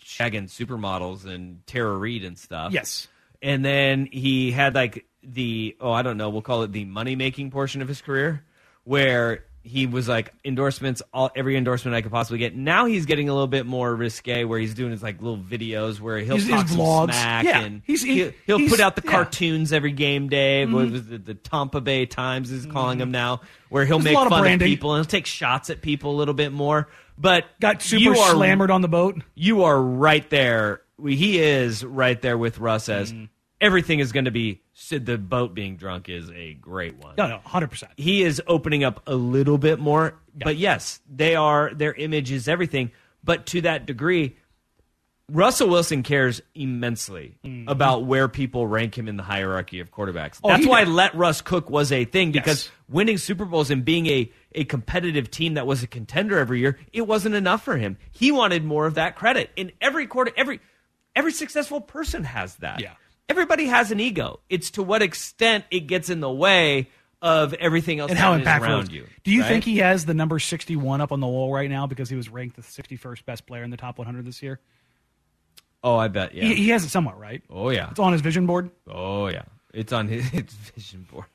shagging 0.00 0.44
supermodels 0.48 1.24
and 1.26 1.66
Tara 1.66 1.96
Reid 1.96 2.24
and 2.24 2.38
stuff. 2.38 2.72
Yes. 2.72 3.08
And 3.42 3.64
then 3.64 4.06
he 4.12 4.52
had 4.52 4.74
like 4.76 5.06
the 5.24 5.76
oh 5.80 5.90
I 5.92 6.02
don't 6.02 6.16
know 6.16 6.30
we'll 6.30 6.40
call 6.42 6.62
it 6.62 6.72
the 6.72 6.84
money 6.84 7.16
making 7.16 7.50
portion 7.50 7.82
of 7.82 7.88
his 7.88 8.00
career 8.00 8.44
where 8.84 9.44
he 9.62 9.86
was 9.86 10.08
like 10.08 10.32
endorsements 10.44 11.02
all 11.12 11.30
every 11.36 11.56
endorsement 11.56 11.94
I 11.94 12.00
could 12.00 12.10
possibly 12.10 12.38
get. 12.38 12.56
Now 12.56 12.86
he's 12.86 13.04
getting 13.04 13.28
a 13.28 13.32
little 13.32 13.46
bit 13.46 13.66
more 13.66 13.94
risque 13.94 14.44
where 14.44 14.58
he's 14.58 14.72
doing 14.74 14.90
his 14.90 15.02
like 15.02 15.20
little 15.20 15.36
videos 15.38 16.00
where 16.00 16.18
he'll 16.18 16.36
His- 16.36 16.48
talk 16.48 16.62
his 16.62 16.70
some 16.70 16.80
vlogs. 16.80 17.12
smack 17.12 17.44
Yeah. 17.44 17.60
and 17.60 17.82
He's- 17.84 18.02
he- 18.02 18.14
he'll, 18.14 18.32
he'll 18.46 18.58
he's- 18.58 18.70
put 18.70 18.80
out 18.80 18.96
the 18.96 19.02
yeah. 19.04 19.10
cartoons 19.10 19.72
every 19.72 19.92
game 19.92 20.28
day. 20.30 20.64
What 20.64 20.86
Mhm. 20.86 20.92
was 20.92 21.06
the, 21.08 21.18
the 21.18 21.34
Tampa 21.34 21.80
Bay 21.82 22.06
Times 22.06 22.50
is 22.50 22.64
calling 22.66 23.00
him 23.00 23.10
now, 23.10 23.42
where 23.68 23.84
he'll 23.84 23.98
There's 23.98 24.04
make 24.06 24.14
lot 24.14 24.26
of 24.26 24.30
fun 24.30 24.50
of 24.52 24.60
people 24.60 24.94
and 24.94 25.04
he'll 25.04 25.10
take 25.10 25.26
shots 25.26 25.68
at 25.70 25.82
people 25.82 26.12
a 26.12 26.16
little 26.16 26.34
bit 26.34 26.52
more. 26.52 26.88
But 27.18 27.44
Got 27.60 27.82
super 27.82 28.12
are, 28.18 28.30
slammered 28.30 28.70
on 28.70 28.80
the 28.80 28.88
boat. 28.88 29.22
You 29.34 29.64
are 29.64 29.78
right 29.80 30.28
there. 30.30 30.80
He 31.06 31.38
is 31.38 31.84
right 31.84 32.20
there 32.22 32.38
with 32.38 32.58
Russ 32.58 32.88
as 32.88 33.12
Mm-hmm. 33.12 33.24
Everything 33.60 33.98
is 34.00 34.12
going 34.12 34.24
to 34.26 34.30
be. 34.30 34.62
Sid, 34.74 35.06
The 35.06 35.18
boat 35.18 35.54
being 35.54 35.76
drunk 35.76 36.08
is 36.08 36.30
a 36.30 36.54
great 36.54 36.96
one. 36.96 37.14
No, 37.18 37.26
no, 37.26 37.38
hundred 37.44 37.68
percent. 37.70 37.92
He 37.96 38.22
is 38.22 38.40
opening 38.46 38.84
up 38.84 39.02
a 39.06 39.14
little 39.14 39.58
bit 39.58 39.78
more, 39.78 40.14
but 40.34 40.56
yes, 40.56 41.00
they 41.08 41.34
are. 41.36 41.72
Their 41.74 41.92
image 41.94 42.30
is 42.32 42.48
everything, 42.48 42.90
but 43.22 43.46
to 43.46 43.60
that 43.62 43.86
degree, 43.86 44.36
Russell 45.28 45.68
Wilson 45.68 46.02
cares 46.02 46.42
immensely 46.56 47.38
about 47.68 48.04
where 48.04 48.26
people 48.26 48.66
rank 48.66 48.98
him 48.98 49.06
in 49.06 49.16
the 49.16 49.22
hierarchy 49.22 49.78
of 49.78 49.92
quarterbacks. 49.92 50.36
Mm-hmm. 50.40 50.46
Oh, 50.46 50.48
That's 50.48 50.66
why 50.66 50.84
does. 50.84 50.92
let 50.92 51.14
Russ 51.14 51.40
cook 51.40 51.70
was 51.70 51.92
a 51.92 52.04
thing 52.04 52.32
because 52.32 52.64
Yes. 52.64 52.70
winning 52.88 53.16
Super 53.16 53.44
Bowls 53.44 53.70
and 53.70 53.84
being 53.84 54.06
a, 54.08 54.32
a 54.56 54.64
competitive 54.64 55.30
team 55.30 55.54
that 55.54 55.68
was 55.68 55.84
a 55.84 55.86
contender 55.86 56.36
every 56.38 56.58
year, 56.58 56.78
it 56.92 57.02
wasn't 57.02 57.36
enough 57.36 57.62
for 57.62 57.76
him. 57.76 57.96
He 58.10 58.32
wanted 58.32 58.64
more 58.64 58.86
of 58.86 58.94
that 58.94 59.14
credit. 59.14 59.50
In 59.54 59.70
every 59.80 60.08
quarter 60.08 60.32
every 60.36 60.58
every 61.14 61.32
successful 61.32 61.80
person 61.80 62.24
has 62.24 62.56
that. 62.56 62.80
Yeah. 62.80 62.94
Everybody 63.30 63.66
has 63.66 63.92
an 63.92 64.00
ego. 64.00 64.40
It's 64.48 64.72
to 64.72 64.82
what 64.82 65.02
extent 65.02 65.64
it 65.70 65.86
gets 65.86 66.10
in 66.10 66.18
the 66.18 66.30
way 66.30 66.88
of 67.22 67.54
everything 67.54 68.00
else 68.00 68.10
and 68.10 68.18
how 68.18 68.36
impactful 68.36 68.62
around 68.62 68.90
you. 68.92 69.06
Do 69.22 69.30
you 69.30 69.42
right? 69.42 69.48
think 69.48 69.64
he 69.64 69.78
has 69.78 70.04
the 70.04 70.14
number 70.14 70.40
61 70.40 71.00
up 71.00 71.12
on 71.12 71.20
the 71.20 71.28
wall 71.28 71.52
right 71.52 71.70
now 71.70 71.86
because 71.86 72.10
he 72.10 72.16
was 72.16 72.28
ranked 72.28 72.56
the 72.56 72.62
61st 72.62 73.24
best 73.24 73.46
player 73.46 73.62
in 73.62 73.70
the 73.70 73.76
top 73.76 73.98
100 73.98 74.24
this 74.24 74.42
year? 74.42 74.58
Oh, 75.84 75.96
I 75.96 76.08
bet. 76.08 76.34
Yeah. 76.34 76.44
He, 76.44 76.54
he 76.56 76.68
has 76.70 76.84
it 76.84 76.88
somewhat, 76.88 77.20
right? 77.20 77.40
oh 77.48 77.70
yeah. 77.70 77.90
It's 77.90 78.00
on 78.00 78.12
his 78.12 78.20
vision 78.20 78.46
board. 78.46 78.70
Oh 78.88 79.28
yeah, 79.28 79.44
it's 79.72 79.92
on 79.92 80.08
his, 80.08 80.24
his 80.30 80.44
vision 80.44 81.06
board. 81.10 81.26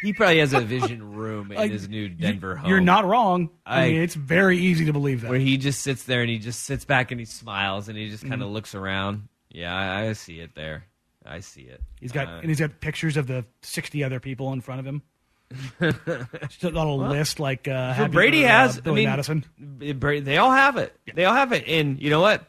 he 0.00 0.14
probably 0.14 0.38
has 0.38 0.54
a 0.54 0.60
vision 0.60 1.12
room 1.12 1.50
in 1.52 1.56
Like, 1.58 1.70
his 1.70 1.86
new 1.86 2.08
Denver 2.08 2.56
home. 2.56 2.70
You're 2.70 2.80
not 2.80 3.04
wrong. 3.04 3.50
I, 3.66 3.82
I- 3.84 3.88
mean, 3.90 4.02
it's 4.02 4.14
very 4.14 4.58
easy 4.58 4.86
to 4.86 4.92
believe 4.92 5.20
that. 5.20 5.30
where 5.30 5.38
he 5.38 5.58
just 5.58 5.82
sits 5.82 6.04
there 6.04 6.22
and 6.22 6.30
he 6.30 6.38
just 6.38 6.64
sits 6.64 6.84
back 6.84 7.10
and 7.10 7.20
he 7.20 7.26
smiles 7.26 7.88
and 7.88 7.98
he 7.98 8.08
just 8.08 8.22
kind 8.22 8.34
of 8.34 8.46
mm-hmm. 8.46 8.54
looks 8.54 8.74
around. 8.74 9.28
Yeah, 9.50 9.74
I, 9.74 10.08
I 10.08 10.12
see 10.14 10.40
it 10.40 10.54
there. 10.56 10.86
I 11.24 11.40
see 11.40 11.62
it. 11.62 11.80
He's 12.00 12.12
got 12.12 12.28
Uh, 12.28 12.38
and 12.40 12.46
he's 12.48 12.60
got 12.60 12.80
pictures 12.80 13.16
of 13.16 13.26
the 13.26 13.44
sixty 13.62 14.04
other 14.04 14.20
people 14.20 14.52
in 14.52 14.60
front 14.60 14.80
of 14.80 14.86
him. 14.86 15.02
Just 15.80 16.64
a 16.64 16.70
little 16.70 16.98
Well, 16.98 17.10
list 17.10 17.38
like 17.38 17.68
uh, 17.68 17.94
So 17.96 18.08
Brady 18.08 18.42
for, 18.42 18.48
uh, 18.48 18.50
has. 18.50 18.80
Billy 18.80 19.02
I 19.02 19.04
mean, 19.04 19.10
Madison. 19.10 19.44
They 20.24 20.36
all 20.38 20.50
have 20.50 20.76
it. 20.76 20.96
They 21.14 21.24
all 21.24 21.34
have 21.34 21.52
it. 21.52 21.64
And 21.68 22.00
you 22.00 22.10
know 22.10 22.20
what? 22.20 22.44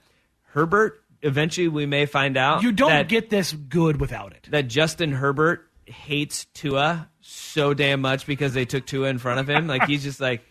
Herbert. 0.53 1.01
Eventually, 1.21 1.67
we 1.67 1.85
may 1.87 2.05
find 2.05 2.37
out 2.37 2.61
You 2.61 2.71
don't 2.71 2.89
that, 2.91 3.07
get 3.07 3.29
this 3.31 3.51
good 3.51 3.99
without 3.99 4.33
it. 4.33 4.47
that 4.51 4.67
Justin 4.67 5.11
Herbert 5.11 5.65
hates 5.85 6.45
Tua 6.53 7.09
so 7.21 7.73
damn 7.73 8.01
much 8.01 8.27
because 8.27 8.53
they 8.53 8.65
took 8.65 8.85
Tua 8.85 9.07
in 9.09 9.17
front 9.17 9.39
of 9.39 9.49
him. 9.49 9.65
like 9.67 9.85
he's 9.85 10.03
just 10.03 10.19
like, 10.19 10.41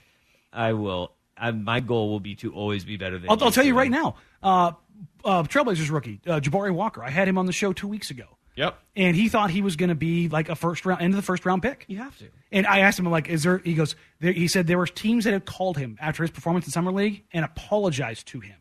I 0.52 0.72
will. 0.72 1.12
I, 1.36 1.50
my 1.52 1.80
goal 1.80 2.10
will 2.10 2.20
be 2.20 2.34
to 2.36 2.52
always 2.52 2.84
be 2.84 2.96
better 2.96 3.18
than. 3.18 3.30
I'll, 3.30 3.42
I'll 3.44 3.50
tell 3.52 3.64
you 3.64 3.74
right 3.76 3.90
now. 3.90 4.16
Uh, 4.42 4.72
uh, 5.24 5.42
Trailblazers 5.44 5.90
rookie 5.90 6.20
uh, 6.26 6.40
Jabari 6.40 6.72
Walker. 6.72 7.02
I 7.02 7.10
had 7.10 7.28
him 7.28 7.38
on 7.38 7.46
the 7.46 7.52
show 7.52 7.72
two 7.72 7.88
weeks 7.88 8.10
ago, 8.10 8.24
Yep. 8.56 8.78
and 8.96 9.16
he 9.16 9.28
thought 9.28 9.50
he 9.50 9.62
was 9.62 9.76
going 9.76 9.88
to 9.88 9.94
be 9.94 10.28
like 10.28 10.48
a 10.48 10.54
first 10.56 10.84
round, 10.86 11.00
end 11.02 11.12
of 11.14 11.16
the 11.16 11.22
first 11.22 11.44
round 11.46 11.62
pick. 11.62 11.84
You 11.88 11.98
have 11.98 12.16
to. 12.18 12.26
And 12.52 12.66
I 12.66 12.80
asked 12.80 12.98
him, 12.98 13.06
like, 13.06 13.28
is 13.28 13.42
there? 13.42 13.58
He 13.58 13.74
goes, 13.74 13.96
there, 14.20 14.32
he 14.32 14.46
said 14.48 14.66
there 14.66 14.78
were 14.78 14.86
teams 14.86 15.24
that 15.24 15.32
had 15.32 15.44
called 15.44 15.76
him 15.78 15.96
after 16.00 16.22
his 16.22 16.30
performance 16.30 16.66
in 16.66 16.72
summer 16.72 16.92
league 16.92 17.24
and 17.32 17.44
apologized 17.44 18.26
to 18.28 18.40
him 18.40 18.56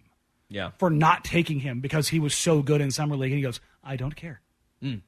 Yeah. 0.49 0.71
for 0.79 0.89
not 0.89 1.23
taking 1.23 1.59
him 1.59 1.79
because 1.79 2.07
he 2.09 2.19
was 2.19 2.33
so 2.33 2.61
good 2.61 2.81
in 2.81 2.89
summer 2.91 3.15
league. 3.15 3.31
And 3.31 3.37
he 3.37 3.43
goes, 3.43 3.59
I 3.83 3.95
don't 3.95 4.15
care. 4.15 4.41
Mm. 4.81 5.01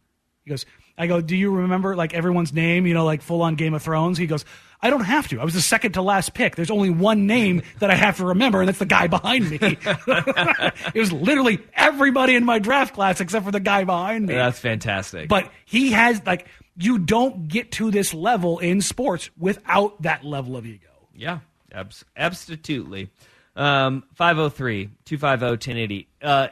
He 0.46 0.52
goes, 0.52 0.66
I 0.98 1.08
go, 1.08 1.22
do 1.22 1.36
you 1.36 1.52
remember 1.52 1.96
like 1.96 2.14
everyone's 2.14 2.54
name? 2.54 2.86
You 2.88 2.94
know, 2.94 3.04
like 3.04 3.22
full 3.22 3.42
on 3.42 3.56
Game 3.56 3.74
of 3.74 3.82
Thrones. 3.82 4.18
He 4.18 4.28
goes, 4.28 4.46
I 4.82 4.90
don't 4.92 5.04
have 5.04 5.28
to. 5.30 5.42
I 5.42 5.44
was 5.44 5.56
the 5.56 5.62
second 5.62 5.94
to 5.94 6.02
last 6.02 6.34
pick. 6.34 6.56
There's 6.56 6.70
only 6.70 6.92
one 6.92 7.26
name 7.26 7.64
that 7.80 7.90
I 7.90 7.96
have 7.96 8.18
to 8.18 8.26
remember, 8.26 8.60
and 8.60 8.68
that's 8.68 8.80
the 8.80 8.86
guy 8.86 9.08
behind 9.08 9.50
me. 9.50 9.58
it 9.62 10.96
was 11.00 11.12
literally 11.12 11.60
everybody 11.76 12.36
in 12.36 12.46
my 12.46 12.60
draft 12.60 12.94
class 12.94 13.20
except 13.20 13.44
for 13.46 13.52
the 13.52 13.60
guy 13.60 13.84
behind 13.84 14.28
me. 14.28 14.36
That's 14.36 14.60
fantastic. 14.60 15.28
But 15.28 15.52
he 15.66 15.92
has 15.92 16.22
like 16.26 16.48
you 16.78 17.00
don't 17.00 17.48
get 17.48 17.72
to 17.74 17.90
this 17.90 18.14
level 18.14 18.60
in 18.60 18.82
sports 18.82 19.30
without 19.38 20.02
that 20.04 20.24
level 20.24 20.56
of 20.56 20.66
ego. 20.66 20.88
Yeah, 21.16 21.40
abs- 21.72 22.06
absolutely. 22.16 23.10
Um, 23.56 24.04
503-250-1080. 24.20 26.08
Uh, 26.22 26.48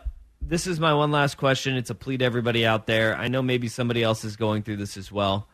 this 0.48 0.68
is 0.68 0.80
my 0.80 0.94
one 0.94 1.12
last 1.12 1.38
question. 1.38 1.76
It's 1.76 1.90
a 1.90 1.96
plea 1.96 2.18
to 2.18 2.26
everybody 2.26 2.66
out 2.66 2.86
there. 2.86 3.16
I 3.16 3.28
know 3.28 3.42
maybe 3.42 3.68
somebody 3.68 4.04
else 4.04 4.24
is 4.24 4.36
going 4.36 4.64
through 4.64 4.78
this 4.78 4.98
as 4.98 5.12
well. 5.12 5.48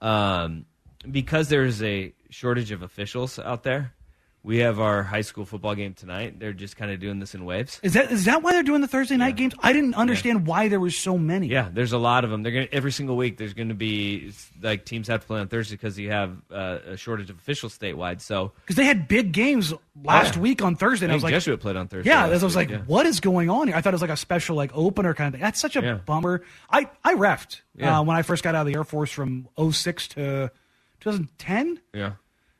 Um, 0.00 0.66
because 1.10 1.48
there's 1.48 1.82
a 1.82 2.14
shortage 2.30 2.70
of 2.70 2.82
officials 2.82 3.38
out 3.38 3.62
there, 3.62 3.94
we 4.48 4.58
have 4.60 4.80
our 4.80 5.02
high 5.02 5.20
school 5.20 5.44
football 5.44 5.74
game 5.74 5.92
tonight. 5.92 6.40
They're 6.40 6.54
just 6.54 6.74
kind 6.78 6.90
of 6.90 6.98
doing 7.00 7.18
this 7.20 7.34
in 7.34 7.44
waves. 7.44 7.78
Is 7.82 7.92
that 7.92 8.10
is 8.10 8.24
that 8.24 8.42
why 8.42 8.52
they're 8.52 8.62
doing 8.62 8.80
the 8.80 8.88
Thursday 8.88 9.18
night 9.18 9.36
games? 9.36 9.54
I 9.60 9.74
didn't 9.74 9.94
understand 9.94 10.46
why 10.46 10.68
there 10.68 10.80
was 10.80 10.96
so 10.96 11.18
many. 11.18 11.48
Yeah, 11.48 11.68
there's 11.70 11.92
a 11.92 11.98
lot 11.98 12.24
of 12.24 12.30
them. 12.30 12.42
They're 12.42 12.52
going 12.52 12.68
every 12.72 12.90
single 12.90 13.14
week. 13.18 13.36
There's 13.36 13.52
going 13.52 13.68
to 13.68 13.74
be 13.74 14.32
like 14.62 14.86
teams 14.86 15.06
have 15.08 15.20
to 15.20 15.26
play 15.26 15.38
on 15.40 15.48
Thursday 15.48 15.74
because 15.76 15.98
you 15.98 16.10
have 16.12 16.38
uh, 16.50 16.78
a 16.86 16.96
shortage 16.96 17.28
of 17.28 17.36
officials 17.36 17.76
statewide. 17.78 18.22
So 18.22 18.52
Because 18.62 18.76
they 18.76 18.86
had 18.86 19.06
big 19.06 19.32
games 19.32 19.74
last 20.02 20.36
Yeah. 20.36 20.40
week 20.40 20.62
on 20.62 20.76
Thursday, 20.76 21.04
and 21.04 21.12
I, 21.12 21.14
I 21.14 21.16
was 21.16 21.24
like, 21.24 21.34
Jesuit 21.34 21.60
played 21.60 21.76
on 21.76 21.86
Thursday 21.88 22.08
Yeah, 22.08 22.24
I 22.24 22.28
was 22.30 22.56
like, 22.56 22.70
week, 22.70 22.78
yeah. 22.78 22.84
what 22.86 23.04
is 23.04 23.20
going 23.20 23.50
on 23.50 23.68
here? 23.68 23.76
I 23.76 23.82
thought 23.82 23.92
it 23.92 23.96
was 23.96 24.02
like 24.02 24.08
a 24.10 24.16
special 24.16 24.56
like 24.56 24.70
opener 24.72 25.12
kind 25.12 25.28
of 25.28 25.32
thing. 25.34 25.42
That's 25.42 25.60
such 25.60 25.76
a 25.76 25.82
Yeah. 25.82 25.94
bummer. 26.06 26.42
I 26.70 26.88
I 27.04 27.16
refed 27.16 27.60
Yeah. 27.76 27.98
uh, 27.98 28.02
when 28.02 28.16
I 28.16 28.22
first 28.22 28.42
got 28.42 28.54
out 28.54 28.62
of 28.62 28.66
the 28.68 28.74
Air 28.78 28.84
Force 28.84 29.10
from 29.10 29.46
06 29.60 30.08
to 30.08 30.50
2010. 31.00 31.80
yeah. 31.92 32.12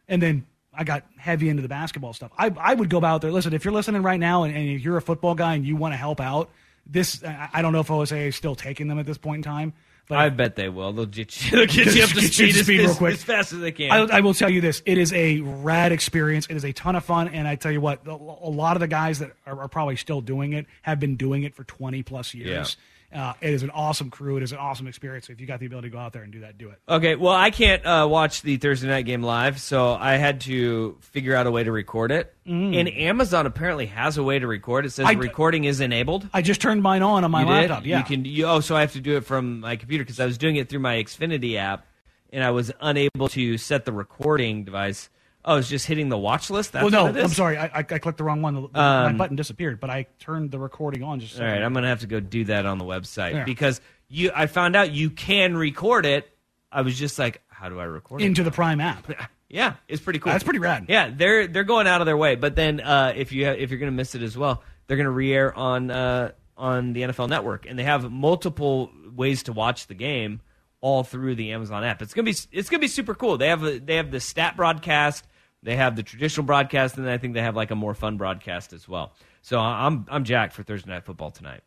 and 0.07 0.21
then 0.21 0.45
I 0.79 0.85
got 0.85 1.03
heavy 1.17 1.49
into 1.49 1.61
the 1.61 1.69
basketball 1.69 2.13
stuff. 2.13 2.31
I, 2.39 2.55
I 2.57 2.73
would 2.73 2.89
go 2.89 3.05
out 3.05 3.21
there. 3.21 3.33
Listen, 3.33 3.53
if 3.53 3.65
you're 3.65 3.75
listening 3.75 4.03
right 4.03 4.21
now 4.21 4.45
and, 4.45 4.57
and 4.57 4.81
you're 4.81 4.97
a 4.97 5.03
football 5.03 5.35
guy 5.35 5.57
and 5.57 5.67
you 5.67 5.75
want 5.75 5.93
to 5.93 5.97
help 5.97 6.21
out, 6.21 6.51
this 6.87 7.23
I, 7.25 7.49
I 7.55 7.63
don't 7.63 7.73
know 7.73 7.81
if 7.81 7.91
OSA 7.91 8.17
is 8.17 8.37
still 8.37 8.55
taking 8.55 8.87
them 8.87 8.99
at 9.01 9.05
this 9.05 9.19
point 9.19 9.41
in 9.41 9.43
time. 9.43 9.73
But 10.09 10.19
I 10.19 10.29
bet 10.31 10.57
they 10.57 10.69
will. 10.69 10.93
They'll 10.93 11.05
get 11.05 11.51
you, 11.51 11.51
they'll 11.59 11.67
get 11.67 11.95
you 11.95 12.03
up 12.05 12.11
to 12.11 12.23
speed, 12.23 12.57
as, 12.57 12.69
real 12.69 12.95
quick. 12.95 13.15
as 13.15 13.25
fast 13.25 13.53
as 13.53 13.59
they 13.59 13.73
can. 13.73 13.91
I, 13.91 14.19
I 14.19 14.21
will 14.21 14.35
tell 14.35 14.49
you 14.49 14.61
this: 14.61 14.83
it 14.87 14.99
is 14.99 15.13
a 15.13 15.41
rad 15.41 15.93
experience. 15.93 16.47
It 16.49 16.57
is 16.57 16.65
a 16.65 16.73
ton 16.73 16.97
of 16.97 17.05
fun, 17.05 17.29
and 17.29 17.47
I 17.47 17.57
tell 17.57 17.73
you 17.73 17.81
what, 17.81 18.07
a, 18.07 18.15
lot 18.15 18.77
of 18.77 18.81
the 18.81 18.89
guys 18.89 19.19
that 19.19 19.33
are, 19.47 19.63
are 19.63 19.69
probably 19.69 19.97
still 19.97 20.21
doing 20.21 20.55
it 20.55 20.67
have 20.83 20.99
been 20.99 21.17
doing 21.17 21.43
it 21.43 21.55
for 21.55 21.65
20 21.65 22.03
plus 22.05 22.35
years. 22.35 22.77
Uh, 23.11 23.33
it 23.41 23.55
is 23.55 23.63
an 23.63 23.71
awesome 23.71 24.11
crew. 24.11 24.37
It 24.37 24.43
is 24.43 24.53
an 24.53 24.59
awesome 24.59 24.87
experience. 24.87 25.27
So 25.29 25.33
if 25.33 25.41
you 25.41 25.47
got 25.47 25.61
the 25.61 25.67
ability 25.67 25.89
to 25.89 25.93
go 25.93 25.99
out 25.99 26.13
there 26.13 26.23
and 26.23 26.31
do 26.31 26.41
that, 26.41 26.59
do 26.59 26.69
it. 26.69 26.79
okay, 26.87 27.15
well, 27.15 27.33
I 27.33 27.51
can't 27.51 27.85
uh, 27.87 28.07
watch 28.11 28.43
the 28.43 28.59
Thursday 28.59 28.87
night 28.87 29.07
game 29.07 29.23
live, 29.23 29.61
so 29.61 29.95
I 29.95 30.17
had 30.17 30.43
to 30.43 30.99
figure 31.01 31.35
out 31.35 31.47
a 31.47 31.51
way 31.51 31.65
to 31.65 31.73
record 31.73 32.13
it. 32.13 32.35
Mm. 32.47 32.77
And 32.79 32.89
Amazon 32.91 33.47
apparently 33.47 33.87
has 33.87 34.19
a 34.19 34.23
way 34.23 34.39
to 34.39 34.47
record. 34.47 34.85
It 34.85 34.91
says 34.91 35.07
I- 35.07 35.13
recording 35.13 35.65
is 35.65 35.81
enabled. 35.81 36.29
I 36.35 36.43
just 36.43 36.61
turned 36.61 36.83
mine 36.83 37.03
on 37.03 37.25
on 37.25 37.31
my 37.31 37.41
you 37.41 37.47
did? 37.47 37.53
laptop. 37.71 37.87
Yeah, 37.87 37.99
You 37.99 38.05
can. 38.05 38.25
You, 38.27 38.47
oh, 38.47 38.61
so 38.61 38.77
I 38.77 38.83
have 38.83 38.93
to 38.93 39.01
do 39.01 39.17
it 39.17 39.25
from 39.25 39.61
my 39.61 39.77
computer 39.77 40.05
because 40.05 40.21
I 40.21 40.27
was 40.27 40.37
doing 40.37 40.57
it 40.57 40.69
through 40.69 40.81
my 40.81 40.97
Xfinity 40.97 41.57
app, 41.57 41.87
and 42.31 42.45
I 42.45 42.51
was 42.51 42.71
unable 42.79 43.29
to 43.31 43.57
set 43.57 43.87
the 43.87 43.93
recording 43.93 44.65
device. 44.65 45.09
Oh, 45.49 45.57
it's 45.57 45.69
just 45.69 45.87
hitting 45.87 46.09
the 46.11 46.19
watch 46.19 46.51
list. 46.51 46.73
That's 46.73 46.83
well, 46.83 47.07
no, 47.13 47.19
it? 47.19 47.23
I'm 47.25 47.31
sorry. 47.31 47.57
I, 47.57 47.65
I, 47.67 47.79
I 47.79 47.83
clicked 47.83 48.19
the 48.19 48.25
wrong 48.25 48.43
one. 48.43 48.55
The- 48.55 48.69
my 48.75 49.07
Um, 49.07 49.17
button 49.17 49.35
disappeared, 49.37 49.81
but 49.81 49.89
I 49.91 50.07
turned 50.21 50.51
the 50.51 50.59
recording 50.59 51.03
on. 51.03 51.21
Just 51.21 51.39
a 51.39 51.45
All 51.45 51.51
right. 51.51 51.63
I'm 51.63 51.73
gonna 51.73 51.89
have 51.89 52.01
to 52.01 52.07
go 52.07 52.21
do 52.21 52.45
that 52.45 52.67
on 52.67 52.79
the 52.79 52.85
website 52.85 53.33
Yeah. 53.33 53.45
because 53.45 53.81
you. 54.09 54.31
I 54.35 54.47
found 54.47 54.77
out 54.77 54.93
you 54.93 55.11
can 55.11 55.57
record 55.57 56.05
it. 56.07 56.31
I 56.71 56.83
was 56.83 56.99
just 56.99 57.19
like, 57.19 57.41
how 57.49 57.69
do 57.71 57.81
I 57.81 57.85
record 57.85 58.21
it? 58.21 58.25
into 58.27 58.43
the 58.43 58.51
Prime 58.51 58.81
app. 58.81 59.11
Yeah, 59.51 59.77
it's 59.89 60.03
pretty 60.03 60.19
cool. 60.19 60.31
That's 60.31 60.45
pretty 60.45 60.59
rad. 60.59 60.85
Yeah, 60.91 61.11
they're 61.11 61.47
they're 61.47 61.65
going 61.65 61.87
out 61.87 62.03
of 62.03 62.05
their 62.07 62.19
way. 62.19 62.35
But 62.37 62.55
then 62.55 62.81
uh, 62.81 63.15
if 63.17 63.33
you 63.33 63.47
if 63.47 63.71
you're 63.71 63.79
gonna 63.81 63.93
miss 63.93 64.15
it 64.15 64.21
as 64.21 64.37
well, 64.37 64.63
they're 64.87 64.99
gonna 64.99 65.11
re-air 65.11 65.55
on 65.57 65.91
uh, 65.91 66.33
on 66.55 66.93
the 66.93 67.01
NFL 67.01 67.31
Network, 67.31 67.65
and 67.65 67.79
they 67.79 67.85
have 67.85 68.13
multiple 68.13 68.91
ways 69.17 69.45
to 69.45 69.55
watch 69.55 69.87
the 69.87 69.95
game 69.95 70.43
all 70.83 71.03
through 71.03 71.35
the 71.37 71.53
Amazon 71.53 71.83
app. 71.83 72.03
It's 72.03 72.13
gonna 72.13 72.27
be 72.31 72.37
it's 72.53 72.69
gonna 72.69 72.81
be 72.83 72.89
super 72.89 73.15
cool. 73.15 73.39
They 73.39 73.49
have 73.49 73.63
a, 73.65 73.79
they 73.79 73.97
have 73.97 74.11
the 74.11 74.21
stat 74.21 74.55
broadcast, 74.55 75.27
they 75.63 75.77
have 75.77 75.97
the 75.97 76.03
traditional 76.03 76.47
broadcast, 76.47 76.97
and 76.97 77.07
then 77.07 77.13
I 77.13 77.19
think 77.19 77.35
they 77.35 77.43
have 77.43 77.57
like 77.57 77.71
a 77.71 77.75
more 77.75 77.95
fun 77.95 78.17
broadcast 78.17 78.73
as 78.73 78.89
well. 78.89 79.13
So 79.43 79.59
I'm 79.59 80.07
I'm 80.09 80.25
jacked 80.25 80.53
for 80.53 80.63
Thursday 80.63 80.91
night 80.91 81.05
football 81.05 81.31
tonight. 81.31 81.63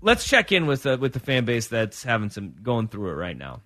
Let's 0.00 0.24
check 0.24 0.52
in 0.52 0.66
with 0.66 0.84
the, 0.84 0.96
with 0.96 1.12
the 1.12 1.20
fan 1.20 1.44
base 1.44 1.66
that's 1.66 2.04
having 2.04 2.30
some 2.30 2.54
going 2.62 2.86
through 2.86 3.10
it 3.10 3.14
right 3.14 3.36
now. 3.36 3.62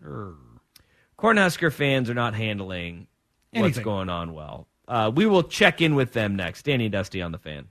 Cornhusker 1.18 1.70
fans 1.70 2.09
are 2.09 2.14
not 2.14 2.35
handling 2.35 3.07
what's 3.53 3.79
going 3.79 4.09
on 4.09 4.33
well. 4.33 4.66
Uh, 4.89 5.11
we 5.14 5.27
will 5.27 5.43
check 5.43 5.81
in 5.81 5.95
with 5.95 6.12
them 6.12 6.35
next. 6.37 6.64
Danny 6.64 6.87
and 6.87 6.93
Dusty 6.93 7.20
on 7.20 7.33
the 7.33 7.39
fan. 7.39 7.68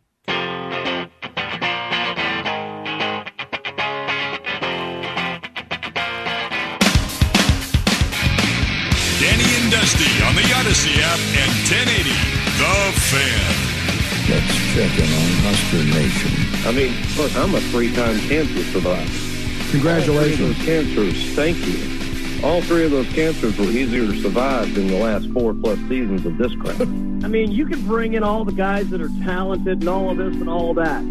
On 15.74 15.80
Husker 15.80 16.00
Nation. 16.00 16.68
I 16.68 16.72
mean, 16.72 16.94
look, 17.18 17.36
I'm 17.36 17.56
a 17.56 17.62
three-time 17.72 18.20
cancer 18.28 18.64
survivor. 18.72 19.72
Congratulations. 19.72 20.42
All 20.42 20.64
three 20.64 20.78
of 20.78 20.92
those 20.92 20.96
cancers, 20.96 21.36
thank 21.36 21.58
you. 21.66 22.46
All 22.48 22.62
three 22.62 22.86
of 22.86 22.92
those 22.92 23.08
cancers 23.14 23.58
were 23.58 23.66
easier 23.66 24.06
to 24.08 24.22
survive 24.22 24.74
than 24.74 24.88
the 24.88 24.98
last 24.98 25.30
four-plus 25.30 25.80
seasons 25.88 26.26
of 26.26 26.38
this 26.38 26.54
crap. 26.56 26.80
I 26.82 27.28
mean, 27.28 27.52
you 27.52 27.66
can 27.66 27.86
bring 27.86 28.14
in 28.14 28.24
all 28.24 28.44
the 28.44 28.52
guys 28.52 28.90
that 28.90 29.02
are 29.02 29.12
talented 29.24 29.80
and 29.82 29.88
all 29.88 30.10
of 30.10 30.18
this 30.18 30.36
and 30.36 30.50
all 30.50 30.72
of 30.72 30.76
that, 30.78 31.02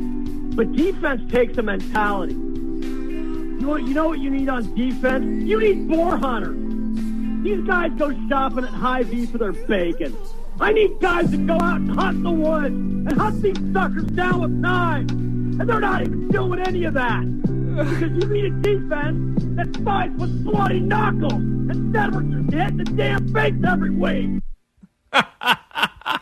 but 0.56 0.72
defense 0.72 1.30
takes 1.30 1.56
a 1.56 1.62
mentality. 1.62 2.34
You 2.34 3.66
know, 3.66 3.76
you 3.76 3.94
know 3.94 4.08
what 4.08 4.18
you 4.18 4.30
need 4.30 4.48
on 4.48 4.74
defense? 4.74 5.44
You 5.44 5.60
need 5.60 5.88
boar 5.88 6.16
hunters. 6.16 6.56
These 7.44 7.66
guys 7.66 7.92
go 7.92 8.12
shopping 8.28 8.64
at 8.64 8.70
Hy-Vee 8.70 9.26
for 9.26 9.38
their 9.38 9.52
bacon. 9.52 10.16
I 10.60 10.72
need 10.72 11.00
guys 11.00 11.30
that 11.30 11.46
go 11.46 11.54
out 11.54 11.76
and 11.76 11.90
hunt 11.90 12.22
the 12.22 12.30
woods 12.30 12.66
and 12.66 13.12
hunt 13.12 13.40
these 13.40 13.56
suckers 13.72 14.04
down 14.04 14.42
with 14.42 14.50
knives. 14.50 15.10
And 15.10 15.60
they're 15.60 15.80
not 15.80 16.02
even 16.02 16.28
doing 16.28 16.60
any 16.60 16.84
of 16.84 16.92
that. 16.94 17.22
Because 17.76 18.02
you 18.02 18.28
need 18.28 18.44
a 18.44 18.50
defense 18.60 19.42
that 19.56 19.74
fights 19.82 20.12
with 20.18 20.44
bloody 20.44 20.80
knuckles 20.80 21.32
instead 21.32 22.14
of 22.14 22.30
just 22.30 22.52
hitting 22.52 22.76
the 22.76 22.84
damn 22.84 23.32
face 23.32 23.54
every 23.66 23.90
week. 23.90 24.42
I, 25.12 26.18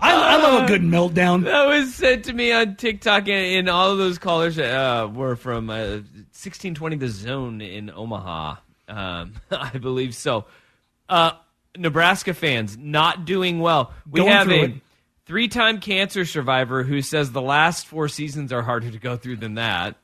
I 0.00 0.42
love 0.42 0.64
a 0.64 0.66
good 0.66 0.82
meltdown. 0.82 1.44
That 1.44 1.66
was 1.66 1.94
sent 1.94 2.24
to 2.24 2.32
me 2.32 2.52
on 2.52 2.76
TikTok, 2.76 3.28
and, 3.28 3.56
and 3.56 3.68
all 3.68 3.90
of 3.90 3.98
those 3.98 4.18
callers 4.18 4.58
uh, 4.58 5.10
were 5.12 5.36
from 5.36 5.68
uh, 5.68 6.00
1620 6.32 6.96
The 6.96 7.08
Zone 7.08 7.60
in 7.60 7.90
Omaha, 7.90 8.56
um, 8.88 9.34
I 9.50 9.76
believe 9.78 10.14
so. 10.14 10.46
Uh, 11.74 11.80
Nebraska 11.80 12.34
fans 12.34 12.76
not 12.78 13.24
doing 13.24 13.60
well. 13.60 13.92
We 14.10 14.20
Going 14.20 14.32
have 14.32 14.48
a 14.50 14.62
it. 14.64 14.74
three-time 15.26 15.80
cancer 15.80 16.24
survivor 16.24 16.82
who 16.82 17.02
says 17.02 17.32
the 17.32 17.42
last 17.42 17.86
four 17.86 18.08
seasons 18.08 18.52
are 18.52 18.62
harder 18.62 18.90
to 18.90 18.98
go 18.98 19.16
through 19.16 19.36
than 19.36 19.54
that. 19.54 19.96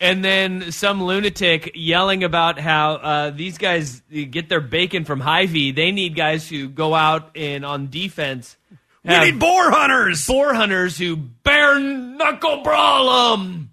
And 0.00 0.24
then 0.24 0.72
some 0.72 1.02
lunatic 1.04 1.72
yelling 1.76 2.24
about 2.24 2.58
how 2.58 2.94
uh, 2.94 3.30
these 3.30 3.56
guys 3.56 4.02
get 4.10 4.48
their 4.48 4.60
bacon 4.60 5.04
from 5.04 5.20
Hy-Vee. 5.20 5.70
They 5.72 5.92
need 5.92 6.16
guys 6.16 6.48
who 6.48 6.68
go 6.68 6.92
out 6.92 7.36
and 7.36 7.64
on 7.64 7.88
defense. 7.88 8.56
We 9.04 9.16
need 9.18 9.38
boar 9.38 9.70
hunters. 9.70 10.26
Boar 10.26 10.54
hunters 10.54 10.98
who 10.98 11.16
bare 11.16 11.78
knuckle 11.78 12.62
brawl 12.62 13.36
them. 13.36 13.70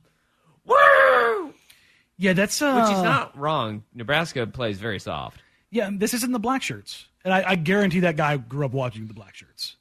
Woo! 0.66 1.54
Yeah, 2.18 2.34
that's 2.34 2.62
uh, 2.62 2.82
Which 2.82 2.96
is 2.96 3.02
not 3.04 3.36
wrong. 3.38 3.84
Nebraska 3.96 4.46
plays 4.46 4.78
very 4.80 5.00
soft. 5.00 5.40
Yeah, 5.72 5.90
this 5.94 6.14
isn't 6.14 6.32
the 6.32 6.40
black 6.40 6.62
shirts, 6.64 7.06
and 7.24 7.34
I, 7.34 7.52
I 7.52 7.56
guarantee 7.56 8.00
that 8.02 8.16
guy 8.18 8.38
grew 8.38 8.66
up 8.66 8.72
watching 8.74 9.08
the 9.08 9.14
black 9.14 9.36
shirts. 9.36 9.76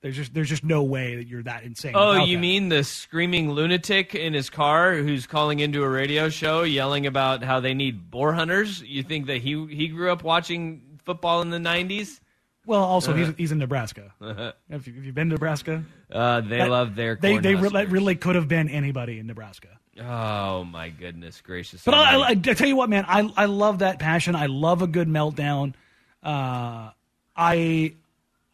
There's 0.00 0.16
just 0.16 0.34
there's 0.34 0.48
just 0.50 0.64
no 0.64 0.82
way 0.82 1.16
that 1.16 1.26
you're 1.26 1.42
that 1.44 1.64
insane. 1.64 1.92
Oh, 1.94 2.24
you 2.24 2.36
that. 2.36 2.40
mean 2.40 2.68
the 2.68 2.84
screaming 2.84 3.50
lunatic 3.52 4.14
in 4.14 4.34
his 4.34 4.50
car 4.50 4.94
who's 4.96 5.26
calling 5.26 5.60
into 5.60 5.82
a 5.82 5.88
radio 5.88 6.28
show 6.28 6.62
yelling 6.62 7.06
about 7.06 7.42
how 7.42 7.60
they 7.60 7.72
need 7.74 8.10
boar 8.10 8.32
hunters? 8.34 8.82
You 8.82 9.02
think 9.02 9.26
that 9.26 9.38
he 9.38 9.66
he 9.66 9.88
grew 9.88 10.10
up 10.12 10.22
watching 10.22 10.98
football 11.04 11.40
in 11.40 11.48
the 11.50 11.58
90s? 11.58 12.20
Well, 12.66 12.82
also 12.82 13.12
Uh-huh. 13.12 13.24
he's, 13.26 13.34
he's 13.36 13.52
in 13.52 13.58
Nebraska. 13.58 14.12
have, 14.22 14.86
you, 14.86 14.94
have 14.94 15.04
you 15.04 15.12
been 15.12 15.28
to 15.28 15.34
Nebraska? 15.34 15.84
Uh, 16.10 16.40
they 16.42 16.58
That- 16.58 16.70
love 16.70 16.94
their 16.94 17.16
They 17.16 17.36
they 17.38 17.54
really, 17.54 17.84
really 17.86 18.14
could 18.14 18.34
have 18.36 18.48
been 18.48 18.68
anybody 18.70 19.18
in 19.18 19.26
Nebraska. 19.26 19.68
Oh 20.00 20.64
my 20.64 20.88
goodness 20.88 21.40
gracious! 21.40 21.84
But 21.84 21.94
I, 21.94 22.16
I. 22.16 22.28
I 22.30 22.34
tell 22.34 22.66
you 22.66 22.76
what, 22.76 22.90
man, 22.90 23.04
I 23.06 23.30
I 23.36 23.44
love 23.44 23.78
that 23.78 23.98
passion. 23.98 24.34
I 24.34 24.46
love 24.46 24.82
a 24.82 24.86
good 24.86 25.08
meltdown. 25.08 25.74
Uh, 26.22 26.90
I 27.36 27.94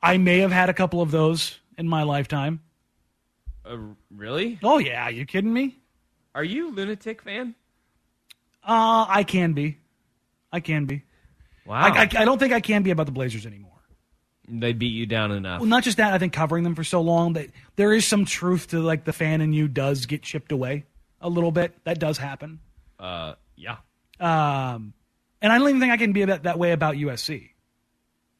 I 0.02 0.18
may 0.18 0.40
have 0.40 0.52
had 0.52 0.68
a 0.68 0.74
couple 0.74 1.00
of 1.00 1.10
those 1.10 1.58
in 1.78 1.88
my 1.88 2.02
lifetime. 2.02 2.60
Uh, 3.64 3.78
really? 4.14 4.58
Oh 4.62 4.78
yeah, 4.78 5.08
you 5.08 5.24
kidding 5.24 5.52
me? 5.52 5.78
Are 6.34 6.44
you 6.44 6.68
a 6.68 6.72
lunatic 6.72 7.22
fan? 7.22 7.54
Uh, 8.62 9.06
I 9.08 9.24
can 9.24 9.54
be. 9.54 9.78
I 10.52 10.60
can 10.60 10.84
be. 10.84 11.02
Wow. 11.64 11.80
I, 11.80 12.00
I, 12.00 12.02
I 12.02 12.24
don't 12.24 12.38
think 12.38 12.52
I 12.52 12.60
can 12.60 12.82
be 12.82 12.90
about 12.90 13.06
the 13.06 13.12
Blazers 13.12 13.46
anymore. 13.46 13.70
They 14.48 14.72
beat 14.72 14.92
you 14.92 15.06
down 15.06 15.30
enough. 15.30 15.60
Well, 15.60 15.68
not 15.68 15.84
just 15.84 15.98
that. 15.98 16.12
I 16.12 16.18
think 16.18 16.32
covering 16.32 16.64
them 16.64 16.74
for 16.74 16.84
so 16.84 17.00
long 17.00 17.34
that 17.34 17.48
there 17.76 17.92
is 17.92 18.06
some 18.06 18.24
truth 18.24 18.68
to 18.68 18.80
like 18.80 19.04
the 19.04 19.12
fan 19.12 19.40
in 19.40 19.52
you 19.52 19.68
does 19.68 20.06
get 20.06 20.22
chipped 20.22 20.52
away 20.52 20.84
a 21.20 21.28
little 21.28 21.52
bit. 21.52 21.76
That 21.84 21.98
does 21.98 22.18
happen. 22.18 22.60
Uh, 22.98 23.34
yeah. 23.56 23.76
Um, 24.18 24.92
and 25.42 25.52
I 25.52 25.58
don't 25.58 25.68
even 25.68 25.80
think 25.80 25.92
I 25.92 25.96
can 25.96 26.12
be 26.12 26.24
that, 26.24 26.44
that 26.44 26.58
way 26.58 26.72
about 26.72 26.96
USC. 26.96 27.50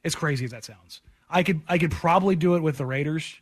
As 0.04 0.14
crazy 0.14 0.46
as 0.46 0.50
that 0.52 0.64
sounds, 0.64 1.02
I 1.28 1.42
could 1.42 1.60
I 1.68 1.76
could 1.76 1.90
probably 1.90 2.34
do 2.34 2.54
it 2.54 2.62
with 2.62 2.78
the 2.78 2.86
Raiders. 2.86 3.36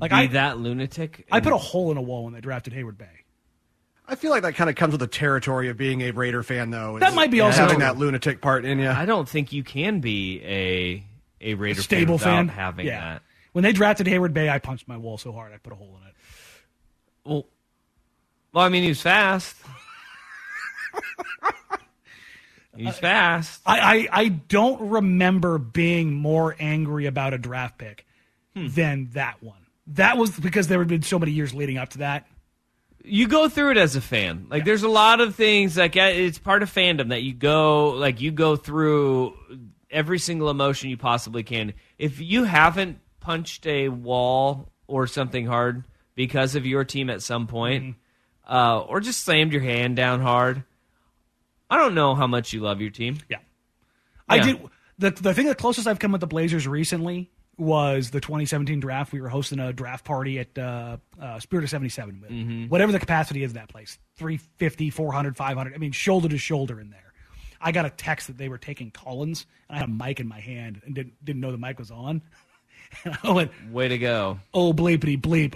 Like 0.00 0.10
Be 0.10 0.16
I 0.16 0.26
that 0.28 0.58
lunatic. 0.58 1.26
I 1.30 1.40
put 1.40 1.52
a 1.52 1.58
hole 1.58 1.90
in 1.90 1.98
a 1.98 2.02
wall 2.02 2.24
when 2.24 2.32
they 2.32 2.40
drafted 2.40 2.72
Heyward-Bey. 2.72 3.22
I 4.08 4.14
feel 4.14 4.30
like 4.30 4.42
that 4.42 4.54
kind 4.54 4.68
of 4.68 4.76
comes 4.76 4.92
with 4.92 5.00
the 5.00 5.06
territory 5.06 5.68
of 5.68 5.76
being 5.76 6.00
a 6.02 6.10
Raider 6.10 6.42
fan, 6.42 6.70
though. 6.70 6.98
That 6.98 7.14
might 7.14 7.30
be 7.30 7.40
also 7.40 7.60
having 7.60 7.80
that 7.80 7.98
lunatic 7.98 8.40
part 8.40 8.64
in 8.64 8.78
you. 8.78 8.88
I 8.88 9.04
don't 9.04 9.28
think 9.28 9.52
you 9.52 9.62
can 9.62 10.00
be 10.00 10.42
a 10.42 11.04
a 11.40 11.54
Raider 11.54 11.82
Stable 11.82 12.18
fan 12.18 12.48
fan, 12.48 12.56
having 12.56 12.86
yeah. 12.86 13.00
that. 13.00 13.22
When 13.52 13.62
they 13.62 13.72
drafted 13.72 14.06
Heyward-Bey, 14.06 14.48
I 14.48 14.58
punched 14.58 14.88
my 14.88 14.96
wall 14.96 15.18
so 15.18 15.32
hard 15.32 15.52
I 15.52 15.58
put 15.58 15.72
a 15.72 15.76
hole 15.76 15.98
in 16.00 16.08
it. 16.08 16.14
Well, 17.24 17.46
well, 18.52 18.64
I 18.64 18.68
mean, 18.68 18.82
he 18.82 18.88
was 18.90 19.00
fast. 19.02 19.56
He's 22.74 22.96
fast. 22.98 23.60
I, 23.66 23.78
I, 23.78 24.08
I 24.22 24.28
don't 24.28 24.88
remember 24.90 25.58
being 25.58 26.14
more 26.14 26.56
angry 26.58 27.04
about 27.06 27.34
a 27.34 27.38
draft 27.38 27.78
pick 27.78 28.06
Hmm. 28.54 28.68
than 28.68 29.08
that 29.12 29.42
one. 29.42 29.58
That 29.88 30.16
was 30.18 30.38
because 30.38 30.68
there 30.68 30.78
had 30.78 30.88
been 30.88 31.02
so 31.02 31.18
many 31.18 31.32
years 31.32 31.54
leading 31.54 31.78
up 31.78 31.88
to 31.90 31.98
that. 31.98 32.26
you 33.04 33.26
go 33.26 33.48
through 33.48 33.70
it 33.72 33.76
as 33.78 33.96
a 33.96 34.00
fan. 34.00 34.46
Like 34.50 34.64
there's 34.66 34.82
a 34.82 34.88
lot 34.90 35.20
of 35.22 35.34
things 35.34 35.76
like 35.78 35.96
uh, 35.96 36.10
it's 36.12 36.38
part 36.38 36.62
of 36.62 36.70
fandom 36.72 37.08
that 37.08 37.22
you 37.22 37.32
go 37.34 37.90
like 37.90 38.20
you 38.20 38.30
go 38.30 38.56
through 38.56 39.34
every 39.90 40.18
single 40.18 40.50
emotion 40.50 40.88
you 40.90 40.96
possibly 40.98 41.42
can. 41.42 41.72
If 41.98 42.20
you 42.20 42.44
haven't 42.44 42.98
punched 43.20 43.66
a 43.66 43.88
wall 43.88 44.68
or 44.86 45.06
something 45.06 45.46
hard 45.46 45.84
because 46.14 46.54
of 46.54 46.64
your 46.66 46.84
team 46.84 47.08
at 47.10 47.22
some 47.22 47.46
point, 47.46 47.96
uh, 48.48 48.80
or 48.80 49.00
just 49.00 49.22
slammed 49.24 49.52
your 49.52 49.62
hand 49.62 49.96
down 49.96 50.20
hard, 50.20 50.64
I 51.70 51.76
don't 51.76 51.94
know 51.94 52.14
how 52.14 52.26
much 52.26 52.52
you 52.52 52.60
love 52.60 52.80
your 52.80 52.90
team. 52.90 53.18
Yeah. 53.28 53.38
I 54.28 54.36
Yeah. 54.36 54.42
did 54.44 54.60
the 54.98 55.10
the 55.10 55.34
thing 55.34 55.46
the 55.46 55.54
closest 55.54 55.86
I've 55.86 55.98
come 55.98 56.12
with 56.12 56.20
the 56.20 56.26
Blazers 56.26 56.66
recently 56.68 57.30
was 57.58 58.10
the 58.10 58.20
2017 58.20 58.80
draft. 58.80 59.12
We 59.12 59.20
were 59.20 59.28
hosting 59.28 59.58
a 59.58 59.72
draft 59.72 60.04
party 60.04 60.38
at 60.38 60.56
uh, 60.58 60.96
uh, 61.20 61.38
Spirit 61.38 61.64
of 61.64 61.70
77 61.70 62.20
with 62.20 62.30
Mhm. 62.30 62.68
whatever 62.70 62.92
the 62.92 62.98
capacity 62.98 63.42
is 63.42 63.50
of 63.50 63.54
that 63.54 63.68
place 63.68 63.98
350, 64.16 64.90
400, 64.90 65.36
500. 65.36 65.74
I 65.74 65.78
mean, 65.78 65.92
shoulder 65.92 66.28
to 66.28 66.38
shoulder 66.38 66.80
in 66.80 66.90
there. 66.90 67.12
I 67.60 67.70
got 67.72 67.84
a 67.84 67.90
text 67.90 68.26
that 68.26 68.38
they 68.38 68.48
were 68.48 68.58
taking 68.58 68.90
Collins, 68.90 69.46
and 69.68 69.76
I 69.76 69.80
had 69.80 69.88
a 69.88 69.92
mic 69.92 70.18
in 70.18 70.26
my 70.26 70.40
hand 70.40 70.80
and 70.84 70.94
didn't, 70.94 71.24
didn't 71.24 71.40
know 71.40 71.52
the 71.52 71.58
mic 71.58 71.78
was 71.78 71.90
on. 71.90 72.22
Oh, 73.04 73.08
and 73.08 73.18
I 73.24 73.32
went, 73.32 73.50
Way 73.70 73.88
to 73.88 73.98
go. 73.98 74.40
oh 74.54 74.72
bleepity 74.72 75.20
bleep. 75.20 75.54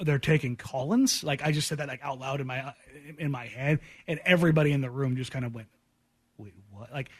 They're 0.00 0.18
taking 0.20 0.54
collins? 0.56 1.24
Like 1.24 1.42
i 1.42 1.50
just 1.52 1.66
said 1.68 1.78
that 1.78 1.88
like 1.88 2.00
out 2.02 2.18
loud 2.20 2.40
in 2.40 2.46
my 2.46 2.72
in 3.18 3.30
my 3.30 3.46
head 3.46 3.80
and 4.06 4.20
everybody 4.24 4.72
in 4.72 4.80
the 4.80 4.90
room 4.90 5.16
just 5.16 5.32
kind 5.32 5.44
of 5.44 5.54
went 5.54 5.66
wait 6.36 6.54
what? 6.70 6.92
Like 6.92 7.10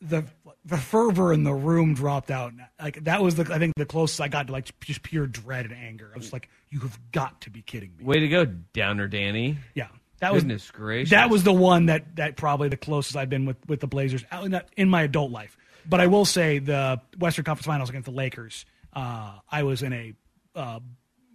the 0.00 0.24
the 0.64 0.76
fervor 0.78 1.32
in 1.32 1.44
the 1.44 1.52
room 1.54 1.94
dropped 1.94 2.30
out. 2.30 2.52
Like 2.80 3.04
that 3.04 3.22
was 3.22 3.34
the 3.34 3.52
i 3.54 3.58
think 3.58 3.74
the 3.76 3.86
closest 3.86 4.20
i 4.20 4.28
got 4.28 4.46
to 4.46 4.52
like 4.52 4.68
just 4.80 5.02
pure 5.02 5.26
dread 5.26 5.66
and 5.66 5.74
anger. 5.74 6.10
I 6.14 6.18
was 6.18 6.32
like 6.32 6.48
you 6.70 6.80
have 6.80 6.98
got 7.12 7.40
to 7.42 7.50
be 7.50 7.62
kidding 7.62 7.92
me. 7.98 8.04
Way 8.04 8.20
to 8.20 8.28
go, 8.28 8.44
Downer 8.44 9.08
Danny. 9.08 9.58
yeah. 9.74 9.88
That 10.20 10.32
was 10.32 10.42
Goodness 10.44 10.70
gracious. 10.70 11.10
that 11.10 11.28
was 11.28 11.42
the 11.44 11.52
one 11.52 11.86
that 11.86 12.16
that 12.16 12.36
probably 12.36 12.70
the 12.70 12.76
closest 12.78 13.16
i've 13.16 13.28
been 13.28 13.44
with 13.44 13.58
with 13.68 13.80
the 13.80 13.86
blazers 13.86 14.24
in, 14.42 14.52
that- 14.52 14.70
in 14.76 14.88
my 14.88 15.02
adult 15.02 15.30
life. 15.30 15.58
But 15.88 16.00
i 16.00 16.06
will 16.06 16.24
say 16.24 16.58
the 16.58 17.00
western 17.18 17.44
conference 17.44 17.66
finals 17.66 17.90
against 17.90 18.06
the 18.06 18.12
lakers 18.16 18.64
uh 18.96 19.34
i 19.52 19.62
was 19.62 19.82
in 19.82 19.92
a 19.92 20.12
uh 20.56 20.80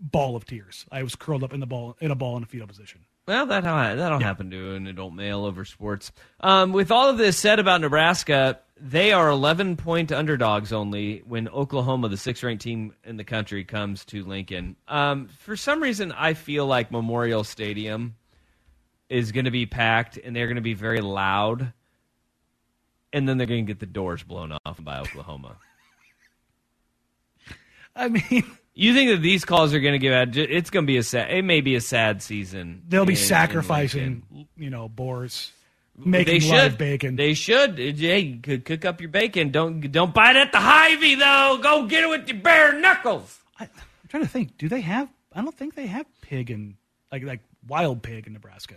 ball 0.01 0.36
of 0.36 0.43
tears 0.45 0.86
i 0.91 1.01
was 1.03 1.16
curled 1.16 1.43
up 1.43 1.53
in 1.53 1.62
the 1.62 1.66
ball 1.66 1.95
in 2.01 2.12
a 2.12 2.16
ball 2.16 2.36
in 2.36 2.43
a 2.43 2.45
fetal 2.45 2.68
position 2.68 2.99
Well, 3.28 3.45
that 3.45 3.64
that'll 3.64 4.20
happen 4.20 4.49
to 4.51 4.74
an 4.76 4.88
adult 4.88 5.14
male 5.14 5.45
over 5.45 5.64
sports. 5.64 6.12
Um, 6.39 6.74
with 6.74 6.91
all 6.91 7.07
of 7.07 7.18
this 7.20 7.38
said 7.38 7.59
about 7.59 7.80
Nebraska, 7.80 8.59
they 8.76 9.14
are 9.14 9.30
11 9.30 9.78
point 9.78 10.12
underdogs 10.12 10.74
only 10.74 11.20
when 11.20 11.47
Oklahoma, 11.47 12.09
the 12.09 12.18
sixth 12.18 12.43
ranked 12.43 12.64
team 12.64 12.93
in 13.05 13.18
the 13.18 13.24
country, 13.24 13.64
comes 13.64 14.03
to 14.05 14.26
Lincoln. 14.26 14.76
Um, 14.88 15.28
for 15.28 15.55
some 15.55 15.84
reason, 15.84 16.12
I 16.12 16.34
feel 16.34 16.66
like 16.66 16.91
Memorial 16.91 17.43
Stadium 17.43 18.16
is 19.07 19.32
going 19.32 19.45
to 19.45 19.51
be 19.51 19.68
packed 19.68 20.18
and 20.18 20.36
they're 20.36 20.47
going 20.47 20.55
to 20.55 20.62
be 20.62 20.74
very 20.74 20.99
loud, 21.01 21.72
and 23.14 23.30
then 23.30 23.38
they're 23.38 23.47
going 23.47 23.66
to 23.68 23.72
get 23.72 23.80
the 23.80 23.86
doors 23.86 24.24
blown 24.24 24.51
off 24.66 24.84
by 24.84 24.99
Oklahoma. 24.99 25.57
I 27.95 28.07
mean 28.07 28.43
You 28.73 28.93
think 28.93 29.11
that 29.11 29.21
these 29.21 29.43
calls 29.43 29.73
are 29.73 29.81
going 29.81 29.93
to 29.93 29.99
give 29.99 30.13
out? 30.13 30.35
It's 30.37 30.69
going 30.69 30.85
to 30.85 30.87
be 30.87 30.95
a 30.97 31.03
sad. 31.03 31.29
It 31.29 31.43
may 31.43 31.59
be 31.59 31.75
a 31.75 31.81
sad 31.81 32.21
season. 32.23 32.83
they'll 32.87 33.05
be 33.05 33.13
in- 33.13 33.19
in 33.19 33.25
sacrificing 33.25 34.23
Lincoln. 34.31 34.47
you 34.57 34.69
know 34.69 34.87
boars 34.87 35.51
making 35.97 36.33
they 36.33 36.39
should. 36.39 36.51
live 36.51 36.77
bacon 36.77 37.15
They 37.17 37.33
should. 37.33 37.77
Hey, 37.77 38.39
cook 38.41 38.85
up 38.85 39.01
your 39.01 39.09
bacon. 39.09 39.51
Don't 39.51 39.81
don't 39.91 40.13
bite 40.13 40.37
at 40.37 40.53
the 40.53 40.57
Hy-Vee 40.59 41.15
though. 41.15 41.59
Go 41.61 41.85
get 41.85 42.03
it 42.05 42.09
with 42.09 42.27
your 42.29 42.37
bare 42.39 42.79
knuckles. 42.79 43.39
i'm 43.59 43.67
trying 44.07 44.23
to 44.23 44.29
think 44.29 44.57
do 44.57 44.69
they 44.69 44.81
have 44.81 45.09
i 45.33 45.41
don't 45.41 45.53
think 45.55 45.75
they 45.75 45.87
have 45.87 46.05
pig 46.21 46.49
in 46.49 46.77
like 47.11 47.23
like 47.23 47.41
wild 47.67 48.01
pig 48.01 48.25
in 48.25 48.33
nebraska 48.33 48.75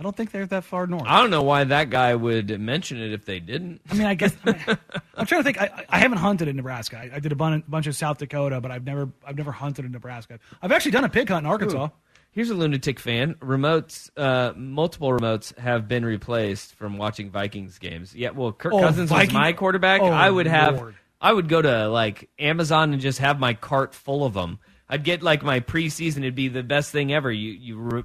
i 0.00 0.02
don't 0.02 0.16
think 0.16 0.32
they're 0.32 0.46
that 0.46 0.64
far 0.64 0.86
north 0.88 1.04
I 1.06 1.20
don't 1.20 1.30
know 1.30 1.42
why 1.42 1.62
that 1.64 1.90
guy 1.90 2.14
would 2.14 2.58
mention 2.58 2.98
it 2.98 3.12
if 3.12 3.24
they 3.26 3.38
didn't. 3.38 3.82
I 3.90 3.94
mean, 3.94 4.06
I 4.06 4.14
guess 4.14 4.34
I 4.46 4.78
am 5.18 5.26
trying 5.26 5.40
to 5.40 5.44
think. 5.44 5.60
I, 5.60 5.84
I 5.88 5.98
haven't 5.98 6.18
hunted 6.18 6.48
in 6.48 6.56
Nebraska. 6.56 6.98
I, 6.98 7.10
I 7.16 7.18
did 7.20 7.32
a 7.32 7.36
bun- 7.36 7.62
bunch 7.68 7.86
of 7.86 7.94
South 7.94 8.18
Dakota, 8.18 8.60
but 8.60 8.70
I've 8.70 8.84
never 8.84 9.10
I've 9.26 9.36
never 9.36 9.52
hunted 9.52 9.84
in 9.84 9.92
Nebraska. 9.92 10.38
I've 10.62 10.72
actually 10.72 10.92
done 10.92 11.04
a 11.04 11.08
pig 11.08 11.28
hunt 11.28 11.44
in 11.44 11.50
Arkansas. 11.50 11.86
Ooh. 11.86 11.90
Here's 12.32 12.48
a 12.50 12.54
lunatic 12.54 12.98
fan. 13.00 13.34
Remotes, 13.40 14.08
uh, 14.16 14.52
multiple 14.56 15.10
remotes 15.10 15.56
have 15.58 15.86
been 15.88 16.04
replaced 16.04 16.74
from 16.76 16.96
watching 16.96 17.30
Vikings 17.30 17.78
games. 17.78 18.14
Yeah, 18.14 18.30
well, 18.30 18.52
Kirk 18.52 18.72
Oh, 18.72 18.80
Cousins 18.80 19.10
Viking- 19.10 19.28
was 19.28 19.34
my 19.34 19.52
quarterback. 19.52 20.00
Oh, 20.00 20.06
I 20.06 20.30
would 20.30 20.46
have, 20.46 20.76
Lord. 20.76 20.94
I 21.20 21.32
would 21.32 21.48
go 21.48 21.60
to 21.60 21.88
like 21.88 22.30
Amazon 22.38 22.92
and 22.92 23.02
just 23.02 23.18
have 23.18 23.38
my 23.40 23.54
cart 23.54 23.94
full 23.94 24.24
of 24.24 24.32
them. 24.32 24.60
I'd 24.88 25.04
get 25.04 25.22
like 25.22 25.42
my 25.42 25.60
preseason. 25.60 26.18
It'd 26.18 26.34
be 26.36 26.48
the 26.48 26.62
best 26.62 26.90
thing 26.92 27.12
ever. 27.12 27.30
You 27.30 27.50
you 27.52 27.78
re- 27.78 28.02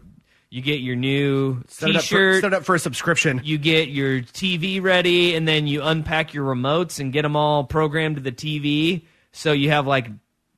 you 0.49 0.61
get 0.61 0.79
your 0.79 0.95
new 0.95 1.61
Set 1.67 1.89
it, 1.89 1.95
up 1.95 2.01
for, 2.03 2.07
T-shirt. 2.07 2.41
set 2.41 2.53
it 2.53 2.55
up 2.55 2.63
for 2.65 2.75
a 2.75 2.79
subscription. 2.79 3.41
you 3.43 3.57
get 3.57 3.89
your 3.89 4.21
TV 4.21 4.81
ready, 4.81 5.35
and 5.35 5.47
then 5.47 5.67
you 5.67 5.81
unpack 5.83 6.33
your 6.33 6.45
remotes 6.45 6.99
and 6.99 7.11
get 7.11 7.23
them 7.23 7.35
all 7.35 7.63
programmed 7.63 8.15
to 8.17 8.21
the 8.21 8.31
TV. 8.31 9.03
So 9.31 9.51
you 9.51 9.69
have 9.71 9.85
like 9.85 10.07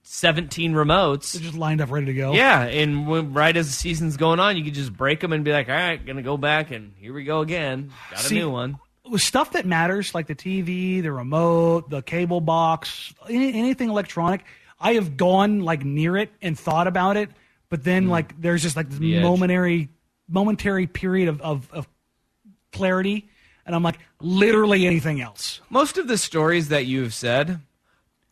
17 0.03 0.73
remotes. 0.73 1.33
They're 1.33 1.41
just 1.41 1.57
lined 1.57 1.81
up, 1.81 1.91
ready 1.91 2.05
to 2.07 2.13
go. 2.13 2.33
Yeah, 2.33 2.63
and 2.63 3.07
when, 3.07 3.33
right 3.33 3.55
as 3.55 3.67
the 3.67 3.73
season's 3.73 4.17
going 4.17 4.39
on, 4.39 4.55
you 4.55 4.63
can 4.63 4.73
just 4.73 4.95
break 4.95 5.19
them 5.19 5.33
and 5.33 5.43
be 5.43 5.51
like, 5.51 5.67
"All 5.67 5.75
right, 5.75 6.03
gonna 6.05 6.21
go 6.21 6.37
back 6.37 6.71
and 6.71 6.93
here 6.97 7.13
we 7.13 7.23
go 7.23 7.41
again. 7.41 7.91
Got 8.11 8.19
a 8.19 8.23
See, 8.23 8.35
new 8.35 8.49
one." 8.49 8.77
With 9.09 9.21
stuff 9.21 9.51
that 9.53 9.65
matters, 9.65 10.13
like 10.13 10.27
the 10.27 10.35
TV, 10.35 11.01
the 11.01 11.11
remote, 11.11 11.89
the 11.89 12.01
cable 12.01 12.41
box, 12.41 13.13
any, 13.29 13.53
anything 13.53 13.89
electronic, 13.89 14.43
I 14.79 14.93
have 14.93 15.17
gone 15.17 15.61
like 15.61 15.83
near 15.83 16.17
it 16.17 16.29
and 16.41 16.57
thought 16.59 16.87
about 16.87 17.17
it, 17.17 17.29
but 17.69 17.83
then 17.83 18.07
like 18.07 18.39
there's 18.41 18.61
just 18.63 18.75
like 18.75 18.89
this 18.89 18.97
Hmm. 18.97 19.03
The 19.03 19.17
edge. 19.17 19.23
momentary, 19.23 19.89
momentary 20.27 20.87
period 20.87 21.29
of, 21.29 21.41
of, 21.41 21.71
of 21.71 21.87
clarity, 22.71 23.29
and 23.65 23.75
I'm 23.75 23.83
like 23.83 23.99
literally 24.21 24.85
anything 24.85 25.21
else. 25.21 25.61
Most 25.69 25.97
of 25.97 26.07
the 26.07 26.17
stories 26.17 26.69
that 26.69 26.85
you've 26.85 27.13
said, 27.13 27.59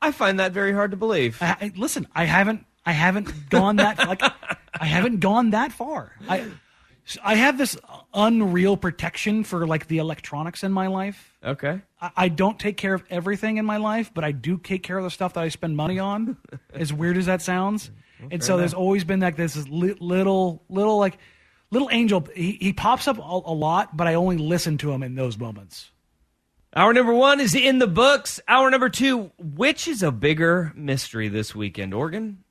I 0.01 0.11
find 0.11 0.39
that 0.39 0.51
very 0.51 0.73
hard 0.73 0.91
to 0.91 0.97
believe. 0.97 1.37
I, 1.41 1.57
I- 1.61 1.71
listen, 1.75 2.07
I 2.15 2.25
haven't, 2.25 2.65
I 2.85 2.91
haven't 2.91 3.49
gone 3.49 3.77
that 3.77 3.97
like, 4.07 4.21
I 4.79 4.85
haven't 4.85 5.19
gone 5.19 5.51
that 5.51 5.71
far. 5.71 6.11
I, 6.29 6.45
I 7.23 7.35
have 7.35 7.57
this 7.57 7.77
unreal 8.13 8.77
protection 8.77 9.43
for 9.43 9.67
like 9.67 9.87
the 9.87 9.99
electronics 9.99 10.63
in 10.63 10.71
my 10.71 10.87
life. 10.87 11.33
Okay. 11.43 11.81
I, 12.01 12.11
I 12.17 12.27
don't 12.29 12.59
take 12.59 12.77
care 12.77 12.93
of 12.93 13.03
everything 13.09 13.57
in 13.57 13.65
my 13.65 13.77
life, 13.77 14.11
but 14.13 14.23
I 14.23 14.31
do 14.31 14.57
take 14.57 14.83
care 14.83 14.97
of 14.97 15.03
the 15.03 15.11
stuff 15.11 15.33
that 15.33 15.43
I 15.43 15.49
spend 15.49 15.77
money 15.77 15.99
on. 15.99 16.37
as 16.73 16.91
weird 16.91 17.17
as 17.17 17.25
that 17.27 17.41
sounds, 17.41 17.89
and 18.31 18.43
so 18.43 18.53
fair 18.53 18.57
there's 18.57 18.73
always 18.73 19.03
been 19.03 19.19
like 19.19 19.35
this 19.35 19.55
little, 19.67 20.63
little 20.69 20.97
like 20.97 21.17
little 21.71 21.89
angel. 21.91 22.27
He, 22.33 22.57
he 22.61 22.73
pops 22.73 23.07
up 23.07 23.17
a, 23.17 23.21
a 23.21 23.53
lot, 23.53 23.95
but 23.97 24.07
I 24.07 24.13
only 24.13 24.37
listen 24.37 24.77
to 24.79 24.91
him 24.91 25.03
in 25.03 25.15
those 25.15 25.37
moments. 25.37 25.91
Hour 26.75 26.93
number 26.93 27.13
one 27.13 27.39
is 27.39 27.55
in 27.55 27.79
the 27.79 27.87
books. 27.87 28.39
Hour 28.47 28.69
number 28.69 28.89
two, 28.89 29.31
which 29.37 29.87
is 29.87 30.03
a 30.03 30.11
bigger 30.11 30.73
mystery 30.75 31.27
this 31.27 31.55
weekend, 31.55 31.93
Oregon 31.93 32.44